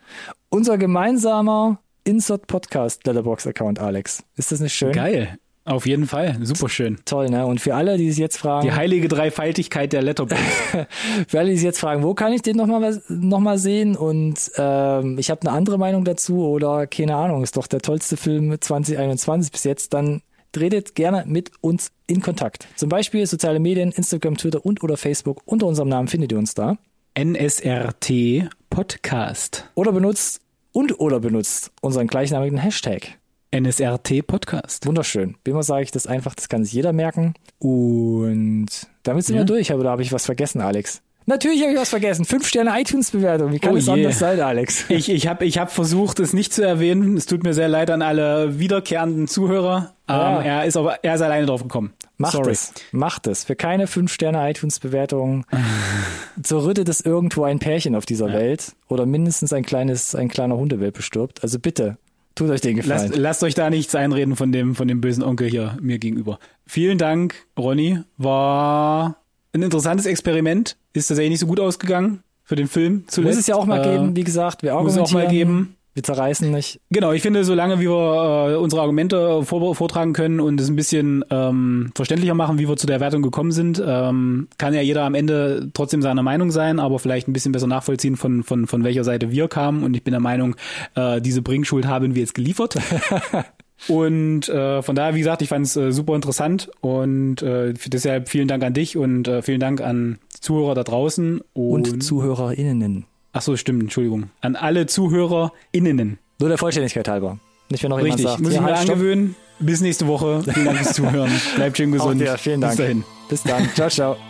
unser 0.48 0.78
gemeinsamer 0.78 1.78
Insert-Podcast 2.04 3.06
Letterboxd-Account, 3.06 3.78
Alex. 3.78 4.22
Ist 4.36 4.52
das 4.52 4.60
nicht 4.60 4.74
schön? 4.74 4.92
Geil. 4.92 5.38
Auf 5.66 5.86
jeden 5.86 6.06
Fall. 6.06 6.38
Super 6.42 6.68
schön. 6.68 6.98
Toll, 7.04 7.28
ne? 7.28 7.46
Und 7.46 7.60
für 7.60 7.74
alle, 7.74 7.98
die 7.98 8.10
sich 8.10 8.18
jetzt 8.18 8.38
fragen, 8.38 8.66
Die 8.66 8.72
heilige 8.72 9.08
Dreifaltigkeit 9.08 9.92
der 9.92 10.02
Letterboxd. 10.02 10.42
Für 11.28 11.38
alle, 11.38 11.50
die 11.50 11.56
sich 11.56 11.64
jetzt 11.64 11.78
fragen, 11.78 12.02
wo 12.02 12.14
kann 12.14 12.32
ich 12.32 12.40
den 12.42 12.56
nochmal 12.56 13.00
noch 13.08 13.40
mal 13.40 13.58
sehen? 13.58 13.94
Und 13.94 14.50
ähm, 14.56 15.18
ich 15.18 15.30
habe 15.30 15.42
eine 15.42 15.52
andere 15.52 15.78
Meinung 15.78 16.04
dazu 16.04 16.46
oder 16.46 16.86
keine 16.86 17.14
Ahnung, 17.14 17.42
ist 17.42 17.56
doch 17.58 17.66
der 17.66 17.80
tollste 17.80 18.16
Film 18.16 18.58
2021 18.58 19.52
bis 19.52 19.64
jetzt, 19.64 19.92
dann 19.92 20.22
tretet 20.52 20.94
gerne 20.94 21.24
mit 21.26 21.52
uns 21.60 21.92
in 22.06 22.20
Kontakt. 22.20 22.66
Zum 22.76 22.88
Beispiel 22.88 23.26
soziale 23.26 23.60
Medien, 23.60 23.92
Instagram, 23.92 24.36
Twitter 24.36 24.64
und 24.64 24.82
oder 24.82 24.96
Facebook. 24.96 25.42
Unter 25.44 25.66
unserem 25.66 25.88
Namen 25.88 26.08
findet 26.08 26.32
ihr 26.32 26.38
uns 26.38 26.54
da. 26.54 26.78
NSRT 27.18 28.48
Podcast. 28.70 29.68
Oder 29.74 29.92
benutzt 29.92 30.40
und 30.72 31.00
oder 31.00 31.20
benutzt 31.20 31.70
unseren 31.80 32.06
gleichnamigen 32.06 32.58
Hashtag. 32.58 33.18
NSRT 33.52 34.26
Podcast. 34.26 34.86
Wunderschön. 34.86 35.36
Wie 35.44 35.50
immer 35.50 35.62
sage 35.64 35.82
ich 35.82 35.90
das 35.90 36.06
einfach, 36.06 36.34
das 36.34 36.48
kann 36.48 36.64
sich 36.64 36.72
jeder 36.72 36.92
merken. 36.92 37.34
Und 37.58 38.68
damit 39.02 39.24
sind 39.24 39.36
Ja. 39.36 39.42
wir 39.42 39.46
durch, 39.46 39.72
aber 39.72 39.82
da 39.84 39.90
habe 39.90 40.02
ich 40.02 40.12
was 40.12 40.26
vergessen, 40.26 40.60
Alex. 40.60 41.02
Natürlich 41.30 41.62
habe 41.62 41.72
ich 41.72 41.78
was 41.78 41.90
vergessen. 41.90 42.24
Fünf 42.24 42.44
Sterne 42.48 42.72
iTunes-Bewertung. 42.80 43.52
Wie 43.52 43.60
kann 43.60 43.72
Oh 43.72 43.76
es 43.76 43.86
je. 43.86 43.92
anders 43.92 44.18
sein, 44.18 44.40
Alex? 44.40 44.84
Ich, 44.90 45.08
ich 45.08 45.28
habe 45.28 45.44
ich 45.44 45.58
hab 45.58 45.70
versucht, 45.70 46.18
es 46.18 46.32
nicht 46.32 46.52
zu 46.52 46.62
erwähnen. 46.66 47.16
Es 47.16 47.26
tut 47.26 47.44
mir 47.44 47.54
sehr 47.54 47.68
leid 47.68 47.88
an 47.92 48.02
alle 48.02 48.58
wiederkehrenden 48.58 49.28
Zuhörer. 49.28 49.94
Ja. 50.08 50.40
Ähm, 50.40 50.44
er 50.44 50.64
ist 50.64 50.76
aber 50.76 51.04
er 51.04 51.14
ist 51.14 51.20
alleine 51.22 51.46
drauf 51.46 51.62
gekommen. 51.62 51.92
Macht 52.18 52.32
Sorry. 52.32 52.50
es. 52.50 52.72
Macht 52.90 53.28
es. 53.28 53.44
Für 53.44 53.54
keine 53.54 53.86
fünf 53.86 54.12
Sterne 54.12 54.50
iTunes-Bewertung 54.50 55.46
zerrüttet 56.42 56.88
es 56.88 57.00
irgendwo 57.00 57.44
ein 57.44 57.60
Pärchen 57.60 57.94
auf 57.94 58.06
dieser 58.06 58.32
Welt 58.32 58.72
oder 58.88 59.06
mindestens 59.06 59.52
ein 59.52 59.64
kleines, 59.64 60.16
ein 60.16 60.28
kleiner 60.28 60.56
Hundewelpe 60.56 61.00
stirbt. 61.00 61.44
Also 61.44 61.60
bitte, 61.60 61.96
tut 62.34 62.50
euch 62.50 62.60
den 62.60 62.74
Gefallen. 62.74 63.10
Lasst, 63.10 63.16
lasst 63.16 63.42
euch 63.44 63.54
da 63.54 63.70
nichts 63.70 63.94
einreden 63.94 64.34
von 64.34 64.50
dem, 64.50 64.74
von 64.74 64.88
dem 64.88 65.00
bösen 65.00 65.22
Onkel 65.22 65.48
hier 65.48 65.78
mir 65.80 66.00
gegenüber. 66.00 66.40
Vielen 66.66 66.98
Dank, 66.98 67.36
Ronny. 67.56 68.00
War 68.18 69.16
ein 69.52 69.62
interessantes 69.62 70.06
Experiment. 70.06 70.76
Ist 70.92 71.08
tatsächlich 71.08 71.30
nicht 71.30 71.40
so 71.40 71.46
gut 71.46 71.60
ausgegangen 71.60 72.22
für 72.44 72.56
den 72.56 72.66
Film 72.68 73.04
zuletzt. 73.06 73.34
muss 73.34 73.40
es 73.40 73.46
ja 73.46 73.54
auch 73.56 73.66
mal 73.66 73.80
Äh, 73.80 73.92
geben, 73.96 74.16
wie 74.16 74.24
gesagt. 74.24 74.62
Wir 74.62 74.74
muss 74.74 74.92
es 74.92 74.98
auch 74.98 75.10
mal 75.12 75.20
argumentieren. 75.24 75.48
geben. 75.64 75.76
Wir 75.92 76.04
zerreißen 76.04 76.48
nicht. 76.52 76.80
Genau, 76.90 77.10
ich 77.10 77.20
finde, 77.20 77.42
solange 77.44 77.80
wir 77.80 77.90
äh, 77.90 78.54
unsere 78.56 78.80
Argumente 78.80 79.42
vor, 79.42 79.74
vortragen 79.74 80.12
können 80.12 80.38
und 80.38 80.60
es 80.60 80.68
ein 80.68 80.76
bisschen 80.76 81.24
ähm, 81.30 81.90
verständlicher 81.96 82.34
machen, 82.34 82.60
wie 82.60 82.68
wir 82.68 82.76
zu 82.76 82.86
der 82.86 83.00
Wertung 83.00 83.22
gekommen 83.22 83.50
sind, 83.50 83.82
ähm, 83.84 84.46
kann 84.56 84.72
ja 84.72 84.82
jeder 84.82 85.02
am 85.02 85.16
Ende 85.16 85.68
trotzdem 85.74 86.00
seiner 86.00 86.22
Meinung 86.22 86.52
sein, 86.52 86.78
aber 86.78 87.00
vielleicht 87.00 87.26
ein 87.26 87.32
bisschen 87.32 87.50
besser 87.50 87.66
nachvollziehen, 87.66 88.14
von, 88.16 88.44
von, 88.44 88.68
von 88.68 88.84
welcher 88.84 89.02
Seite 89.02 89.32
wir 89.32 89.48
kamen. 89.48 89.82
Und 89.82 89.94
ich 89.94 90.04
bin 90.04 90.12
der 90.12 90.20
Meinung, 90.20 90.54
äh, 90.94 91.20
diese 91.20 91.42
Bringschuld 91.42 91.86
haben 91.88 92.14
wir 92.14 92.20
jetzt 92.22 92.34
geliefert. 92.36 92.76
und 93.88 94.48
äh, 94.48 94.82
von 94.82 94.94
daher, 94.94 95.14
wie 95.14 95.18
gesagt, 95.18 95.42
ich 95.42 95.48
fand 95.48 95.66
es 95.66 95.76
äh, 95.76 95.92
super 95.92 96.14
interessant 96.14 96.70
und 96.80 97.42
äh, 97.42 97.72
deshalb 97.86 98.28
vielen 98.28 98.48
Dank 98.48 98.62
an 98.62 98.74
dich 98.74 98.96
und 98.96 99.28
äh, 99.28 99.42
vielen 99.42 99.60
Dank 99.60 99.80
an 99.80 100.18
Zuhörer 100.40 100.74
da 100.74 100.84
draußen. 100.84 101.40
Und, 101.52 101.92
Und 101.92 102.02
ZuhörerInnen. 102.02 103.06
ach 103.32 103.42
so, 103.42 103.56
stimmt, 103.56 103.82
Entschuldigung. 103.82 104.30
An 104.40 104.56
alle 104.56 104.86
ZuhörerInnen. 104.86 106.18
Nur 106.38 106.48
der 106.48 106.58
Vollständigkeit 106.58 107.08
halber. 107.08 107.38
Nicht, 107.70 107.82
wenn 107.82 107.90
noch 107.90 107.98
Richtig, 107.98 108.18
jemand 108.20 108.28
sagt. 108.28 108.42
muss 108.42 108.50
ich 108.50 108.56
ja, 108.56 108.62
mir 108.62 108.76
halt, 108.76 108.90
angewöhnen. 108.90 109.36
Bis 109.60 109.80
nächste 109.80 110.06
Woche. 110.06 110.42
Vielen 110.42 110.66
Dank 110.66 110.78
fürs 110.78 110.94
Zuhören. 110.94 111.30
Bleibt 111.56 111.76
schön 111.76 111.92
gesund. 111.92 112.20
dir, 112.20 112.36
vielen 112.38 112.60
Dank. 112.60 112.76
Bis 112.76 112.84
dahin. 112.84 113.05
Bis 113.28 113.42
dann. 113.42 113.68
Ciao, 113.74 113.88
ciao. 113.88 114.30